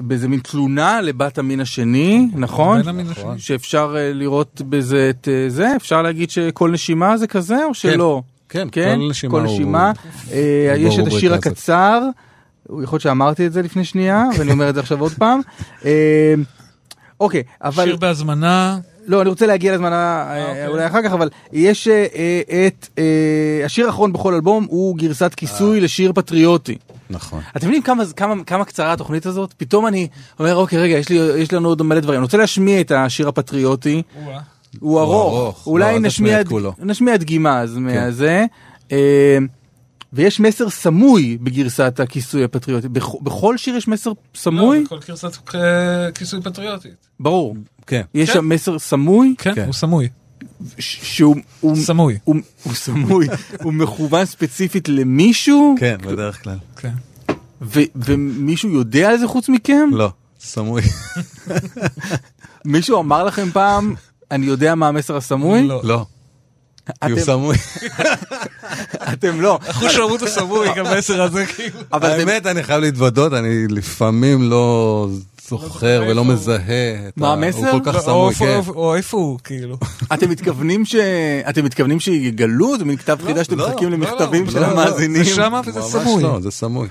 באיזה 0.00 0.28
מין 0.28 0.40
תלונה 0.40 1.00
לבת 1.00 1.38
המין 1.38 1.60
השני, 1.60 2.28
נכון? 2.34 2.78
בין 2.78 2.88
המין 2.88 3.06
השני. 3.10 3.38
שאפשר 3.38 3.94
אה, 3.98 4.12
לראות 4.12 4.62
בזה 4.68 5.10
את 5.10 5.28
אה, 5.28 5.50
זה, 5.50 5.76
אפשר 5.76 6.02
להגיד 6.02 6.30
שכל 6.30 6.70
נשימה 6.70 7.16
זה 7.16 7.26
כזה 7.26 7.64
או 7.64 7.74
שלא? 7.74 8.22
כן, 8.48 8.68
כן, 8.72 8.98
כל 9.28 9.42
נשימה 9.42 9.86
הוא-. 9.90 10.32
אה, 10.32 10.74
יש 10.78 10.98
את 10.98 11.06
השיר. 11.06 11.34
הקצר, 11.34 12.02
יכול 12.66 12.82
להיות 12.92 13.00
שאמרתי 13.00 13.46
את 13.46 13.52
זה 13.52 13.62
לפני 13.62 13.84
שנייה, 13.84 14.24
ואני 14.38 14.50
אומר 14.50 14.68
את 14.68 14.74
זה 14.74 14.80
עכשיו 14.80 15.00
עוד 15.00 15.12
פעם. 15.12 15.40
אה, 15.84 16.34
אוקיי, 17.20 17.42
אבל... 17.62 17.84
שיר 17.84 17.96
בהזמנה, 17.96 18.78
לא, 19.06 19.22
אני 19.22 19.30
רוצה 19.30 19.46
להגיע 19.46 19.74
לזמן 19.74 19.92
ה- 19.92 20.44
אוקיי. 20.48 20.66
אולי 20.66 20.86
אחר 20.86 21.02
כך, 21.02 21.12
אבל 21.12 21.28
יש 21.52 21.88
אה, 21.88 22.06
אה, 22.16 22.66
את 22.66 22.88
אה, 22.98 23.04
השיר 23.64 23.86
האחרון 23.86 24.12
בכל 24.12 24.34
אלבום 24.34 24.66
הוא 24.70 24.96
גרסת 24.96 25.34
כיסוי 25.34 25.80
לשיר 25.80 26.12
פטריוטי. 26.14 26.76
נכון. 27.10 27.40
אתם 27.56 27.66
יודעים 27.66 27.82
כמה, 27.82 28.04
כמה, 28.16 28.44
כמה 28.44 28.64
קצרה 28.64 28.92
התוכנית 28.92 29.26
הזאת? 29.26 29.52
פתאום 29.56 29.86
אני 29.86 30.08
אומר, 30.40 30.56
אוקיי, 30.56 30.78
רגע, 30.78 30.96
יש, 30.98 31.08
לי, 31.08 31.14
יש 31.16 31.52
לנו 31.52 31.68
עוד 31.68 31.82
מלא 31.82 32.00
דברים. 32.00 32.18
אני 32.18 32.24
רוצה 32.24 32.36
להשמיע 32.36 32.80
את 32.80 32.90
השיר 32.90 33.28
הפטריוטי. 33.28 34.02
הוא 34.80 35.00
ארוך. 35.00 35.34
ארוך. 35.34 35.66
אולי 35.66 35.92
לא, 35.92 35.98
נשמיע, 36.00 36.40
את. 36.40 36.46
נשמיע 36.78 37.16
דגימה 37.16 37.60
אז 37.60 37.74
כן. 37.74 37.82
מהזה. 37.82 38.44
אה, 38.92 39.38
ויש 40.12 40.40
מסר 40.40 40.70
סמוי 40.70 41.38
בגרסת 41.42 42.00
הכיסוי 42.00 42.44
הפטריוטי. 42.44 42.88
בכ- 42.88 43.22
בכל 43.22 43.56
שיר 43.56 43.76
יש 43.76 43.88
מסר 43.88 44.12
סמוי? 44.34 44.78
לא, 44.78 44.84
בכל 44.84 44.98
גרסת 45.08 45.54
אה, 45.54 46.12
כיסוי 46.12 46.42
פטריוטית. 46.42 47.06
ברור. 47.20 47.56
כן. 47.86 48.02
יש 48.14 48.28
כן. 48.30 48.34
שם 48.34 48.48
מסר 48.48 48.78
סמוי, 48.78 49.34
כן, 49.38 49.54
כן. 49.54 49.64
הוא 49.64 49.72
סמוי. 49.72 50.08
ש- 50.78 51.16
שהוא 51.16 51.36
הוא- 51.60 51.76
סמוי. 51.76 52.18
הוא 52.24 52.36
הוא 52.62 52.74
סמוי, 52.74 53.26
הוא 53.62 53.72
מכוון 53.72 54.24
ספציפית 54.26 54.88
למישהו, 54.88 55.74
כן, 55.80 55.96
בדרך 56.06 56.42
כלל. 56.42 56.56
כן. 56.76 56.92
ו- 57.62 57.80
ומישהו 57.96 58.68
יודע 58.70 59.08
על 59.10 59.18
זה 59.18 59.26
חוץ 59.28 59.48
מכם? 59.48 59.90
לא, 59.92 60.10
סמוי. 60.40 60.82
מישהו 62.64 63.00
אמר 63.00 63.24
לכם 63.24 63.48
פעם, 63.52 63.94
אני 64.30 64.46
יודע 64.46 64.74
מה 64.74 64.88
המסר 64.88 65.16
הסמוי? 65.16 65.66
לא. 65.66 65.80
לא. 65.84 66.06
כי 66.86 67.10
הוא 67.10 67.12
אתם- 67.12 67.20
סמוי. 67.24 67.56
אתם 69.12 69.40
לא, 69.40 69.58
אחוז 69.66 69.90
שירות 69.90 70.22
הסמוי, 70.22 70.68
גם 70.76 70.86
המסר 70.86 71.22
הזה 71.22 71.46
כאילו. 71.46 71.80
האמת, 71.92 72.46
אני 72.46 72.62
חייב 72.62 72.80
להתוודות, 72.80 73.32
אני 73.32 73.68
לפעמים 73.68 74.50
לא 74.50 75.08
זוכר 75.48 76.04
ולא? 76.08 76.24
מזהה. 76.24 76.58
את 77.08 77.16
מה 77.16 77.32
המסר? 77.32 77.70
הוא 77.70 77.80
כל 77.84 77.92
כך 77.92 77.94
או 77.96 78.00
סמוי, 78.02 78.28
איפה- 78.56 78.72
כן. 78.72 78.78
או 78.78 78.94
איפה 78.94 79.16
הוא, 79.16 79.38
כאילו. 79.44 79.76
אתם 80.14 80.30
מתכוונים 80.30 80.84
ש... 80.84 80.94
אתם 81.50 81.64
מתכוונים 81.64 82.00
שיגלו? 82.00 82.78
זה 82.78 82.84
מין 82.84 82.96
כתב 82.96 83.18
חידה 83.26 83.44
שאתם 83.44 83.58
לא, 83.58 83.68
מחכים 83.68 83.88
לא, 83.90 83.96
למכתבים 83.96 84.44
לא, 84.44 84.50
של 84.50 84.60
לא, 84.60 84.66
המאזינים? 84.66 85.24
זה 85.24 85.34
שמה 85.34 85.60
וזה 85.66 85.80
ממש 85.80 85.88
סמוי. 85.90 86.22
לא, 86.22 86.40
זה 86.40 86.50
סמוי. 86.50 86.88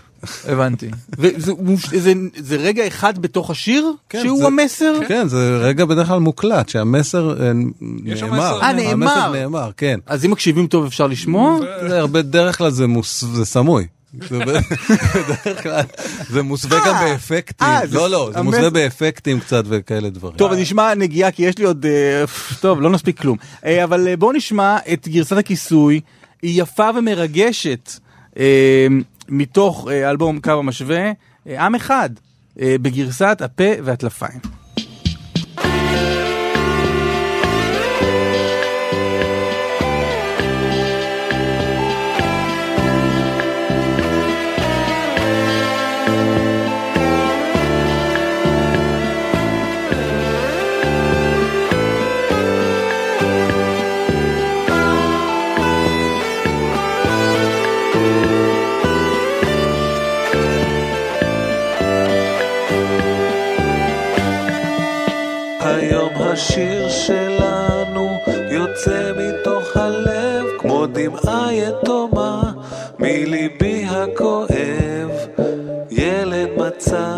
הבנתי. 0.48 0.88
זה- 1.38 2.12
זה 2.38 2.56
רגע 2.56 2.88
אחד 2.88 3.18
בתוך 3.18 3.50
השיר? 3.50 3.92
כן, 4.10 4.20
שהוא 4.24 4.40
זה- 4.40 4.46
המסר? 4.48 4.94
כן, 5.08 5.28
זה 5.28 5.58
רגע 5.62 5.86
בדרך 5.86 6.08
כלל 6.08 6.20
מוקלט, 6.20 6.70
שהמסר 6.70 7.44
אה, 7.48 7.52
נאמר. 7.82 8.62
אה, 8.62 8.74
נאמר. 8.74 8.92
המסר 9.14 9.32
נאמר, 9.32 9.70
כן. 9.78 10.00
אז 10.06 10.26
אם 10.26 10.32
מקשיבים 10.32 10.68
טוב 10.68 10.86
אפשר 10.86 11.08
לשמוע? 11.08 11.60
זה 11.90 12.00
הרבה, 12.00 12.22
בדרך 12.22 12.58
כלל 12.58 12.72
זה 12.72 12.86
סמוי. 13.44 13.88
בדרך 14.32 15.64
כלל, 15.64 15.82
זה 16.30 16.42
מוסווה 16.42 16.80
גם 16.88 16.96
אה, 16.96 17.12
באפקטים. 17.12 17.68
אה, 17.68 17.82
לא, 17.92 18.10
לא, 18.10 18.30
זה 18.34 18.42
מוסווה 18.42 18.70
באפקטים 18.70 19.40
קצת 19.40 19.64
וכאלה 19.68 20.10
דברים. 20.10 20.38
טוב, 20.38 20.54
נשמע 20.54 20.96
נגיעה 20.96 21.32
כי 21.32 21.44
יש 21.44 21.58
לי 21.58 21.66
עוד... 21.66 21.86
אה, 21.86 22.24
טוב, 22.60 22.82
לא 22.82 22.90
נספיק 22.90 23.20
כלום. 23.20 23.38
אבל 23.84 24.16
בואו 24.16 24.32
נשמע 24.32 24.78
את 24.94 25.08
גרסת 25.08 25.38
הכיסוי. 25.38 26.02
היא 26.42 26.62
יפה 26.62 26.90
ומרגשת 26.98 27.92
מתוך 29.30 29.88
אלבום 29.90 30.40
קו 30.40 30.52
המשווה, 30.52 31.12
עם 31.46 31.76
אחד, 31.76 32.10
בגרסת 32.58 33.42
הפה 33.42 33.72
והטלפיים. 33.84 34.55
השיר 66.36 66.90
שלנו 66.90 68.18
יוצא 68.52 69.12
מתוך 69.18 69.78
הלב 69.78 70.46
כמו 70.58 70.86
דמעה 70.86 71.54
יתומה 71.54 72.52
מליבי 73.00 73.86
הכואב. 73.90 75.12
ילד 75.92 76.50
מצא 76.58 77.16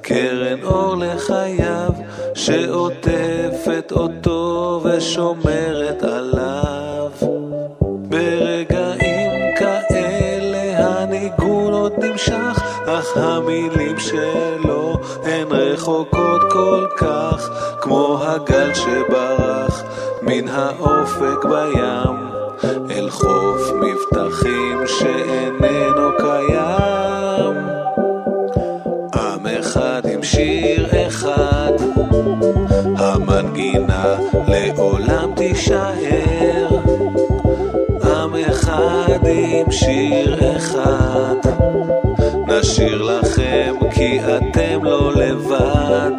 קרן 0.00 0.62
אור 0.62 0.96
לחייו 0.96 1.90
שעוטפת 2.34 3.92
אותו 3.92 4.80
ושומרת 4.84 6.02
עליו. 6.02 7.10
ברגעים 7.80 9.54
כאלה 9.58 10.78
הניגון 10.78 11.72
עוד 11.72 11.92
נמשך, 12.04 12.62
אך 12.86 13.16
המילים 13.16 13.98
שלו 13.98 14.79
הן 15.30 15.46
רחוקות 15.50 16.42
כל 16.50 16.86
כך, 16.96 17.50
כמו 17.80 18.18
הגל 18.22 18.74
שברח 18.74 19.82
מן 20.22 20.48
האופק 20.48 21.44
בים, 21.44 22.16
אל 22.90 23.10
חוף 23.10 23.70
מבטחים 23.80 24.78
שאיננו 24.86 26.10
קיים. 26.18 27.56
עם 29.14 29.46
אחד 29.60 30.02
עם 30.12 30.22
שיר 30.22 31.06
אחד, 31.06 31.72
המנגינה 32.96 34.16
לעולם 34.48 35.34
תישאר. 35.36 36.68
עם 38.04 38.34
אחד 38.34 39.18
עם 39.26 39.70
שיר 39.70 40.56
אחד 40.56 41.34
נשאיר 42.46 43.02
לכם 43.02 43.74
אתם 44.28 44.84
לא 44.84 45.12
לבד. 45.14 46.12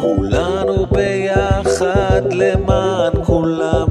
כולנו 0.00 0.86
ביחד 0.86 2.32
למען 2.32 3.12
כולם 3.24 3.86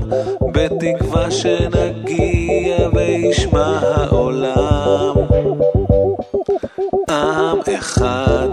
בתקווה 0.51 1.31
שנגיע 1.31 2.89
וישמע 2.93 3.79
העולם. 3.81 5.15
עם 7.09 7.69
אחד 7.75 8.49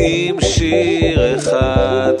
עם 0.00 0.40
שיר 0.40 1.36
אחד. 1.36 2.12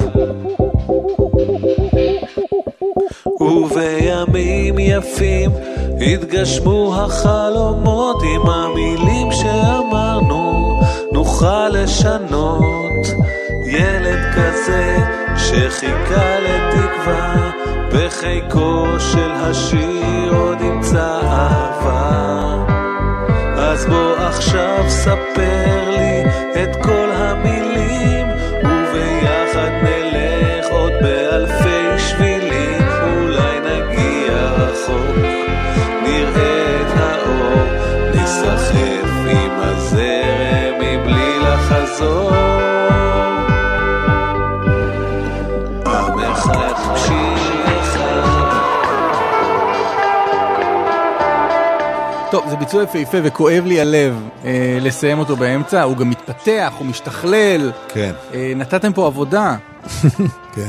ובימים 3.40 4.78
יפים 4.78 5.50
התגשמו 6.00 6.94
החלומות 6.96 8.22
עם 8.22 8.50
המילים 8.50 9.32
שאמרנו 9.32 10.80
נוכל 11.12 11.68
לשנות. 11.68 13.06
ילד 13.66 14.18
כזה 14.36 14.96
שחיכה 15.36 16.38
לתקווה 16.40 17.50
בחיקו 17.92 18.86
של 18.98 19.30
השיר 19.34 20.34
עוד 20.34 20.60
ימצא 20.60 21.20
אהבה. 21.22 22.64
אז 23.56 23.86
בוא 23.86 24.16
עכשיו 24.16 24.84
ספר 24.88 25.75
זה 52.50 52.56
ביצוע 52.56 52.82
יפהפה 52.82 53.18
וכואב 53.24 53.64
לי 53.66 53.80
הלב 53.80 54.14
אה, 54.44 54.78
לסיים 54.80 55.18
אותו 55.18 55.36
באמצע, 55.36 55.82
הוא 55.82 55.96
גם 55.96 56.10
מתפתח, 56.10 56.72
הוא 56.78 56.86
משתכלל, 56.86 57.72
כן, 57.88 58.12
אה, 58.34 58.52
נתתם 58.56 58.92
פה 58.92 59.06
עבודה, 59.06 59.56
כן. 60.54 60.68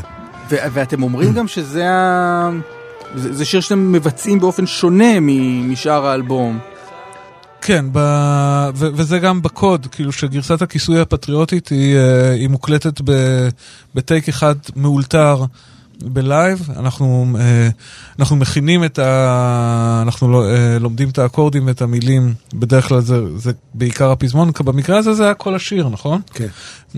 ו- 0.50 0.56
ואתם 0.74 1.04
אומרים 1.04 1.34
גם 1.34 1.48
שזה 1.48 1.90
ה... 1.90 2.50
זה, 3.16 3.34
זה 3.34 3.46
שיר 3.46 3.62
שאתם 3.62 3.92
מבצעים 3.92 4.40
באופן 4.40 4.66
שונה 4.68 5.20
מ- 5.22 5.72
משאר 5.72 6.06
האלבום. 6.08 6.60
כן, 7.62 7.86
ב... 7.92 7.98
ו- 8.76 8.90
וזה 8.94 9.20
גם 9.20 9.42
בקוד, 9.42 9.88
כאילו 9.92 10.12
שגרסת 10.12 10.62
הכיסוי 10.62 11.00
הפטריוטית 11.00 11.68
היא, 11.70 11.98
אה, 11.98 12.32
היא 12.32 12.48
מוקלטת 12.48 13.02
ב... 13.04 13.12
בטייק 13.96 14.30
אחד 14.30 14.56
מאולתר 14.76 15.44
בלייב, 16.02 16.70
אנחנו, 16.78 17.28
אה, 17.40 17.70
אנחנו 18.20 18.36
מכינים 18.36 18.84
את 18.84 19.00
ה... 19.00 20.00
אנחנו 20.02 20.32
לא- 20.32 20.50
אה, 20.50 20.80
לומדים 20.80 21.10
את 21.10 21.18
האקורדים 21.18 21.68
ואת 21.68 21.82
המילים, 21.82 22.34
בדרך 22.54 22.88
כלל 22.88 23.02
זה, 23.02 23.38
זה 23.38 23.52
בעיקר 23.74 24.12
הפזמון, 24.12 24.52
במקרה 24.66 24.98
הזה 24.98 25.14
זה 25.14 25.24
היה 25.24 25.34
כל 25.34 25.56
השיר, 25.56 25.90
נכון? 25.90 26.22
כן. 26.34 26.48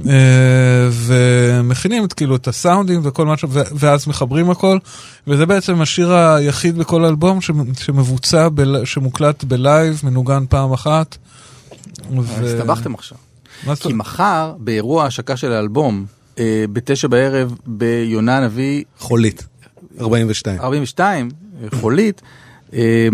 אה, 0.08 0.90
ומכינים 0.92 2.06
את 2.06 2.14
כאילו 2.14 2.36
את 2.36 2.48
הסאונדים 2.48 3.02
וכל 3.04 3.26
מה 3.26 3.38
ש... 3.38 3.46
ואז 3.52 4.08
מחברים 4.08 4.50
הכל, 4.50 4.78
וזה 5.28 5.46
בעצם 5.46 5.82
השיר 5.82 6.14
היחיד 6.14 6.78
בכל 6.78 7.06
אלבום. 7.06 7.40
שמבוצע, 7.80 8.50
בל... 8.50 8.86
שמוקלט 8.86 9.44
בלייב, 9.44 10.02
מנוגן 10.04 10.46
פעם 10.50 10.74
אחת. 10.74 11.18
ו- 12.20 12.46
הסתבכתם 12.46 12.94
עכשיו. 12.94 13.18
כי 13.80 13.94
מחר, 13.94 14.54
באירוע 14.58 15.04
ההשקה 15.04 15.38
של 15.38 15.52
האלבום, 15.52 16.06
בתשע 16.74 17.08
בערב 17.08 17.56
ביונה 17.66 18.38
הנביא 18.38 18.84
חולית. 18.98 19.48
42. 20.02 20.60
42, 20.62 21.30
אה, 21.64 21.80
חולית, 21.80 22.22
אה, 22.74 23.08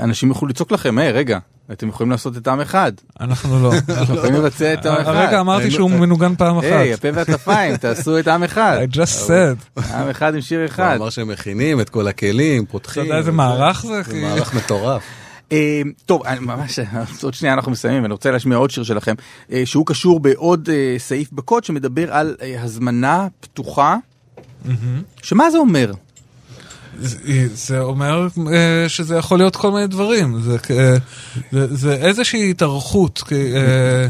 אנשים 0.00 0.28
יוכלו 0.28 0.48
לצעוק 0.48 0.72
לכם, 0.72 0.98
היי, 0.98 1.12
רגע, 1.12 1.38
אתם 1.72 1.88
יכולים 1.88 2.10
לעשות 2.10 2.36
את 2.36 2.48
עם 2.48 2.60
אחד. 2.60 2.92
אנחנו 3.20 3.62
לא. 3.62 3.72
אתם 4.02 4.14
יכולים 4.14 4.34
לבצע 4.34 4.72
את 4.72 4.86
עם 4.86 4.94
אחד. 5.00 5.14
הרגע 5.14 5.40
אמרתי 5.40 5.70
שהוא 5.70 5.90
מנוגן 5.90 6.34
פעם 6.34 6.58
היי, 6.58 6.94
אחת. 6.94 7.04
הפה 7.04 7.18
והטלפיים, 7.18 7.76
תעשו 7.82 8.18
את 8.18 8.28
עם 8.28 8.42
אחד. 8.44 8.78
I 8.92 8.96
just 8.96 9.28
said. 9.28 9.80
עם 9.94 10.08
אחד 10.08 10.34
עם 10.34 10.40
שיר 10.40 10.58
הוא 10.58 10.66
אחד. 10.66 10.96
אמר 10.96 11.10
שהם 11.10 11.28
מכינים 11.28 11.80
את 11.80 11.88
כל 11.90 12.08
הכלים, 12.08 12.62
אתה 12.62 12.72
פותחים. 12.72 13.02
יודע 13.04 13.18
איזה 13.18 13.32
מערך 13.32 13.82
זה? 13.82 14.02
זה 14.02 14.12
כי- 14.12 14.20
מערך 14.22 14.54
מטורף. 14.54 15.02
אה, 15.52 15.82
טוב, 16.06 16.22
אני 16.26 16.40
ממש, 16.40 16.78
עוד 17.22 17.34
שנייה 17.34 17.54
אנחנו 17.54 17.72
מסיימים, 17.72 18.04
אני 18.04 18.12
רוצה 18.12 18.30
להשמיע 18.30 18.58
עוד 18.58 18.70
שיר 18.70 18.84
שלכם, 18.84 19.14
אה, 19.52 19.62
שהוא 19.66 19.86
קשור 19.86 20.20
בעוד 20.20 20.68
אה, 20.72 20.94
סעיף 20.98 21.32
בקוד 21.32 21.64
שמדבר 21.64 22.12
על 22.12 22.36
אה, 22.42 22.62
הזמנה 22.62 23.26
פתוחה. 23.40 23.96
שמה 25.22 25.50
זה 25.50 25.58
אומר? 25.58 25.92
זה- 27.00 27.80
אומר 27.80 28.28
שזה 28.88 29.16
יכול 29.16 29.38
להיות 29.38 29.56
כל 29.56 29.70
מיני 29.72 29.86
דברים. 29.86 30.40
זה 30.40 30.56
זה- 31.52 31.74
זה 31.76 31.94
איזושהי 31.94 32.50
התארכות. 32.50 33.22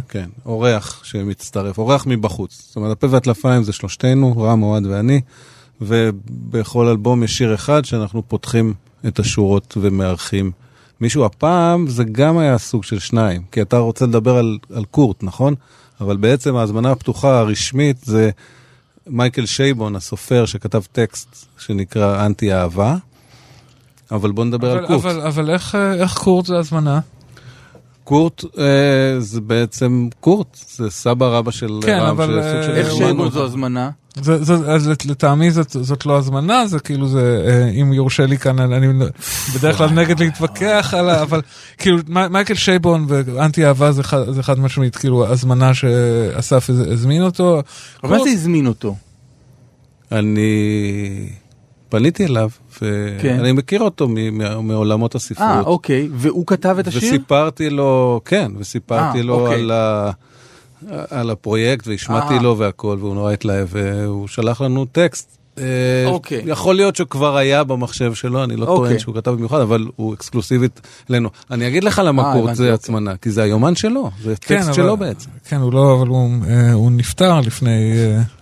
כן, 0.08 0.28
אורח 0.46 1.00
שמצטרף, 1.04 1.78
אורח 1.78 2.04
מבחוץ. 2.06 2.62
זאת 2.66 2.76
אומרת, 2.76 2.92
הפה 2.92 3.06
והטלפיים 3.10 3.62
זה 3.62 3.72
שלושתנו, 3.72 4.42
רם, 4.42 4.62
אוהד 4.62 4.86
ואני, 4.86 5.20
ובכל 5.80 6.86
אלבום 6.86 7.24
יש 7.24 7.38
שיר 7.38 7.54
אחד 7.54 7.84
שאנחנו 7.84 8.22
פותחים 8.28 8.74
את 9.06 9.18
השורות 9.18 9.76
ומארחים 9.80 10.50
מישהו. 11.00 11.24
הפעם 11.24 11.86
זה 11.88 12.04
גם 12.04 12.38
היה 12.38 12.58
סוג 12.58 12.84
של 12.84 12.98
שניים, 12.98 13.42
כי 13.52 13.62
אתה 13.62 13.78
רוצה 13.78 14.06
לדבר 14.06 14.36
על, 14.36 14.58
על 14.74 14.84
קורט, 14.84 15.22
נכון? 15.22 15.54
אבל 16.00 16.16
בעצם 16.16 16.56
ההזמנה 16.56 16.90
הפתוחה 16.90 17.38
הרשמית 17.38 17.96
זה 18.04 18.30
מייקל 19.06 19.46
שייבון, 19.46 19.96
הסופר, 19.96 20.46
שכתב 20.46 20.82
טקסט 20.92 21.28
שנקרא 21.58 22.26
אנטי 22.26 22.54
אהבה. 22.54 22.96
אבל 24.10 24.32
בוא 24.32 24.44
נדבר 24.44 24.70
אבל- 24.72 24.78
על 24.78 24.86
קורט. 24.86 25.04
אבל- 25.04 25.20
אבל 25.20 25.50
איך, 25.50 25.74
אה, 25.74 25.94
איך 25.94 26.14
קורט 26.18 26.46
זה 26.46 26.58
הזמנה? 26.58 27.00
קורט 28.08 28.44
אה, 28.58 28.64
זה 29.20 29.40
בעצם 29.40 30.08
קורט, 30.20 30.46
זה 30.76 30.90
סבא 30.90 31.26
רבא 31.26 31.50
של 31.50 31.78
כן, 31.82 31.98
רם, 32.00 32.06
אבל, 32.08 32.26
שזה 32.26 32.52
סוג 32.52 32.62
של 32.62 32.70
אה, 32.70 32.76
איך 32.76 32.92
שייבון 32.94 33.30
זו 33.30 33.44
הזמנה? 33.44 33.90
זה, 34.22 34.44
זה, 34.44 34.54
אז 34.54 34.88
לט- 34.88 35.04
לטעמי 35.06 35.50
זאת, 35.50 35.70
זאת 35.80 36.06
לא 36.06 36.18
הזמנה, 36.18 36.66
זה 36.66 36.78
כאילו 36.78 37.08
זה, 37.08 37.44
אה, 37.48 37.68
אם 37.68 37.92
יורשה 37.92 38.26
לי 38.26 38.38
כאן, 38.38 38.58
אני 38.72 38.86
בדרך 39.54 39.76
כלל 39.78 39.90
נגד 39.90 40.20
להתווכח 40.20 40.94
עליה, 40.98 41.22
אבל 41.22 41.40
כאילו 41.78 41.98
מי- 42.08 42.28
מייקל 42.30 42.54
שייבון 42.54 43.04
ואנטי 43.08 43.66
אהבה 43.66 43.92
זה, 43.92 44.02
חד- 44.02 44.30
זה 44.30 44.42
חד 44.42 44.58
משמעית, 44.60 44.96
כאילו 44.96 45.26
הזמנה 45.26 45.74
שאסף 45.74 46.70
הז- 46.70 46.92
הזמין 46.92 47.22
אותו. 47.22 47.62
אבל 48.04 48.16
מה 48.18 48.24
זה 48.24 48.30
הזמין 48.30 48.66
אותו? 48.66 48.96
אני 50.12 51.28
פניתי 51.88 52.26
אליו, 52.26 52.50
כן. 52.78 52.88
ואני 53.22 53.52
מכיר 53.52 53.80
אותו 53.80 54.08
מעולמות 54.62 55.14
הספרות. 55.14 55.48
אה, 55.48 55.60
אוקיי, 55.60 56.08
והוא 56.12 56.46
כתב 56.46 56.76
את 56.80 56.86
השיר? 56.86 57.00
וסיפרתי 57.00 57.70
לו, 57.70 58.20
כן, 58.24 58.52
וסיפרתי 58.58 59.18
אה, 59.18 59.22
לו 59.22 59.40
אוקיי. 59.40 59.60
על, 59.60 59.70
ה, 59.70 60.10
על 61.10 61.30
הפרויקט, 61.30 61.86
והשמעתי 61.86 62.34
אה. 62.34 62.42
לו 62.42 62.58
והכל, 62.58 62.96
והוא 63.00 63.14
נורא 63.14 63.32
התלהב, 63.32 63.68
והוא 63.70 64.28
שלח 64.28 64.60
לנו 64.60 64.84
טקסט. 64.84 65.37
אה, 65.58 66.10
אוקיי. 66.10 66.42
יכול 66.46 66.74
להיות 66.74 66.96
שהוא 66.96 67.08
כבר 67.08 67.36
היה 67.36 67.64
במחשב 67.64 68.14
שלו, 68.14 68.44
אני 68.44 68.56
לא 68.56 68.66
אוקיי. 68.66 68.88
טוען 68.88 68.98
שהוא 68.98 69.14
כתב 69.14 69.30
במיוחד, 69.30 69.60
אבל 69.60 69.86
הוא 69.96 70.14
אקסקלוסיבית 70.14 70.80
אלינו. 71.10 71.30
אני 71.50 71.68
אגיד 71.68 71.84
לך 71.84 72.02
למה 72.04 72.28
אה, 72.28 72.32
קורט 72.32 72.54
זה 72.54 72.62
אוקיי. 72.62 72.74
הצמנה, 72.74 73.16
כי 73.16 73.30
זה 73.30 73.42
היומן 73.42 73.74
שלו, 73.74 74.10
זה 74.22 74.36
טקסט 74.36 74.74
שלו 74.74 74.96
בעצם. 74.96 75.30
כן, 75.48 75.56
הוא 75.56 75.72
לא, 75.72 75.94
אבל 75.98 76.08
הוא, 76.08 76.30
אה, 76.48 76.72
הוא 76.72 76.90
נפטר 76.90 77.40
לפני 77.40 77.92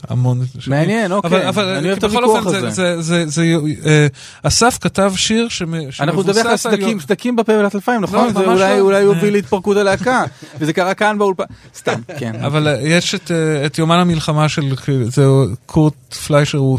המון 0.09 0.41
שנים. 0.59 0.79
מעניין, 0.79 1.13
אוקיי. 1.13 1.31
אבל, 1.31 1.47
אבל 1.49 1.65
אני 1.65 1.87
אוהב 1.89 1.99
את 1.99 2.05
הוויכוח 2.05 2.47
הזה. 2.47 2.61
זה, 2.61 2.71
זה, 2.71 3.01
זה, 3.01 3.25
זה, 3.27 4.09
אסף 4.43 4.79
כתב 4.81 5.13
שיר 5.17 5.49
שמ, 5.49 5.75
אנחנו 6.01 6.23
נדבר 6.23 6.41
על 6.41 6.57
שמבוסס 6.57 6.63
סדקים, 6.63 7.01
סדקים 7.01 7.37
בפה 7.37 7.53
ולטלפיים, 7.53 8.01
נכון? 8.01 8.27
לא, 8.27 8.33
זה 8.33 8.47
ממש 8.47 8.61
אולי 8.81 9.05
לא. 9.05 9.07
יוביל 9.07 9.25
אה. 9.25 9.31
להתפרקות 9.31 9.77
הלהקה, 9.77 10.25
וזה 10.61 10.73
קרה 10.73 10.95
כאן 10.95 11.19
באולפן. 11.19 11.45
סתם, 11.77 12.01
כן. 12.19 12.33
אבל 12.45 12.77
יש 12.83 13.15
את, 13.15 13.79
יומן 13.79 13.99
המלחמה 13.99 14.49
של, 14.49 14.75
זה 15.09 15.27
קורט 15.67 16.15
פליישר, 16.27 16.59
הוא 16.59 16.79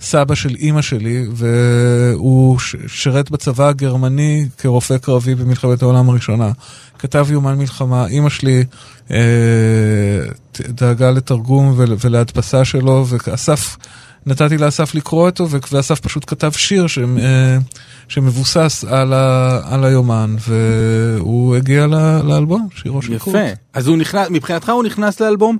סבא 0.00 0.34
של 0.34 0.54
אימא 0.54 0.82
שלי, 0.82 1.24
והוא 1.34 2.58
שירת 2.86 3.30
בצבא 3.30 3.68
הגרמני 3.68 4.48
כרופא 4.58 4.98
קרבי 4.98 5.34
במלחמת 5.34 5.82
העולם 5.82 6.08
הראשונה. 6.10 6.50
כתב 6.98 7.26
יומן 7.30 7.58
מלחמה, 7.58 8.06
אימא 8.06 8.28
שלי 8.28 8.64
אה, 9.10 9.16
דאגה 10.68 11.10
לתרגום 11.10 11.74
ול- 11.76 11.96
ולהדפסה 12.04 12.64
שלו, 12.64 13.06
ואסף, 13.08 13.76
נתתי 14.26 14.58
לאסף 14.58 14.94
לקרוא 14.94 15.26
אותו, 15.26 15.46
ואסף 15.72 16.00
פשוט 16.00 16.24
כתב 16.26 16.50
שיר 16.52 16.86
ש, 16.86 16.98
אה, 16.98 17.58
שמבוסס 18.08 18.84
על, 18.88 19.12
ה, 19.12 19.60
על 19.64 19.84
היומן, 19.84 20.36
והוא 20.48 21.56
הגיע 21.56 21.86
ל- 21.86 22.20
לאלבום, 22.24 22.68
שירו 22.74 23.02
של 23.02 23.18
קורט. 23.18 23.36
יפה. 23.36 23.44
אז 23.74 23.86
הוא 23.86 23.96
נכנס, 23.96 24.28
מבחינתך 24.30 24.68
הוא 24.68 24.84
נכנס 24.84 25.20
לאלבום 25.20 25.58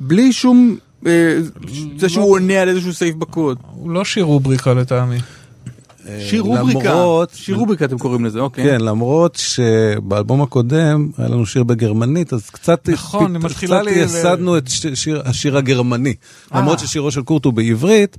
בלי 0.00 0.32
שום, 0.32 0.76
זה 1.98 2.08
שהוא 2.08 2.30
עונה 2.32 2.60
על 2.60 2.68
איזשהו 2.68 2.92
סעיף 2.94 3.14
בקוד. 3.14 3.58
הוא 3.70 3.90
לא 3.90 4.04
שיר 4.04 4.24
רובריקה 4.24 4.74
לטעמי. 4.74 5.18
שיר 6.20 6.42
רובריקה. 6.42 6.78
למרות- 6.92 7.30
שיר 7.34 7.56
רובריקה 7.56 7.84
אתם 7.84 7.98
קוראים 7.98 8.24
לזה, 8.24 8.40
אוקיי. 8.40 8.64
כן, 8.64 8.80
למרות 8.80 9.34
שבאלבום 9.34 10.42
הקודם 10.42 11.08
היה 11.18 11.28
לנו 11.28 11.46
שיר 11.46 11.62
בגרמנית, 11.62 12.32
אז 12.32 12.50
קצת, 12.50 12.88
נכון, 12.88 13.38
פת- 13.38 13.44
מתחילה 13.44 13.76
קצת 13.80 13.86
לי- 13.86 13.98
ייסדנו 13.98 14.56
את 14.58 14.68
ש- 14.68 14.86
שיר, 14.94 15.22
השיר 15.24 15.56
הגרמני. 15.56 16.14
למרות 16.54 16.78
ששירו 16.78 17.10
של 17.10 17.22
קורט 17.22 17.44
הוא 17.44 17.52
בעברית, 17.52 18.16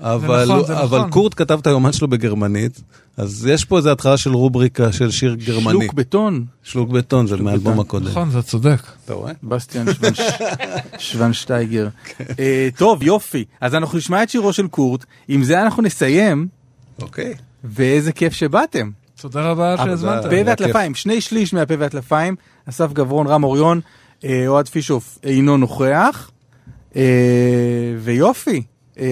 אבל, 0.00 0.44
נכון, 0.44 0.64
זה 0.66 0.80
אבל 0.82 0.98
נכון. 0.98 1.10
קורט 1.10 1.34
כתב 1.36 1.58
את 1.62 1.66
היומן 1.66 1.92
שלו 1.92 2.08
בגרמנית, 2.08 2.80
אז 3.16 3.46
יש 3.46 3.64
פה 3.64 3.76
איזו 3.76 3.90
התחלה 3.92 4.16
של 4.16 4.30
רובריקה 4.32 4.92
של 4.92 5.10
שיר 5.10 5.34
גרמני. 5.34 5.70
שלוק 5.80 5.92
בטון. 5.94 6.44
שלוק 6.62 6.88
בטון, 6.90 7.26
זה 7.26 7.36
מהאלבום 7.36 7.80
הקודם. 7.80 8.06
נכון, 8.06 8.28
אתה 8.30 8.42
צודק. 8.42 8.80
אתה 9.04 9.14
רואה? 9.14 9.32
בסטיאן 9.42 9.86
שוונש- 9.88 10.42
שוונשטייגר. 10.98 11.88
אה, 12.38 12.68
טוב, 12.76 13.02
יופי. 13.02 13.44
אז 13.60 13.74
אנחנו 13.74 13.98
נשמע 13.98 14.22
את 14.22 14.30
שירו 14.30 14.52
של 14.52 14.66
קורט, 14.68 15.04
עם 15.28 15.44
זה 15.44 15.62
אנחנו 15.62 15.82
נסיים, 15.82 16.48
אוקיי. 17.02 17.34
ואיזה 17.64 18.12
כיף 18.12 18.32
שבאתם. 18.32 18.90
תודה 19.20 19.50
רבה. 19.50 19.76
שהזמנת. 19.76 20.22
פה 20.22 20.36
והטלפיים, 20.46 20.94
שני 20.94 21.20
שליש 21.20 21.54
מהפה 21.54 21.74
והטלפיים, 21.78 22.36
אסף 22.68 22.92
גברון, 22.92 23.26
רם 23.26 23.44
אוריון, 23.44 23.80
אה, 24.24 24.44
אוהד 24.46 24.68
פישוף 24.68 25.18
אינו 25.22 25.56
נוכח, 25.56 26.30
אה, 26.96 27.02
ויופי, 28.00 28.62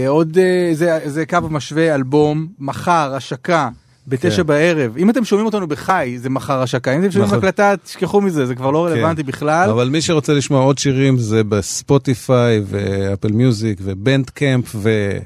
עוד, 0.09 0.39
אה, 0.39 0.71
זה, 0.75 0.99
זה 1.05 1.27
קו 1.27 1.37
המשווה, 1.37 1.95
אלבום, 1.95 2.47
מחר, 2.59 3.15
השקה, 3.15 3.69
בתשע 4.09 4.37
כן. 4.37 4.47
בערב. 4.47 4.97
אם 4.97 5.11
אתם 5.11 5.25
שומעים 5.25 5.47
אותנו 5.47 5.67
בחי, 5.67 6.15
זה 6.19 6.31
מחר 6.31 6.63
השקה, 6.63 6.95
אם 6.95 7.01
אתם 7.01 7.11
שומעים 7.11 7.27
נכון. 7.27 7.39
הקלטה, 7.39 7.75
תשכחו 7.85 8.21
מזה, 8.21 8.47
זה 8.47 8.55
כבר 8.55 8.71
לא 8.71 8.87
כן. 8.89 8.95
רלוונטי 8.95 9.23
בכלל. 9.23 9.71
אבל 9.71 9.89
מי 9.89 10.01
שרוצה 10.01 10.33
לשמוע 10.33 10.63
עוד 10.63 10.79
שירים 10.79 11.19
זה 11.19 11.45
בספוטיפיי 11.45 12.63
ואפל 12.67 13.33
מיוזיק 13.33 13.79
ובנד 13.83 14.31
קמפ 14.31 14.65
ו... 14.75 15.19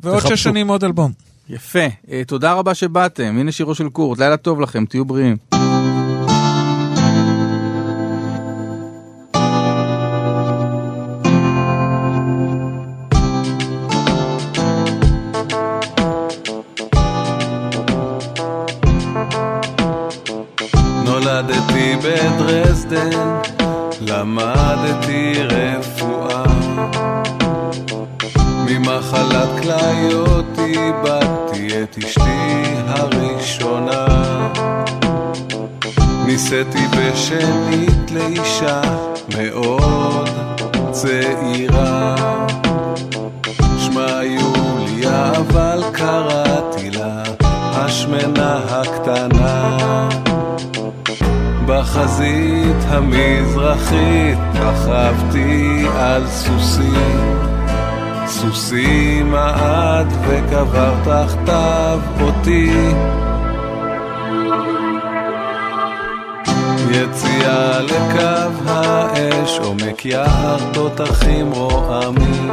ועוד. 0.00 0.20
שש 0.20 0.42
שנים 0.42 0.68
עוד 0.68 0.84
אלבום. 0.84 1.12
יפה, 1.48 1.86
אה, 2.10 2.22
תודה 2.26 2.52
רבה 2.52 2.74
שבאתם, 2.74 3.36
הנה 3.38 3.52
שירו 3.52 3.74
של 3.74 3.88
קורט, 3.88 4.18
לילה 4.18 4.36
טוב 4.36 4.60
לכם, 4.60 4.84
תהיו 4.84 5.04
בריאים. 5.04 5.36
בדרזדן, 21.96 23.10
למדתי 24.00 25.32
רפואה. 25.42 26.44
ממחלת 28.66 29.48
כליות 29.62 30.58
איבדתי 30.58 31.82
את 31.82 31.98
אשתי 31.98 32.64
הראשונה. 32.86 34.06
נישאתי 36.26 36.86
בשנית 36.96 38.10
לאישה 38.10 38.80
מאוד 39.36 40.28
צעירה. 40.90 42.16
שמה 43.78 44.20
יוליה, 44.24 45.32
אבל 45.32 45.82
קראתי 45.92 46.90
לה 46.90 47.22
השמנה 47.72 48.60
הקטנה. 48.70 49.57
בחזית 51.98 52.76
המזרחית 52.88 54.38
רכבתי 54.54 55.84
על 55.96 56.26
סוסים, 56.26 57.38
סוסי 58.26 59.22
מעד 59.22 60.06
וקבר 60.28 60.94
תחתיו 61.04 62.00
אותי. 62.20 62.70
יציאה 66.90 67.80
לקו 67.80 68.64
האש, 68.66 69.58
עומק 69.58 70.04
יער 70.04 70.58
תותחים 70.72 71.52
רועמים. 71.52 72.50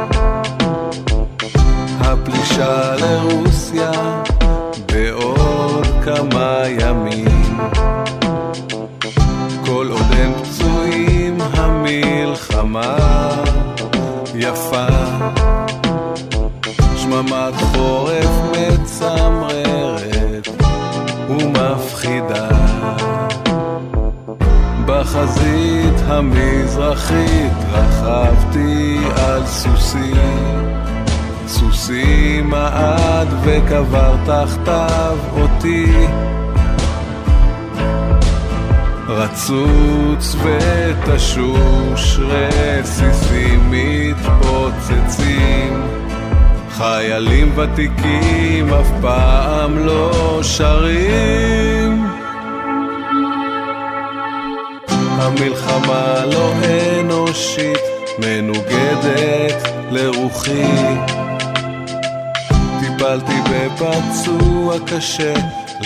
הפלישה 2.00 2.96
לרוסיה 2.96 3.90
שממה 12.76 13.28
יפה, 14.34 14.86
שממת 16.96 17.54
חורף 17.54 18.30
מצמררת 18.52 20.48
ומפחידה. 21.28 22.48
בחזית 24.86 25.94
המזרחית 26.06 27.52
רכבתי 27.72 28.98
על 29.16 29.46
סוסי, 29.46 30.12
סוסי 31.46 32.40
מעד 32.44 33.28
וקבר 33.44 34.14
תחתיו 34.26 35.18
אותי. 35.32 36.06
רצוץ 39.16 40.36
ותשוש 40.42 42.18
רסיסים 42.18 43.70
מתפוצצים 43.70 45.82
חיילים 46.70 47.58
ותיקים 47.58 48.74
אף 48.74 48.90
פעם 49.00 49.78
לא 49.78 50.40
שרים 50.42 52.06
המלחמה 55.26 56.24
לא 56.26 56.52
אנושית, 57.00 57.78
מנוגדת 58.18 59.68
לרוחי. 59.90 60.96
טיפלתי 62.80 63.40
בפצוע 63.50 64.76
קשה, 64.86 65.34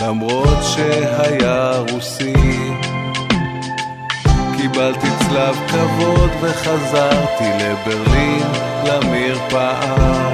למרות 0.01 0.59
שהיה 0.62 1.72
רוסי. 1.93 2.33
קיבלתי 4.61 5.06
צלב 5.18 5.56
כבוד 5.68 6.30
וחזרתי 6.40 7.44
לברלין 7.44 8.46
למרפאה. 8.84 10.30